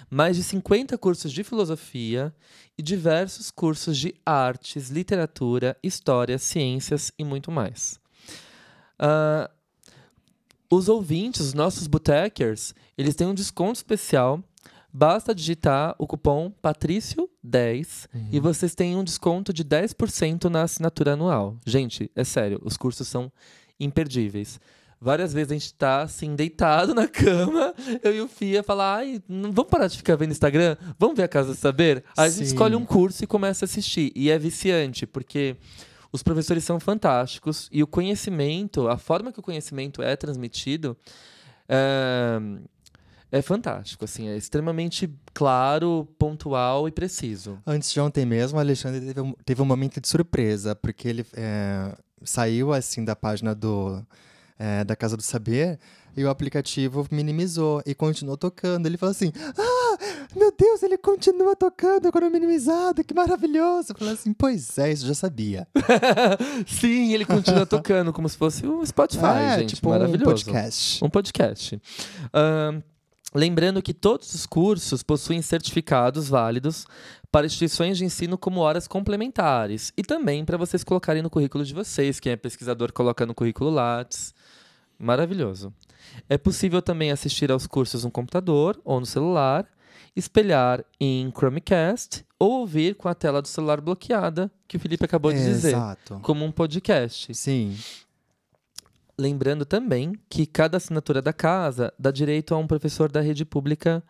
mais 0.10 0.36
de 0.36 0.44
50 0.44 0.98
cursos 0.98 1.32
de 1.32 1.44
filosofia 1.44 2.34
e 2.78 2.84
diversos 2.84 3.52
cursos 3.52 3.98
de 3.98 4.16
artes, 4.26 4.90
literatura, 4.90 5.78
história, 5.82 6.38
ciências 6.38 7.12
e 7.18 7.24
muito 7.24 7.52
mais. 7.52 8.00
Ah, 9.00 9.50
os 10.70 10.90
ouvintes, 10.90 11.42
os 11.42 11.54
nossos 11.54 11.88
botecers, 11.88 12.74
eles 12.98 13.16
têm 13.16 13.28
um 13.28 13.34
desconto 13.34 13.76
especial. 13.76 14.44
Basta 14.92 15.36
digitar 15.36 15.94
o 16.00 16.08
cupom 16.08 16.52
Patrício10 16.64 18.08
e 18.32 18.40
vocês 18.40 18.74
têm 18.74 18.96
um 18.96 19.04
desconto 19.04 19.54
de 19.54 19.64
10% 19.64 20.46
na 20.46 20.64
assinatura 20.64 21.14
anual. 21.14 21.58
Gente, 21.66 22.10
é 22.16 22.24
sério, 22.24 22.62
os 22.64 22.78
cursos 22.78 23.08
são 23.08 23.32
imperdíveis. 23.80 24.60
Várias 25.06 25.32
vezes 25.32 25.52
a 25.52 25.54
gente 25.54 25.72
tá 25.76 26.02
assim, 26.02 26.36
deitado 26.36 26.96
na 26.96 27.08
cama, 27.08 27.76
eu 28.02 28.16
e 28.16 28.22
o 28.22 28.28
Fia 28.28 28.64
falar, 28.64 28.96
ai, 28.96 29.22
não 29.30 29.52
vamos 29.52 29.70
parar 29.70 29.86
de 29.86 29.96
ficar 29.96 30.16
vendo 30.16 30.32
Instagram? 30.32 30.76
Vamos 30.98 31.16
ver 31.16 31.22
a 31.22 31.28
Casa 31.28 31.50
do 31.50 31.56
Saber? 31.56 32.04
Aí 32.18 32.26
a 32.26 32.30
gente 32.32 32.48
escolhe 32.48 32.76
um 32.76 32.84
curso 32.84 33.24
e 33.24 33.28
começa 33.28 33.66
a 33.66 33.68
assistir. 33.68 34.12
E 34.16 34.32
é 34.32 34.40
viciante, 34.40 35.06
porque 35.06 35.58
os 36.12 36.24
professores 36.24 36.64
são 36.64 36.80
fantásticos 36.80 37.70
e 37.72 37.84
o 37.84 37.88
conhecimento, 37.88 38.88
a 38.88 38.98
forma 38.98 39.32
que 39.32 39.40
o 39.40 39.44
conhecimento 39.44 40.02
é 40.02 40.16
transmitido, 40.16 40.98
é, 41.70 42.40
é 43.32 43.44
fantástico, 43.44 44.06
assim, 44.06 44.28
é 44.28 44.36
extremamente 44.36 45.08
claro, 45.36 46.08
pontual 46.18 46.88
e 46.88 46.92
preciso. 46.92 47.60
Antes 47.64 47.94
de 47.94 48.00
ontem 48.00 48.26
mesmo, 48.26 48.58
o 48.58 48.60
Alexandre 48.60 49.06
teve 49.06 49.22
um, 49.22 49.34
teve 49.46 49.62
um 49.62 49.66
momento 49.66 50.02
de 50.02 50.08
surpresa, 50.08 50.76
porque 50.76 51.08
ele 51.08 51.24
é, 51.36 51.96
saiu 52.24 52.74
assim 52.74 53.06
da 53.06 53.16
página 53.16 53.54
do, 53.54 54.04
é, 54.58 54.84
da 54.84 54.96
Casa 54.96 55.18
do 55.18 55.24
Saber 55.24 55.80
e 56.18 56.24
o 56.24 56.30
aplicativo 56.30 57.06
minimizou 57.12 57.82
e 57.86 57.94
continuou 57.94 58.38
tocando. 58.38 58.86
Ele 58.86 58.98
falou 58.98 59.12
assim: 59.12 59.32
Ah, 59.38 59.98
meu 60.36 60.54
Deus, 60.58 60.82
ele 60.82 60.98
continua 60.98 61.56
tocando 61.56 62.12
quando 62.12 62.30
minimizado, 62.32 63.04
que 63.04 63.14
maravilhoso. 63.14 63.92
Eu 63.92 63.98
falei 63.98 64.14
assim: 64.14 64.34
Pois 64.34 64.78
é, 64.78 64.92
isso 64.92 65.04
eu 65.04 65.10
já 65.10 65.16
sabia. 65.16 65.68
Sim, 66.68 67.14
ele 67.14 67.26
continua 67.26 67.66
tocando 67.66 68.14
como 68.14 68.30
se 68.30 68.38
fosse 68.38 68.66
um 68.66 68.86
Spotify, 68.86 69.26
é, 69.26 69.60
gente, 69.60 69.76
tipo 69.76 69.90
um 69.90 69.92
maravilhoso. 69.92 70.26
podcast. 70.26 71.04
Um 71.04 71.10
podcast. 71.10 71.82
Lembrando 73.36 73.82
que 73.82 73.94
todos 73.94 74.34
os 74.34 74.46
cursos 74.46 75.04
possuem 75.04 75.42
certificados 75.42 76.30
válidos 76.30 76.88
para 77.30 77.46
instituições 77.46 77.98
de 77.98 78.06
ensino 78.06 78.38
como 78.38 78.62
horas 78.62 78.88
complementares 78.88 79.92
e 79.98 80.04
também 80.04 80.46
para 80.46 80.56
vocês 80.56 80.86
colocarem 80.86 81.22
no 81.22 81.30
currículo 81.30 81.66
de 81.66 81.74
vocês. 81.74 82.18
Quem 82.18 82.32
é 82.32 82.38
pesquisador 82.38 82.94
coloca 82.94 83.26
no 83.26 83.36
currículo 83.36 83.70
Lattes. 83.70 84.34
Maravilhoso. 84.98 85.74
É 86.30 86.38
possível 86.38 86.82
também 86.82 87.12
assistir 87.12 87.52
aos 87.52 87.68
cursos 87.68 88.04
no 88.04 88.12
computador 88.12 88.80
ou 88.84 89.00
no 89.00 89.06
celular, 89.06 89.68
espelhar 90.16 90.84
em 91.00 91.32
Chromecast 91.32 92.26
ou 92.40 92.62
ouvir 92.62 92.96
com 92.96 93.08
a 93.08 93.16
tela 93.16 93.42
do 93.42 93.48
celular 93.48 93.82
bloqueada, 93.82 94.52
que 94.68 94.78
o 94.78 94.80
Felipe 94.80 95.06
acabou 95.06 95.32
de 95.32 95.40
dizer, 95.40 95.70
Exato. 95.70 96.20
como 96.22 96.46
um 96.46 96.52
podcast. 96.52 97.34
Sim. 97.34 97.78
Lembrando 99.18 99.66
também 99.66 100.14
que 100.30 100.46
cada 100.46 100.78
assinatura 100.78 101.22
da 101.22 101.32
casa 101.32 101.94
dá 101.98 102.12
direito 102.12 102.54
a 102.54 102.58
um 102.58 102.68
professor 102.68 103.10
da 103.10 103.22
rede 103.22 103.46
pública 103.46 104.04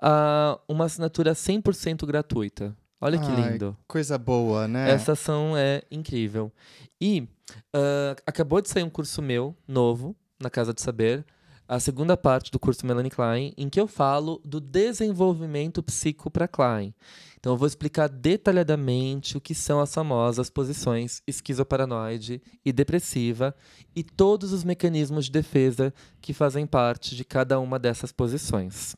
a 0.00 0.58
uma 0.68 0.84
assinatura 0.84 1.32
100% 1.32 2.06
gratuita. 2.06 2.76
Olha 3.00 3.18
que 3.18 3.26
Ai, 3.26 3.50
lindo. 3.50 3.76
Coisa 3.86 4.16
boa, 4.16 4.66
né? 4.68 4.90
Essa 4.90 5.12
ação 5.12 5.56
é 5.56 5.82
incrível. 5.90 6.52
E 7.00 7.28
ah, 7.72 8.16
acabou 8.26 8.60
de 8.60 8.68
sair 8.68 8.82
um 8.82 8.90
curso 8.90 9.20
meu, 9.20 9.56
novo, 9.66 10.16
na 10.40 10.50
Casa 10.50 10.72
do 10.72 10.80
Saber, 10.80 11.24
a 11.66 11.80
segunda 11.80 12.14
parte 12.14 12.50
do 12.50 12.58
curso 12.58 12.86
Melanie 12.86 13.10
Klein, 13.10 13.54
em 13.56 13.70
que 13.70 13.80
eu 13.80 13.86
falo 13.88 14.38
do 14.44 14.60
desenvolvimento 14.60 15.82
psico 15.82 16.30
para 16.30 16.46
Klein. 16.46 16.94
Então 17.38 17.54
eu 17.54 17.56
vou 17.56 17.66
explicar 17.66 18.06
detalhadamente 18.08 19.36
o 19.36 19.40
que 19.40 19.54
são 19.54 19.80
as 19.80 19.92
famosas 19.94 20.50
posições 20.50 21.22
esquizoparanoide 21.26 22.42
e 22.64 22.72
depressiva 22.72 23.54
e 23.96 24.02
todos 24.02 24.52
os 24.52 24.62
mecanismos 24.62 25.26
de 25.26 25.32
defesa 25.32 25.92
que 26.20 26.34
fazem 26.34 26.66
parte 26.66 27.16
de 27.16 27.24
cada 27.24 27.58
uma 27.58 27.78
dessas 27.78 28.12
posições. 28.12 28.94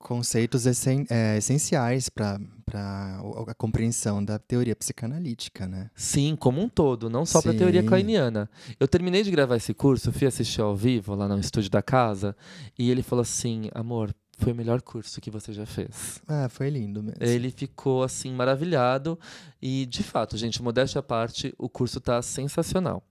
Conceitos 0.00 0.66
essen- 0.66 1.06
é, 1.08 1.36
essenciais 1.36 2.08
para 2.08 2.40
a 2.76 3.54
compreensão 3.54 4.24
da 4.24 4.38
teoria 4.38 4.76
psicanalítica, 4.76 5.66
né? 5.66 5.90
Sim, 5.94 6.36
como 6.36 6.60
um 6.60 6.68
todo, 6.68 7.08
não 7.08 7.24
só 7.24 7.40
para 7.40 7.52
a 7.52 7.54
teoria 7.54 7.82
kleiniana. 7.82 8.50
Eu 8.78 8.86
terminei 8.86 9.22
de 9.22 9.30
gravar 9.30 9.56
esse 9.56 9.72
curso, 9.72 10.12
fui 10.12 10.26
assistir 10.26 10.60
ao 10.60 10.76
vivo 10.76 11.14
lá 11.14 11.28
no 11.28 11.38
estúdio 11.38 11.70
da 11.70 11.82
casa, 11.82 12.36
e 12.78 12.90
ele 12.90 13.02
falou 13.02 13.22
assim: 13.22 13.70
amor, 13.74 14.14
foi 14.38 14.52
o 14.52 14.56
melhor 14.56 14.80
curso 14.80 15.20
que 15.20 15.30
você 15.30 15.52
já 15.52 15.66
fez. 15.66 16.22
Ah, 16.28 16.48
foi 16.48 16.70
lindo 16.70 17.02
mesmo. 17.02 17.18
Ele 17.20 17.50
ficou 17.50 18.02
assim 18.02 18.32
maravilhado 18.32 19.18
e, 19.60 19.84
de 19.86 20.02
fato, 20.02 20.36
gente, 20.36 20.62
modéstia 20.62 21.00
à 21.00 21.02
parte, 21.02 21.52
o 21.58 21.68
curso 21.68 22.00
tá 22.00 22.22
sensacional. 22.22 23.02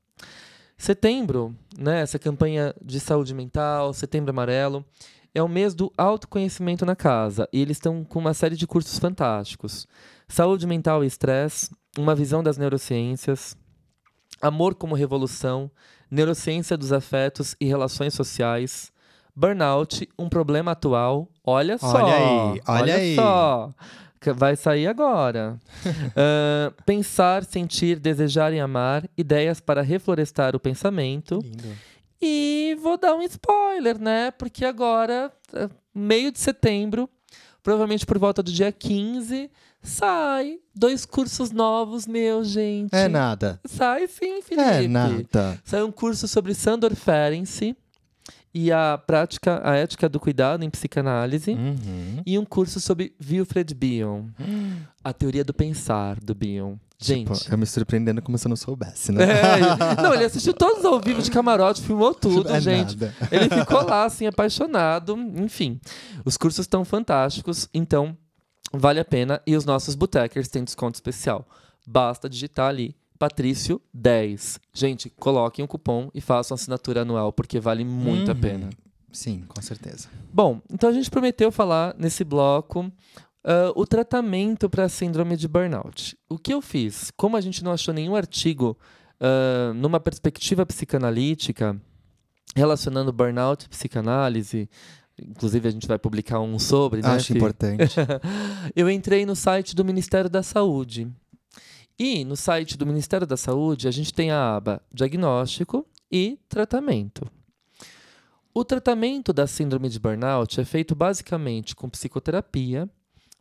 Setembro, 0.78 1.56
né, 1.78 2.02
essa 2.02 2.20
campanha 2.20 2.74
de 2.82 3.00
saúde 3.00 3.34
mental, 3.34 3.94
Setembro 3.94 4.30
Amarelo, 4.30 4.86
é 5.38 5.44
o 5.44 5.48
mês 5.48 5.76
do 5.76 5.94
autoconhecimento 5.96 6.84
na 6.84 6.96
casa 6.96 7.48
e 7.54 7.62
eles 7.62 7.78
estão 7.78 8.04
com 8.04 8.18
uma 8.18 8.34
série 8.34 8.56
de 8.56 8.66
cursos 8.66 8.98
fantásticos. 8.98 9.88
Saúde 10.28 10.66
mental 10.66 11.04
e 11.04 11.08
estresse, 11.08 11.70
uma 11.96 12.16
visão 12.16 12.42
das 12.42 12.58
neurociências, 12.58 13.56
amor 14.42 14.74
como 14.74 14.96
revolução, 14.96 15.70
neurociência 16.10 16.76
dos 16.76 16.92
afetos 16.92 17.56
e 17.62 17.66
relações 17.66 18.16
sociais, 18.16 18.92
burnout, 19.36 20.10
um 20.18 20.28
problema 20.28 20.72
atual. 20.72 21.30
Olha 21.44 21.78
só, 21.78 22.04
Olha 22.04 22.16
aí, 22.16 22.62
olha 22.68 22.96
aí. 22.96 23.16
só. 23.16 23.72
Vai 24.36 24.56
sair 24.56 24.88
agora. 24.88 25.60
Ahn, 26.18 26.74
pensar, 26.84 27.46
sentir, 27.46 28.00
desejar 28.00 28.52
e 28.52 28.60
amar, 28.60 29.08
ideias 29.16 29.62
para 29.62 29.84
reflorestar 29.84 30.56
o 30.56 30.60
pensamento. 30.60 31.40
Lindo. 31.44 31.78
E 32.22 32.78
vou 32.82 32.98
dar 32.98 33.16
um 33.16 33.22
spoiler, 33.22 34.00
né? 34.00 34.32
Porque 34.32 34.66
agora, 34.66 35.32
é, 35.54 35.70
meio 35.94 36.32
de 36.32 36.40
setembro, 36.40 37.10
provavelmente 37.62 38.06
por 38.06 38.18
volta 38.18 38.42
do 38.42 38.52
dia 38.52 38.72
15, 38.72 39.50
sai 39.82 40.60
dois 40.74 41.06
cursos 41.06 41.52
novos 41.52 42.08
meus, 42.08 42.50
gente. 42.50 42.94
É 42.94 43.08
nada. 43.08 43.60
Sai 43.66 44.08
sim, 44.08 44.42
Felipe. 44.42 44.68
É 44.68 44.88
nada. 44.88 45.60
Sai 45.64 45.84
um 45.84 45.92
curso 45.92 46.28
sobre 46.28 46.54
Sandor 46.54 46.96
Ferenczi 46.96 47.76
e 48.54 48.72
a 48.72 48.98
prática, 48.98 49.62
a 49.64 49.76
ética 49.76 50.10
do 50.10 50.20
cuidado 50.20 50.64
em 50.64 50.70
psicanálise. 50.70 51.52
Uhum. 51.52 52.24
E 52.26 52.40
um 52.40 52.46
curso 52.46 52.80
sobre 52.80 53.14
Wilfred 53.24 53.74
Bion, 53.76 54.26
a 55.04 55.14
teoria 55.14 55.44
do 55.44 55.54
pensar 55.54 56.20
do 56.20 56.34
Bion. 56.34 56.76
Gente, 57.00 57.32
Tipo, 57.32 57.54
eu 57.54 57.58
me 57.60 57.66
surpreendendo 57.68 58.22
como 58.24 58.38
se 58.40 58.48
eu 58.48 58.50
não 58.50 58.56
soubesse, 58.56 59.12
né? 59.12 59.24
é, 59.24 60.02
não, 60.02 60.14
ele 60.16 60.26
assistiu 60.26 60.52
todos 60.54 60.84
ao 60.84 61.00
vivo 61.00 61.22
de 61.22 61.30
camarote, 61.30 61.82
filmou 61.82 62.14
tudo, 62.14 62.50
É 62.50 62.60
gente. 62.60 62.96
nada. 62.98 63.14
Ele 63.32 63.48
ficou 63.50 63.84
lá, 63.86 64.06
assim, 64.06 64.26
apaixonado. 64.26 65.16
Enfim, 65.36 65.80
os 66.26 66.38
cursos 66.38 66.64
estão 66.64 66.84
fantásticos, 66.84 67.70
então 67.72 68.18
vale 68.74 69.00
a 69.00 69.06
pena. 69.06 69.40
E 69.46 69.56
os 69.56 69.64
nossos 69.64 69.94
botecers 69.94 70.48
têm 70.48 70.64
desconto 70.64 70.96
especial. 70.96 71.48
Basta 71.88 72.28
digitar 72.28 72.68
ali, 72.70 72.96
Patrício 73.20 73.80
10. 73.94 74.60
Gente, 74.74 75.10
coloquem 75.12 75.64
o 75.64 75.68
cupom 75.68 76.10
e 76.16 76.20
façam 76.22 76.56
assinatura 76.56 77.04
anual, 77.04 77.32
porque 77.32 77.60
vale 77.60 77.86
muito 77.86 78.32
a 78.32 78.34
Uhum. 78.34 78.40
pena. 78.42 78.70
Sim, 79.12 79.44
com 79.48 79.62
certeza. 79.62 80.08
Bom, 80.34 80.62
então 80.72 80.90
a 80.90 80.94
gente 80.94 81.10
prometeu 81.10 81.52
falar 81.52 81.96
nesse 81.98 82.24
bloco 82.24 82.92
ah, 83.48 83.72
o 83.76 83.86
tratamento 83.86 84.70
para 84.70 84.84
a 84.84 84.90
síndrome 84.90 85.38
de 85.38 85.48
burnout. 85.48 86.18
O 86.30 86.38
que 86.38 86.54
eu 86.54 86.62
fiz? 86.62 87.12
Como 87.16 87.38
a 87.38 87.42
gente 87.42 87.64
não 87.64 87.72
achou 87.72 87.94
nenhum 87.94 88.14
artigo 88.14 88.78
ah, 89.22 89.72
numa 89.74 90.02
perspectiva 90.02 90.66
psicanalítica 90.66 91.82
relacionando 92.54 93.14
burnout 93.14 93.66
e 93.66 93.70
psicanálise, 93.70 94.70
inclusive 95.18 95.68
a 95.68 95.72
gente 95.72 95.88
vai 95.88 95.98
publicar 95.98 96.40
um 96.40 96.60
sobre, 96.60 97.02
né? 97.02 97.10
Acho 97.10 97.28
Fih? 97.28 97.38
importante. 97.38 97.96
eu 98.76 98.90
entrei 98.90 99.26
no 99.26 99.36
site 99.36 99.76
do 99.76 99.86
Ministério 99.86 100.30
da 100.30 100.44
Saúde. 100.44 101.08
E 102.00 102.26
no 102.26 102.36
site 102.36 102.78
do 102.78 102.86
Ministério 102.86 103.26
da 103.26 103.38
Saúde, 103.38 103.88
a 103.88 103.92
gente 103.92 104.14
tem 104.14 104.30
a 104.30 104.56
aba 104.56 104.82
Diagnóstico 104.94 105.88
e 106.12 106.38
Tratamento. 106.50 107.26
O 108.54 108.66
tratamento 108.66 109.32
da 109.32 109.46
síndrome 109.48 109.88
de 109.88 110.00
burnout 110.00 110.60
é 110.60 110.66
feito 110.66 110.96
basicamente 110.96 111.76
com 111.76 111.90
psicoterapia, 111.90 112.90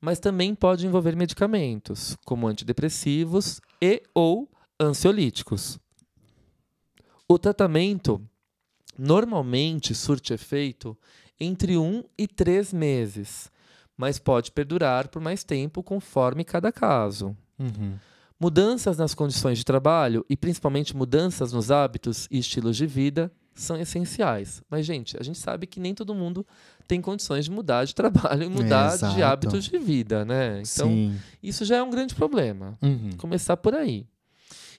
mas 0.06 0.20
também 0.20 0.54
pode 0.54 0.86
envolver 0.86 1.16
medicamentos, 1.16 2.16
como 2.24 2.46
antidepressivos 2.46 3.60
e 3.82 4.00
ou 4.14 4.48
ansiolíticos. 4.80 5.80
O 7.28 7.36
tratamento 7.36 8.22
normalmente 8.96 9.96
surte 9.96 10.32
efeito 10.32 10.96
entre 11.40 11.76
1 11.76 12.04
e 12.16 12.28
3 12.28 12.72
meses, 12.72 13.50
mas 13.96 14.16
pode 14.16 14.52
perdurar 14.52 15.08
por 15.08 15.20
mais 15.20 15.42
tempo 15.42 15.82
conforme 15.82 16.44
cada 16.44 16.70
caso. 16.70 17.36
Uhum. 17.58 17.98
Mudanças 18.38 18.96
nas 18.96 19.12
condições 19.12 19.58
de 19.58 19.64
trabalho 19.64 20.24
e 20.30 20.36
principalmente 20.36 20.96
mudanças 20.96 21.52
nos 21.52 21.72
hábitos 21.72 22.28
e 22.30 22.38
estilos 22.38 22.76
de 22.76 22.86
vida 22.86 23.32
são 23.62 23.76
essenciais. 23.76 24.62
Mas, 24.70 24.86
gente, 24.86 25.16
a 25.18 25.22
gente 25.22 25.38
sabe 25.38 25.66
que 25.66 25.80
nem 25.80 25.94
todo 25.94 26.14
mundo 26.14 26.46
tem 26.86 27.00
condições 27.00 27.44
de 27.44 27.50
mudar 27.50 27.84
de 27.84 27.94
trabalho 27.96 28.44
e 28.44 28.48
mudar 28.48 28.90
de 28.90 28.94
Exato. 28.94 29.24
hábitos 29.24 29.64
de 29.64 29.78
vida, 29.78 30.24
né? 30.24 30.62
Então, 30.62 30.88
Sim. 30.88 31.18
isso 31.42 31.64
já 31.64 31.76
é 31.76 31.82
um 31.82 31.90
grande 31.90 32.14
problema. 32.14 32.78
Uhum. 32.82 33.10
Começar 33.16 33.56
por 33.56 33.74
aí. 33.74 34.06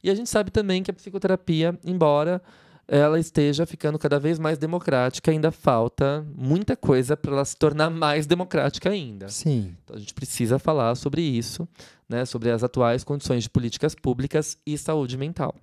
E 0.03 0.09
a 0.09 0.15
gente 0.15 0.29
sabe 0.29 0.51
também 0.51 0.83
que 0.83 0.91
a 0.91 0.93
psicoterapia, 0.93 1.77
embora 1.83 2.41
ela 2.87 3.19
esteja 3.19 3.65
ficando 3.65 3.99
cada 3.99 4.17
vez 4.17 4.39
mais 4.39 4.57
democrática, 4.57 5.29
ainda 5.29 5.51
falta 5.51 6.25
muita 6.33 6.75
coisa 6.75 7.17
para 7.17 7.33
ela 7.33 7.43
se 7.43 7.57
tornar 7.57 7.89
mais 7.89 8.25
democrática 8.25 8.89
ainda. 8.89 9.27
Sim. 9.27 9.75
Então 9.83 9.95
a 9.95 9.99
gente 9.99 10.13
precisa 10.13 10.57
falar 10.57 10.95
sobre 10.95 11.21
isso, 11.21 11.67
né, 12.07 12.23
sobre 12.23 12.49
as 12.49 12.63
atuais 12.63 13.03
condições 13.03 13.43
de 13.43 13.49
políticas 13.49 13.93
públicas 13.93 14.57
e 14.65 14.77
saúde 14.77 15.17
mental. 15.17 15.53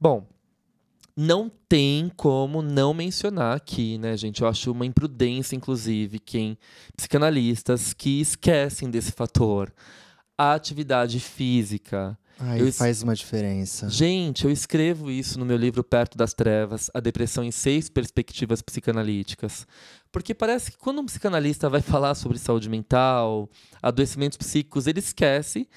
Bom, 0.00 0.26
não 1.16 1.50
tem 1.68 2.10
como 2.16 2.60
não 2.60 2.92
mencionar 2.92 3.56
aqui, 3.56 3.98
né, 3.98 4.16
gente? 4.16 4.42
Eu 4.42 4.48
acho 4.48 4.72
uma 4.72 4.86
imprudência, 4.86 5.54
inclusive, 5.54 6.18
quem 6.18 6.58
psicanalistas 6.96 7.92
que 7.92 8.20
esquecem 8.20 8.90
desse 8.90 9.12
fator. 9.12 9.72
A 10.36 10.54
atividade 10.54 11.20
física. 11.20 12.18
Aí 12.38 12.60
Eu 12.60 12.72
faz 12.72 13.02
uma 13.02 13.14
diferença. 13.14 13.88
Gente, 13.88 14.44
eu 14.44 14.50
escrevo 14.50 15.08
isso 15.08 15.38
no 15.38 15.46
meu 15.46 15.56
livro 15.56 15.84
Perto 15.84 16.18
das 16.18 16.34
Trevas, 16.34 16.90
A 16.92 16.98
Depressão 16.98 17.44
em 17.44 17.52
Seis 17.52 17.88
Perspectivas 17.88 18.60
Psicanalíticas. 18.60 19.66
Porque 20.10 20.34
parece 20.34 20.72
que 20.72 20.78
quando 20.78 21.00
um 21.00 21.06
psicanalista 21.06 21.68
vai 21.68 21.80
falar 21.80 22.16
sobre 22.16 22.38
saúde 22.38 22.68
mental, 22.68 23.48
adoecimentos 23.80 24.36
psíquicos, 24.36 24.88
ele 24.88 24.98
esquece 24.98 25.68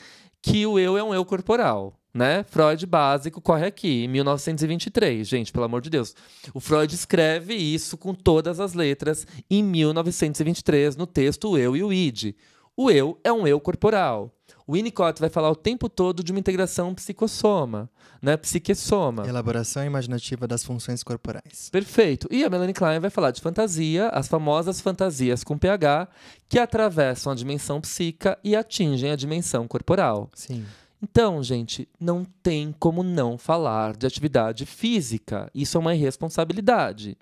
que 0.41 0.65
o 0.65 0.79
eu 0.79 0.97
é 0.97 1.03
um 1.03 1.13
eu 1.13 1.23
corporal. 1.23 1.99
Né? 2.18 2.43
Freud 2.49 2.84
básico 2.88 3.39
corre 3.39 3.68
aqui, 3.68 4.05
em 4.05 4.07
1923. 4.07 5.28
Gente, 5.28 5.51
pelo 5.51 5.65
amor 5.65 5.82
de 5.82 5.91
Deus. 5.91 6.15
O 6.51 6.59
Freud 6.59 6.91
escreve 6.91 7.53
isso 7.53 7.95
com 7.95 8.11
todas 8.11 8.59
as 8.59 8.74
letras 8.74 9.28
em 9.47 9.61
1923 9.61 10.95
no 10.95 11.05
texto 11.05 11.51
O 11.51 11.57
Eu 11.59 11.78
e 11.78 11.84
o 11.84 11.93
Id. 11.93 12.34
O 12.76 12.89
eu 12.89 13.20
é 13.24 13.32
um 13.32 13.45
eu 13.45 13.59
corporal. 13.59 14.34
O 14.65 14.74
Winnicott 14.74 15.20
vai 15.20 15.30
falar 15.30 15.51
o 15.51 15.55
tempo 15.55 15.88
todo 15.88 16.24
de 16.24 16.32
uma 16.32 16.39
integração 16.39 16.93
psicossoma, 16.93 17.88
né? 18.20 18.36
Psiquessoma. 18.36 19.28
Elaboração 19.28 19.86
imaginativa 19.86 20.47
das 20.47 20.63
funções 20.63 21.03
corporais. 21.03 21.70
Perfeito. 21.72 22.28
E 22.32 22.43
a 22.43 22.49
Melanie 22.49 22.74
Klein 22.74 22.99
vai 22.99 23.11
falar 23.11 23.30
de 23.30 23.41
fantasia, 23.41 24.09
as 24.09 24.28
famosas 24.28 24.82
fantasias 24.82 25.43
com 25.43 25.57
pH, 25.57 26.07
que 26.49 26.57
atravessam 26.57 27.32
a 27.32 27.36
dimensão 27.36 27.80
psíquica 27.80 28.38
e 28.43 28.55
atingem 28.55 29.11
a 29.11 29.15
dimensão 29.15 29.68
corporal. 29.68 30.30
Sim. 30.34 30.65
Então, 31.01 31.43
gente, 31.43 31.87
não 31.99 32.25
tem 32.41 32.73
como 32.79 33.03
não 33.03 33.37
falar 33.37 33.95
de 33.95 34.07
atividade 34.07 34.65
física. 34.65 35.49
Isso 35.53 35.77
é 35.77 35.79
uma 35.79 35.93
irresponsabilidade. 35.93 37.17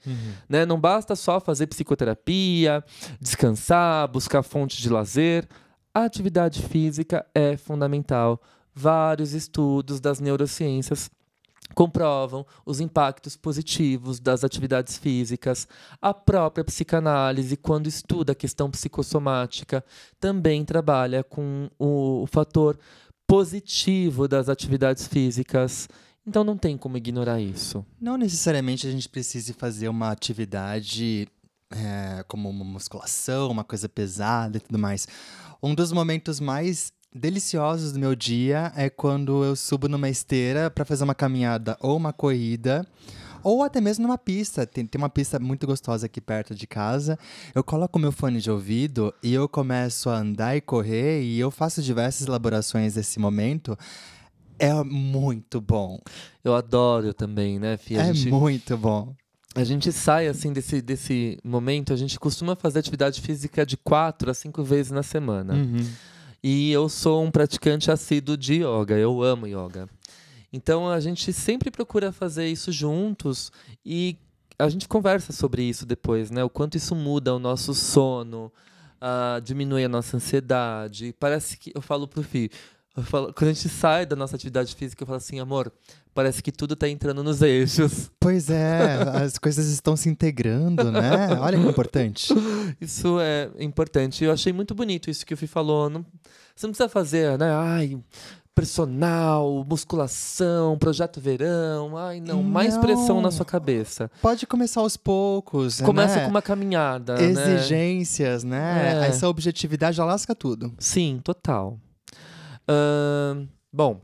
Né? 0.47 0.65
Não 0.65 0.79
basta 0.79 1.15
só 1.15 1.39
fazer 1.39 1.67
psicoterapia, 1.67 2.83
descansar, 3.19 4.07
buscar 4.07 4.43
fontes 4.43 4.77
de 4.77 4.89
lazer. 4.89 5.47
A 5.93 6.05
atividade 6.05 6.61
física 6.61 7.25
é 7.35 7.57
fundamental. 7.57 8.41
Vários 8.73 9.33
estudos 9.33 9.99
das 9.99 10.19
neurociências 10.19 11.09
comprovam 11.73 12.45
os 12.65 12.79
impactos 12.79 13.35
positivos 13.35 14.19
das 14.19 14.43
atividades 14.43 14.97
físicas. 14.97 15.67
A 16.01 16.13
própria 16.13 16.63
psicanálise, 16.63 17.57
quando 17.57 17.87
estuda 17.87 18.33
a 18.33 18.35
questão 18.35 18.69
psicossomática, 18.69 19.83
também 20.19 20.63
trabalha 20.63 21.23
com 21.23 21.69
o, 21.79 22.23
o 22.23 22.27
fator 22.27 22.77
positivo 23.27 24.27
das 24.27 24.49
atividades 24.49 25.07
físicas. 25.07 25.87
Então 26.25 26.43
não 26.43 26.57
tem 26.57 26.77
como 26.77 26.97
ignorar 26.97 27.39
isso. 27.39 27.85
Não 28.01 28.17
necessariamente 28.17 28.87
a 28.87 28.91
gente 28.91 29.07
precise 29.07 29.53
fazer 29.53 29.89
uma 29.89 30.09
atividade 30.11 31.27
é, 31.71 32.23
como 32.27 32.49
uma 32.49 32.65
musculação, 32.65 33.51
uma 33.51 33.63
coisa 33.63 33.87
pesada 33.87 34.57
e 34.57 34.59
tudo 34.59 34.79
mais. 34.79 35.07
Um 35.61 35.75
dos 35.75 35.91
momentos 35.91 36.39
mais 36.39 36.91
deliciosos 37.13 37.93
do 37.93 37.99
meu 37.99 38.15
dia 38.15 38.73
é 38.75 38.89
quando 38.89 39.43
eu 39.43 39.55
subo 39.55 39.87
numa 39.87 40.09
esteira 40.09 40.69
para 40.69 40.83
fazer 40.83 41.03
uma 41.03 41.15
caminhada 41.15 41.77
ou 41.79 41.95
uma 41.95 42.11
corrida. 42.11 42.85
Ou 43.45 43.61
até 43.61 43.79
mesmo 43.79 44.07
numa 44.07 44.17
pista. 44.17 44.65
Tem, 44.65 44.87
tem 44.87 44.97
uma 44.99 45.07
pista 45.07 45.37
muito 45.37 45.67
gostosa 45.67 46.07
aqui 46.07 46.19
perto 46.19 46.55
de 46.55 46.65
casa. 46.65 47.15
Eu 47.53 47.63
coloco 47.63 47.99
meu 47.99 48.11
fone 48.11 48.41
de 48.41 48.49
ouvido 48.49 49.13
e 49.21 49.35
eu 49.35 49.47
começo 49.47 50.09
a 50.09 50.17
andar 50.17 50.57
e 50.57 50.61
correr 50.61 51.21
e 51.21 51.39
eu 51.39 51.51
faço 51.51 51.79
diversas 51.79 52.25
elaborações 52.27 52.95
desse 52.95 53.19
momento. 53.19 53.77
É 54.57 54.73
muito 54.83 55.61
bom. 55.61 55.99
Eu 56.43 56.55
adoro 56.55 57.13
também, 57.13 57.59
né, 57.59 57.77
Fia? 57.77 58.01
É 58.01 58.11
gente- 58.11 58.31
muito 58.31 58.75
bom. 58.75 59.13
A 59.53 59.63
gente 59.63 59.91
sai 59.91 60.27
assim 60.27 60.51
desse, 60.51 60.81
desse 60.81 61.37
momento, 61.43 61.93
a 61.93 61.95
gente 61.95 62.19
costuma 62.19 62.55
fazer 62.55 62.79
atividade 62.79 63.21
física 63.21 63.63
de 63.63 63.77
quatro 63.77 64.31
a 64.31 64.33
cinco 64.33 64.63
vezes 64.63 64.91
na 64.91 65.03
semana. 65.03 65.53
Uhum. 65.53 65.85
E 66.43 66.71
eu 66.71 66.89
sou 66.89 67.23
um 67.23 67.29
praticante 67.29 67.91
assíduo 67.91 68.35
de 68.35 68.55
yoga, 68.63 68.97
eu 68.97 69.21
amo 69.21 69.45
yoga. 69.45 69.87
Então 70.55 70.89
a 70.89 70.99
gente 70.99 71.33
sempre 71.33 71.69
procura 71.69 72.11
fazer 72.13 72.47
isso 72.47 72.71
juntos 72.71 73.51
e 73.85 74.15
a 74.57 74.69
gente 74.69 74.87
conversa 74.87 75.33
sobre 75.33 75.63
isso 75.63 75.85
depois, 75.85 76.31
né? 76.31 76.43
O 76.43 76.49
quanto 76.49 76.77
isso 76.77 76.95
muda 76.95 77.35
o 77.35 77.39
nosso 77.39 77.73
sono, 77.73 78.49
ah, 79.01 79.41
diminui 79.43 79.83
a 79.83 79.89
nossa 79.89 80.15
ansiedade. 80.15 81.13
Parece 81.19 81.57
que 81.57 81.73
eu 81.75 81.81
falo 81.81 82.07
pro 82.07 82.23
Fih, 82.23 82.49
falo- 83.03 83.33
quando 83.33 83.49
a 83.49 83.53
gente 83.53 83.67
sai 83.67 84.05
da 84.05 84.15
nossa 84.15 84.37
atividade 84.37 84.73
física, 84.73 85.03
eu 85.03 85.07
falo 85.07 85.17
assim, 85.17 85.41
amor, 85.41 85.69
parece 86.13 86.41
que 86.41 86.53
tudo 86.53 86.73
tá 86.73 86.87
entrando 86.87 87.21
nos 87.21 87.41
eixos. 87.41 88.09
Pois 88.25 88.49
é, 88.49 88.93
as 89.23 89.37
coisas 89.37 89.67
estão 89.67 89.95
se 89.95 90.09
integrando, 90.09 90.91
né? 90.91 91.37
Olha 91.39 91.59
que 91.59 91.67
importante. 91.67 92.33
Isso 92.81 93.19
é 93.19 93.51
importante. 93.59 94.23
Eu 94.23 94.31
achei 94.31 94.51
muito 94.51 94.73
bonito 94.73 95.11
isso 95.11 95.23
que 95.23 95.33
o 95.35 95.37
Fih 95.37 95.45
falou. 95.45 95.91
Não, 95.91 96.03
você 96.55 96.65
não 96.65 96.71
precisa 96.71 96.89
fazer, 96.89 97.37
né? 97.37 97.51
Ai, 97.51 97.99
personal, 98.55 99.65
musculação, 99.69 100.77
projeto 100.79 101.19
verão. 101.19 101.97
Ai, 101.97 102.21
não. 102.21 102.41
Mais 102.41 102.75
Não. 102.75 102.81
pressão 102.81 103.21
na 103.21 103.29
sua 103.29 103.45
cabeça. 103.45 104.09
Pode 104.21 104.47
começar 104.47 104.79
aos 104.79 104.95
poucos, 104.95 105.81
Começa 105.81 106.15
né? 106.15 106.23
com 106.23 106.29
uma 106.31 106.41
caminhada. 106.41 107.15
né? 107.15 107.23
Exigências, 107.25 108.45
né? 108.45 109.03
É. 109.03 109.07
Essa 109.09 109.27
objetividade 109.27 109.97
já 109.97 110.05
lasca 110.05 110.33
tudo. 110.33 110.73
Sim, 110.79 111.19
total. 111.21 111.77
Ahn, 112.67 113.45
bom. 113.71 114.01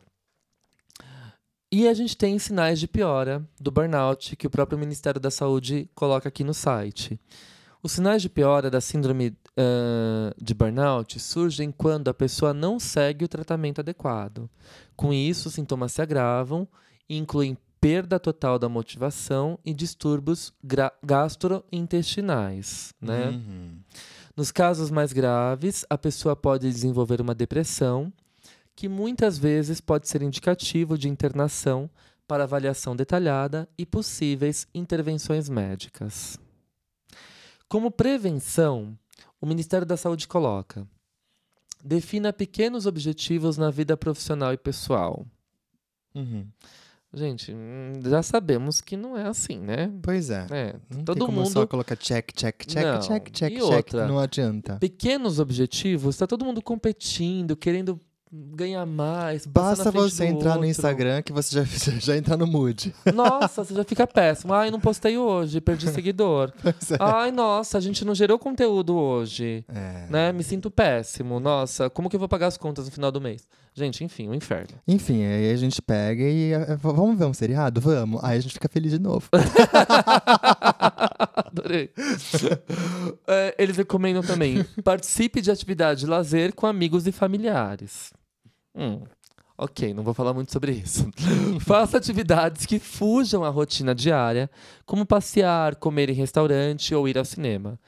E 1.74 1.88
a 1.88 1.94
gente 1.94 2.18
tem 2.18 2.38
sinais 2.38 2.78
de 2.82 2.88
piora 2.88 3.42
do 3.60 3.72
burnout 3.72 4.36
que 4.36 4.46
o 4.46 4.50
próprio 4.50 4.78
Ministério 4.78 5.22
da 5.22 5.32
Saúde 5.32 5.90
coloca 5.96 6.28
aqui 6.28 6.44
no 6.44 6.54
site. 6.54 7.18
Os 7.84 7.94
sinais 7.94 8.22
de 8.22 8.30
piora 8.30 8.70
da 8.70 8.80
síndrome 8.80 9.36
ah, 9.58 10.34
de 10.42 10.54
burnout 10.54 11.20
surgem 11.20 11.72
quando 11.72 12.08
a 12.08 12.14
pessoa 12.14 12.54
não 12.54 12.80
segue 12.80 13.26
o 13.26 13.28
tratamento 13.28 13.80
adequado. 13.80 14.50
Com 14.96 15.12
isso, 15.12 15.50
os 15.50 15.56
sintomas 15.56 15.92
se 15.92 16.02
agravam 16.02 16.68
e 17.10 17.18
incluem 17.18 17.58
perda 17.80 18.20
total 18.20 18.60
da 18.60 18.70
motivação 18.70 19.58
e 19.66 19.74
distúrbios 19.74 20.54
gastrointestinais. 21.04 22.94
Né? 23.02 23.30
Uhum. 23.30 23.80
Nos 24.38 24.52
casos 24.52 24.92
mais 24.92 25.12
graves, 25.12 25.84
a 25.90 25.98
pessoa 25.98 26.36
pode 26.36 26.70
desenvolver 26.70 27.20
uma 27.20 27.34
depressão, 27.34 28.14
que 28.76 28.88
muitas 28.88 29.38
vezes 29.38 29.82
pode 29.82 30.08
ser 30.08 30.22
indicativo 30.22 30.98
de 30.98 31.10
internação 31.10 31.90
para 32.28 32.44
avaliação 32.44 32.96
detalhada 32.96 33.68
e 33.78 33.86
possíveis 33.86 34.68
intervenções 34.74 35.50
médicas. 35.50 36.40
Como 37.72 37.90
prevenção, 37.90 38.98
o 39.40 39.46
Ministério 39.46 39.88
da 39.88 39.96
Saúde 39.96 40.28
coloca: 40.28 40.86
defina 41.82 42.34
pequenos 42.34 42.86
objetivos 42.86 43.56
na 43.56 43.72
vida 43.72 43.96
profissional 43.96 44.52
e 44.52 44.58
pessoal. 44.58 45.26
Uhum. 46.14 46.46
Gente, 47.14 47.56
já 48.04 48.22
sabemos 48.22 48.82
que 48.82 48.98
não 48.98 49.18
é 49.18 49.26
assim, 49.26 49.58
né? 49.58 49.90
Pois 50.04 50.30
é. 50.30 50.48
É, 50.52 50.76
Não 50.94 51.06
todo 51.06 51.32
mundo 51.32 51.50
só 51.50 51.66
colocar 51.66 51.96
check, 51.96 52.34
check, 52.34 52.66
check, 52.66 52.84
Não. 52.84 53.00
check, 53.00 53.32
check, 53.32 53.54
E 53.54 53.56
check. 53.62 53.64
outra? 53.64 54.06
Não 54.06 54.20
adianta. 54.20 54.76
pequenos 54.76 55.40
objetivos, 55.40 56.18
tá 56.18 56.28
todo 56.28 56.44
mundo 56.44 56.62
competindo, 56.62 57.56
querendo 57.56 57.98
ganhar 58.32 58.86
mais. 58.86 59.46
Basta 59.46 59.92
você 59.92 60.26
entrar 60.26 60.52
no 60.52 60.56
outro. 60.58 60.70
Instagram 60.70 61.22
que 61.22 61.34
você 61.34 61.54
já, 61.56 61.64
já, 61.92 62.00
já 62.00 62.16
entra 62.18 62.38
no 62.38 62.48
mood. 62.48 62.94
Nossa, 63.14 63.64
você 63.64 63.74
já 63.74 63.84
fica 63.84 64.08
péssimo. 64.08 64.54
Ai, 64.54 64.72
não 64.72 64.80
postei 64.80 65.18
hoje, 65.18 65.60
perdi 65.60 65.90
seguidor. 65.92 66.52
É. 66.64 66.74
Ai, 67.00 67.32
nossa, 67.32 67.78
a 67.78 67.82
gente 67.82 68.06
não 68.06 68.16
gerou 68.16 68.40
conteúdo 68.40 68.96
hoje. 68.96 69.66
É. 69.68 70.06
Né? 70.10 70.32
Me 70.32 70.44
sinto 70.44 70.72
péssimo. 70.72 71.40
Nossa, 71.40 71.90
como 71.90 72.10
que 72.10 72.16
eu 72.16 72.20
vou 72.20 72.30
pagar 72.30 72.48
as 72.48 72.58
contas 72.58 72.86
no 72.86 72.92
final 72.92 73.12
do 73.12 73.20
mês? 73.20 73.48
Gente, 73.74 74.04
enfim, 74.04 74.28
um 74.28 74.34
inferno. 74.34 74.76
Enfim, 74.86 75.24
aí 75.24 75.50
a 75.52 75.56
gente 75.56 75.82
pega 75.82 76.24
e. 76.24 76.52
é, 76.52 76.76
v- 76.76 76.92
Vamos 76.92 77.18
ver 77.18 77.24
um 77.26 77.34
seriado? 77.34 77.80
Vamos. 77.80 78.22
Aí 78.24 78.38
a 78.38 78.42
gente 78.42 78.54
fica 78.54 78.68
feliz 78.68 78.92
de 78.92 79.00
novo. 79.00 79.30
Adorei. 81.36 81.90
É, 83.28 83.56
eles 83.58 83.78
recomendam 83.78 84.22
também: 84.22 84.64
participe 84.84 85.42
de 85.42 85.50
atividade 85.52 86.02
de 86.02 86.06
lazer 86.06 86.54
com 86.54 86.68
amigos 86.68 87.08
e 87.08 87.12
familiares. 87.12 88.12
Hum, 88.76 89.02
ok, 89.58 89.94
não 89.94 90.04
vou 90.04 90.14
falar 90.14 90.34
muito 90.34 90.52
sobre 90.52 90.72
isso. 90.72 91.10
Faça 91.62 91.98
atividades 91.98 92.66
que 92.66 92.80
fujam 92.80 93.44
à 93.44 93.50
rotina 93.50 93.94
diária, 93.94 94.50
como 94.86 95.06
passear, 95.06 95.76
comer 95.76 96.10
em 96.10 96.14
restaurante 96.14 96.94
ou 96.96 97.08
ir 97.08 97.18
ao 97.18 97.26
cinema. 97.26 97.80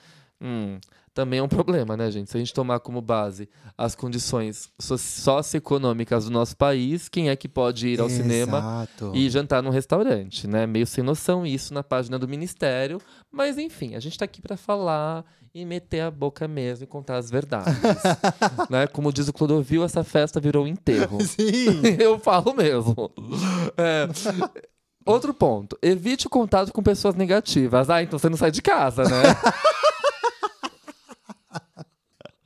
Hum, 0.42 0.78
também 1.14 1.40
é 1.40 1.44
um 1.44 1.48
problema, 1.48 1.96
né, 1.96 2.10
gente? 2.10 2.32
Se 2.32 2.38
a 2.38 2.40
gente 2.40 2.54
tomar 2.54 2.80
como 2.80 3.00
base 3.00 3.48
as 3.78 3.94
condições 3.96 4.72
so- 4.80 4.98
socioeconômicas 4.98 6.26
do 6.26 6.32
nosso 6.32 6.58
país, 6.58 7.08
quem 7.08 7.30
é 7.30 7.36
que 7.36 7.48
pode 7.48 7.88
ir 7.88 8.02
ao 8.02 8.10
cinema 8.10 8.58
Exato. 8.58 9.12
e 9.14 9.30
jantar 9.30 9.62
num 9.62 9.70
restaurante, 9.70 10.48
né? 10.48 10.66
Meio 10.66 10.88
sem 10.88 11.04
noção 11.04 11.46
isso 11.46 11.74
na 11.74 11.84
página 11.84 12.18
do 12.18 12.28
ministério, 12.28 13.00
mas 13.32 13.58
enfim, 13.60 13.94
a 13.96 14.00
gente 14.00 14.18
tá 14.18 14.26
aqui 14.26 14.42
para 14.42 14.58
falar 14.58 15.24
e 15.54 15.66
meter 15.66 16.02
a 16.02 16.10
boca 16.10 16.48
mesmo 16.48 16.84
e 16.84 16.88
contar 16.88 17.18
as 17.18 17.30
verdades, 17.30 17.76
né? 18.70 18.88
Como 18.88 19.14
diz 19.14 19.28
o 19.28 19.34
Clodovil, 19.34 19.84
essa 19.84 20.04
festa 20.04 20.40
virou 20.40 20.66
um 20.66 20.68
enterro. 20.68 21.22
Sim. 21.26 21.82
Eu 22.00 22.18
falo 22.18 22.54
mesmo. 22.56 23.12
É, 23.78 24.08
Outro 25.06 25.34
ponto. 25.34 25.78
Evite 25.82 26.28
o 26.28 26.30
contato 26.30 26.72
com 26.72 26.82
pessoas 26.82 27.14
negativas. 27.16 27.90
Ah, 27.90 28.02
então 28.02 28.18
você 28.18 28.30
não 28.30 28.38
sai 28.38 28.52
de 28.52 28.62
casa, 28.62 29.04
né? 29.04 29.10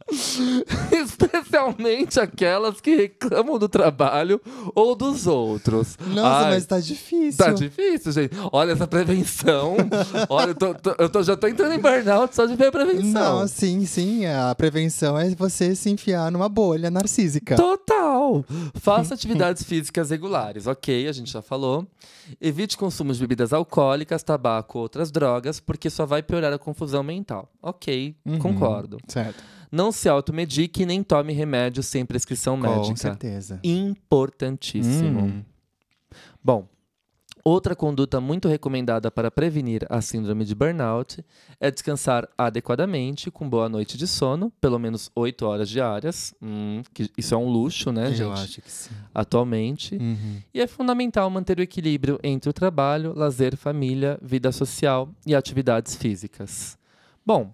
Especialmente 0.91 2.19
aquelas 2.19 2.79
que 2.79 2.95
reclamam 2.95 3.59
do 3.59 3.67
trabalho 3.67 4.41
ou 4.73 4.95
dos 4.95 5.27
outros. 5.27 5.97
Nossa, 6.07 6.45
Ai, 6.45 6.53
mas 6.53 6.65
tá 6.65 6.79
difícil. 6.79 7.37
Tá 7.37 7.51
difícil, 7.51 8.11
gente. 8.11 8.35
Olha 8.51 8.71
essa 8.71 8.87
prevenção. 8.87 9.75
Olha, 10.29 10.51
eu, 10.51 10.55
tô, 10.55 10.73
tô, 10.73 10.95
eu 10.97 11.09
tô, 11.09 11.23
já 11.23 11.35
tô 11.35 11.47
entrando 11.47 11.73
em 11.73 11.79
burnout 11.79 12.35
só 12.35 12.45
de 12.45 12.55
ver 12.55 12.67
a 12.67 12.71
prevenção. 12.71 13.39
Não, 13.39 13.47
sim, 13.47 13.85
sim. 13.85 14.25
A 14.25 14.53
prevenção 14.55 15.17
é 15.17 15.29
você 15.31 15.75
se 15.75 15.89
enfiar 15.89 16.31
numa 16.31 16.49
bolha 16.49 16.89
narcísica. 16.89 17.55
Total. 17.55 17.96
Faça 18.75 19.13
atividades 19.15 19.63
físicas 19.63 20.09
regulares. 20.09 20.67
Ok, 20.67 21.07
a 21.07 21.11
gente 21.11 21.31
já 21.31 21.41
falou. 21.41 21.87
Evite 22.39 22.77
consumo 22.77 23.13
de 23.13 23.19
bebidas 23.19 23.53
alcoólicas, 23.53 24.23
tabaco 24.23 24.77
ou 24.77 24.83
outras 24.83 25.11
drogas, 25.11 25.59
porque 25.59 25.89
só 25.89 26.05
vai 26.05 26.21
piorar 26.21 26.53
a 26.53 26.57
confusão 26.57 27.03
mental. 27.03 27.51
Ok, 27.61 28.15
uhum, 28.25 28.39
concordo. 28.39 28.97
Certo. 29.07 29.43
Não 29.71 29.91
se 29.91 30.07
automedique 30.07 30.85
nem 30.85 31.03
tome 31.03 31.33
remédio 31.33 31.83
sem 31.83 32.05
prescrição 32.05 32.55
médica. 32.55 32.87
Com 32.87 32.95
certeza. 32.95 33.59
Importantíssimo. 33.63 35.19
Hum. 35.21 35.43
Bom, 36.43 36.67
outra 37.49 37.75
conduta 37.75 38.19
muito 38.19 38.47
recomendada 38.47 39.09
para 39.09 39.31
prevenir 39.31 39.85
a 39.89 40.01
síndrome 40.01 40.43
de 40.43 40.53
burnout 40.53 41.23
é 41.59 41.71
descansar 41.71 42.27
adequadamente, 42.37 43.31
com 43.31 43.49
boa 43.49 43.69
noite 43.69 43.97
de 43.97 44.05
sono, 44.05 44.51
pelo 44.59 44.77
menos 44.77 45.09
8 45.15 45.45
horas 45.45 45.69
diárias. 45.69 46.33
Hum, 46.41 46.81
isso 47.17 47.33
é 47.33 47.37
um 47.37 47.49
luxo, 47.49 47.91
né, 47.91 48.07
Eu 48.07 48.11
gente? 48.11 48.21
Eu 48.21 48.33
acho 48.33 48.61
que 48.61 48.71
sim. 48.71 48.91
Atualmente. 49.13 49.95
Uhum. 49.95 50.41
E 50.53 50.59
é 50.59 50.67
fundamental 50.67 51.29
manter 51.29 51.57
o 51.57 51.61
equilíbrio 51.61 52.19
entre 52.21 52.49
o 52.49 52.53
trabalho, 52.53 53.13
lazer, 53.15 53.55
família, 53.55 54.19
vida 54.21 54.51
social 54.51 55.09
e 55.25 55.33
atividades 55.33 55.95
físicas. 55.95 56.77
Bom, 57.25 57.53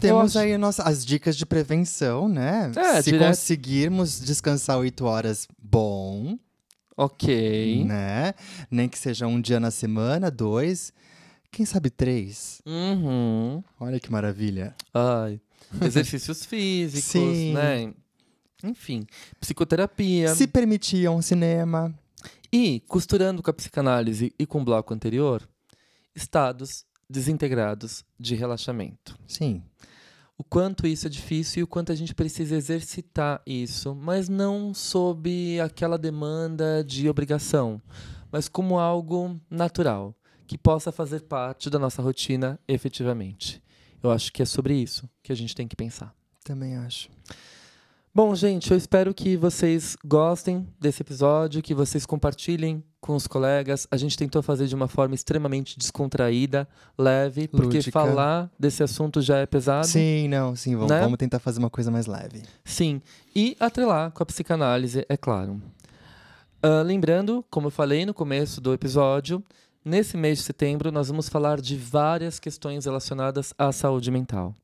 temos 0.00 0.36
aí 0.36 0.56
nossa, 0.56 0.82
as 0.82 1.04
dicas 1.04 1.36
de 1.36 1.46
prevenção, 1.46 2.28
né? 2.28 2.70
É, 2.76 3.02
Se 3.02 3.10
direto... 3.10 3.28
conseguirmos 3.28 4.20
descansar 4.20 4.78
oito 4.78 5.04
horas, 5.04 5.48
bom. 5.58 6.38
Ok. 6.96 7.84
Né? 7.84 8.34
Nem 8.70 8.88
que 8.88 8.98
seja 8.98 9.26
um 9.26 9.40
dia 9.40 9.58
na 9.58 9.70
semana, 9.70 10.30
dois. 10.30 10.92
Quem 11.50 11.66
sabe 11.66 11.90
três? 11.90 12.62
Uhum. 12.66 13.62
Olha 13.78 14.00
que 14.00 14.10
maravilha. 14.10 14.74
Ai. 14.92 15.40
Exercícios 15.80 16.44
físicos, 16.46 17.04
Sim. 17.04 17.52
né? 17.52 17.92
Enfim, 18.64 19.06
psicoterapia. 19.40 20.34
Se 20.34 20.46
permitia 20.46 21.10
um 21.10 21.20
cinema. 21.20 21.92
E, 22.52 22.80
costurando 22.86 23.42
com 23.42 23.50
a 23.50 23.54
psicanálise 23.54 24.32
e 24.38 24.46
com 24.46 24.60
o 24.60 24.64
bloco 24.64 24.92
anterior, 24.94 25.46
estados 26.14 26.84
desintegrados 27.08 28.04
de 28.18 28.34
relaxamento. 28.34 29.18
Sim. 29.26 29.62
O 30.42 30.44
quanto 30.44 30.88
isso 30.88 31.06
é 31.06 31.08
difícil 31.08 31.60
e 31.60 31.62
o 31.62 31.68
quanto 31.68 31.92
a 31.92 31.94
gente 31.94 32.16
precisa 32.16 32.56
exercitar 32.56 33.40
isso, 33.46 33.94
mas 33.94 34.28
não 34.28 34.74
sob 34.74 35.60
aquela 35.60 35.96
demanda 35.96 36.82
de 36.82 37.08
obrigação, 37.08 37.80
mas 38.28 38.48
como 38.48 38.76
algo 38.76 39.40
natural, 39.48 40.12
que 40.44 40.58
possa 40.58 40.90
fazer 40.90 41.20
parte 41.20 41.70
da 41.70 41.78
nossa 41.78 42.02
rotina 42.02 42.58
efetivamente. 42.66 43.62
Eu 44.02 44.10
acho 44.10 44.32
que 44.32 44.42
é 44.42 44.44
sobre 44.44 44.74
isso 44.74 45.08
que 45.22 45.30
a 45.30 45.36
gente 45.36 45.54
tem 45.54 45.68
que 45.68 45.76
pensar. 45.76 46.12
Também 46.42 46.76
acho. 46.76 47.08
Bom, 48.12 48.34
gente, 48.34 48.72
eu 48.72 48.76
espero 48.76 49.14
que 49.14 49.36
vocês 49.36 49.96
gostem 50.04 50.66
desse 50.80 51.02
episódio, 51.02 51.62
que 51.62 51.72
vocês 51.72 52.04
compartilhem 52.04 52.82
com 53.02 53.16
os 53.16 53.26
colegas. 53.26 53.86
A 53.90 53.96
gente 53.96 54.16
tentou 54.16 54.40
fazer 54.42 54.68
de 54.68 54.74
uma 54.74 54.86
forma 54.86 55.14
extremamente 55.14 55.76
descontraída, 55.76 56.66
leve, 56.96 57.48
porque 57.48 57.78
Lúdica. 57.78 57.90
falar 57.90 58.48
desse 58.56 58.82
assunto 58.82 59.20
já 59.20 59.38
é 59.38 59.44
pesado. 59.44 59.86
Sim, 59.86 60.28
não, 60.28 60.54
sim, 60.54 60.76
vamos, 60.76 60.90
né? 60.90 61.00
vamos 61.00 61.18
tentar 61.18 61.40
fazer 61.40 61.58
uma 61.58 61.68
coisa 61.68 61.90
mais 61.90 62.06
leve. 62.06 62.42
Sim, 62.64 63.02
e 63.34 63.56
atrelar 63.58 64.12
com 64.12 64.22
a 64.22 64.26
psicanálise, 64.26 65.04
é 65.08 65.16
claro. 65.16 65.60
Uh, 66.64 66.80
lembrando, 66.84 67.44
como 67.50 67.66
eu 67.66 67.70
falei 67.72 68.06
no 68.06 68.14
começo 68.14 68.60
do 68.60 68.72
episódio, 68.72 69.42
nesse 69.84 70.16
mês 70.16 70.38
de 70.38 70.44
setembro 70.44 70.92
nós 70.92 71.08
vamos 71.08 71.28
falar 71.28 71.60
de 71.60 71.76
várias 71.76 72.38
questões 72.38 72.84
relacionadas 72.84 73.52
à 73.58 73.72
saúde 73.72 74.12
mental. 74.12 74.54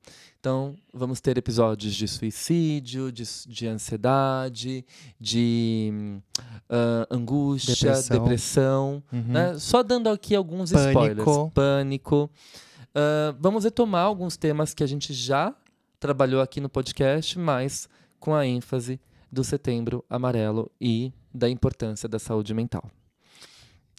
Então, 0.41 0.76
vamos 0.95 1.20
ter 1.20 1.36
episódios 1.36 1.93
de 1.93 2.07
suicídio, 2.07 3.11
de, 3.11 3.24
de 3.47 3.66
ansiedade, 3.66 4.84
de 5.18 6.20
uh, 6.70 7.07
angústia, 7.11 7.74
depressão. 7.74 8.18
depressão 8.18 9.03
uhum. 9.12 9.32
né? 9.32 9.59
Só 9.59 9.82
dando 9.82 10.09
aqui 10.09 10.36
alguns 10.36 10.70
Pânico. 10.70 10.91
spoilers. 10.91 11.53
Pânico. 11.53 12.30
Uh, 12.91 13.36
vamos 13.41 13.64
retomar 13.64 14.05
alguns 14.05 14.36
temas 14.36 14.72
que 14.72 14.84
a 14.84 14.86
gente 14.86 15.12
já 15.12 15.53
trabalhou 15.99 16.41
aqui 16.41 16.61
no 16.61 16.68
podcast, 16.68 17.36
mas 17.36 17.89
com 18.20 18.32
a 18.32 18.47
ênfase 18.47 19.01
do 19.30 19.43
setembro 19.43 20.05
amarelo 20.09 20.70
e 20.80 21.12
da 21.34 21.51
importância 21.51 22.09
da 22.09 22.20
saúde 22.20 22.55
mental. 22.55 22.89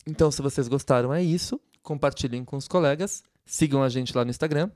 Então, 0.08 0.32
se 0.32 0.42
vocês 0.42 0.70
gostaram, 0.70 1.14
é 1.14 1.22
isso. 1.22 1.60
Compartilhem 1.84 2.46
com 2.46 2.56
os 2.56 2.68
colegas. 2.68 3.24
Sigam 3.46 3.84
a 3.84 3.90
gente 3.90 4.16
lá 4.16 4.24
no 4.24 4.32
Instagram, 4.32 4.70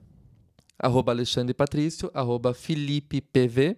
arroba 0.80 1.12
Alexandre 1.12 1.54
Patrício, 1.54 2.10
arroba 2.14 2.54
Felipe 2.54 3.22
PV. 3.22 3.78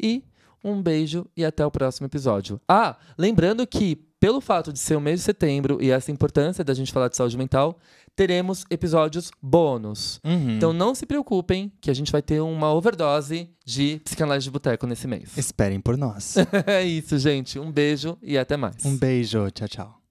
E 0.00 0.24
um 0.64 0.82
beijo 0.82 1.26
e 1.36 1.44
até 1.44 1.64
o 1.64 1.70
próximo 1.70 2.06
episódio. 2.06 2.58
Ah, 2.66 2.96
lembrando 3.18 3.66
que, 3.66 3.96
pelo 4.18 4.40
fato 4.40 4.72
de 4.72 4.78
ser 4.78 4.96
o 4.96 5.00
mês 5.00 5.20
de 5.20 5.24
setembro 5.26 5.78
e 5.80 5.90
essa 5.90 6.10
importância 6.10 6.64
da 6.64 6.72
gente 6.72 6.90
falar 6.90 7.08
de 7.08 7.16
saúde 7.16 7.36
mental, 7.36 7.78
teremos 8.16 8.64
episódios 8.70 9.30
bônus. 9.42 10.20
Uhum. 10.24 10.56
Então 10.56 10.72
não 10.72 10.94
se 10.94 11.04
preocupem 11.04 11.70
que 11.80 11.90
a 11.90 11.94
gente 11.94 12.10
vai 12.10 12.22
ter 12.22 12.40
uma 12.40 12.72
overdose 12.72 13.50
de 13.64 14.00
psicanálise 14.04 14.44
de 14.44 14.50
boteco 14.50 14.86
nesse 14.86 15.06
mês. 15.06 15.36
Esperem 15.36 15.80
por 15.80 15.96
nós. 15.96 16.36
é 16.66 16.82
isso, 16.82 17.18
gente. 17.18 17.58
Um 17.58 17.70
beijo 17.70 18.16
e 18.22 18.38
até 18.38 18.56
mais. 18.56 18.84
Um 18.84 18.96
beijo. 18.96 19.50
Tchau, 19.50 19.68
tchau. 19.68 20.03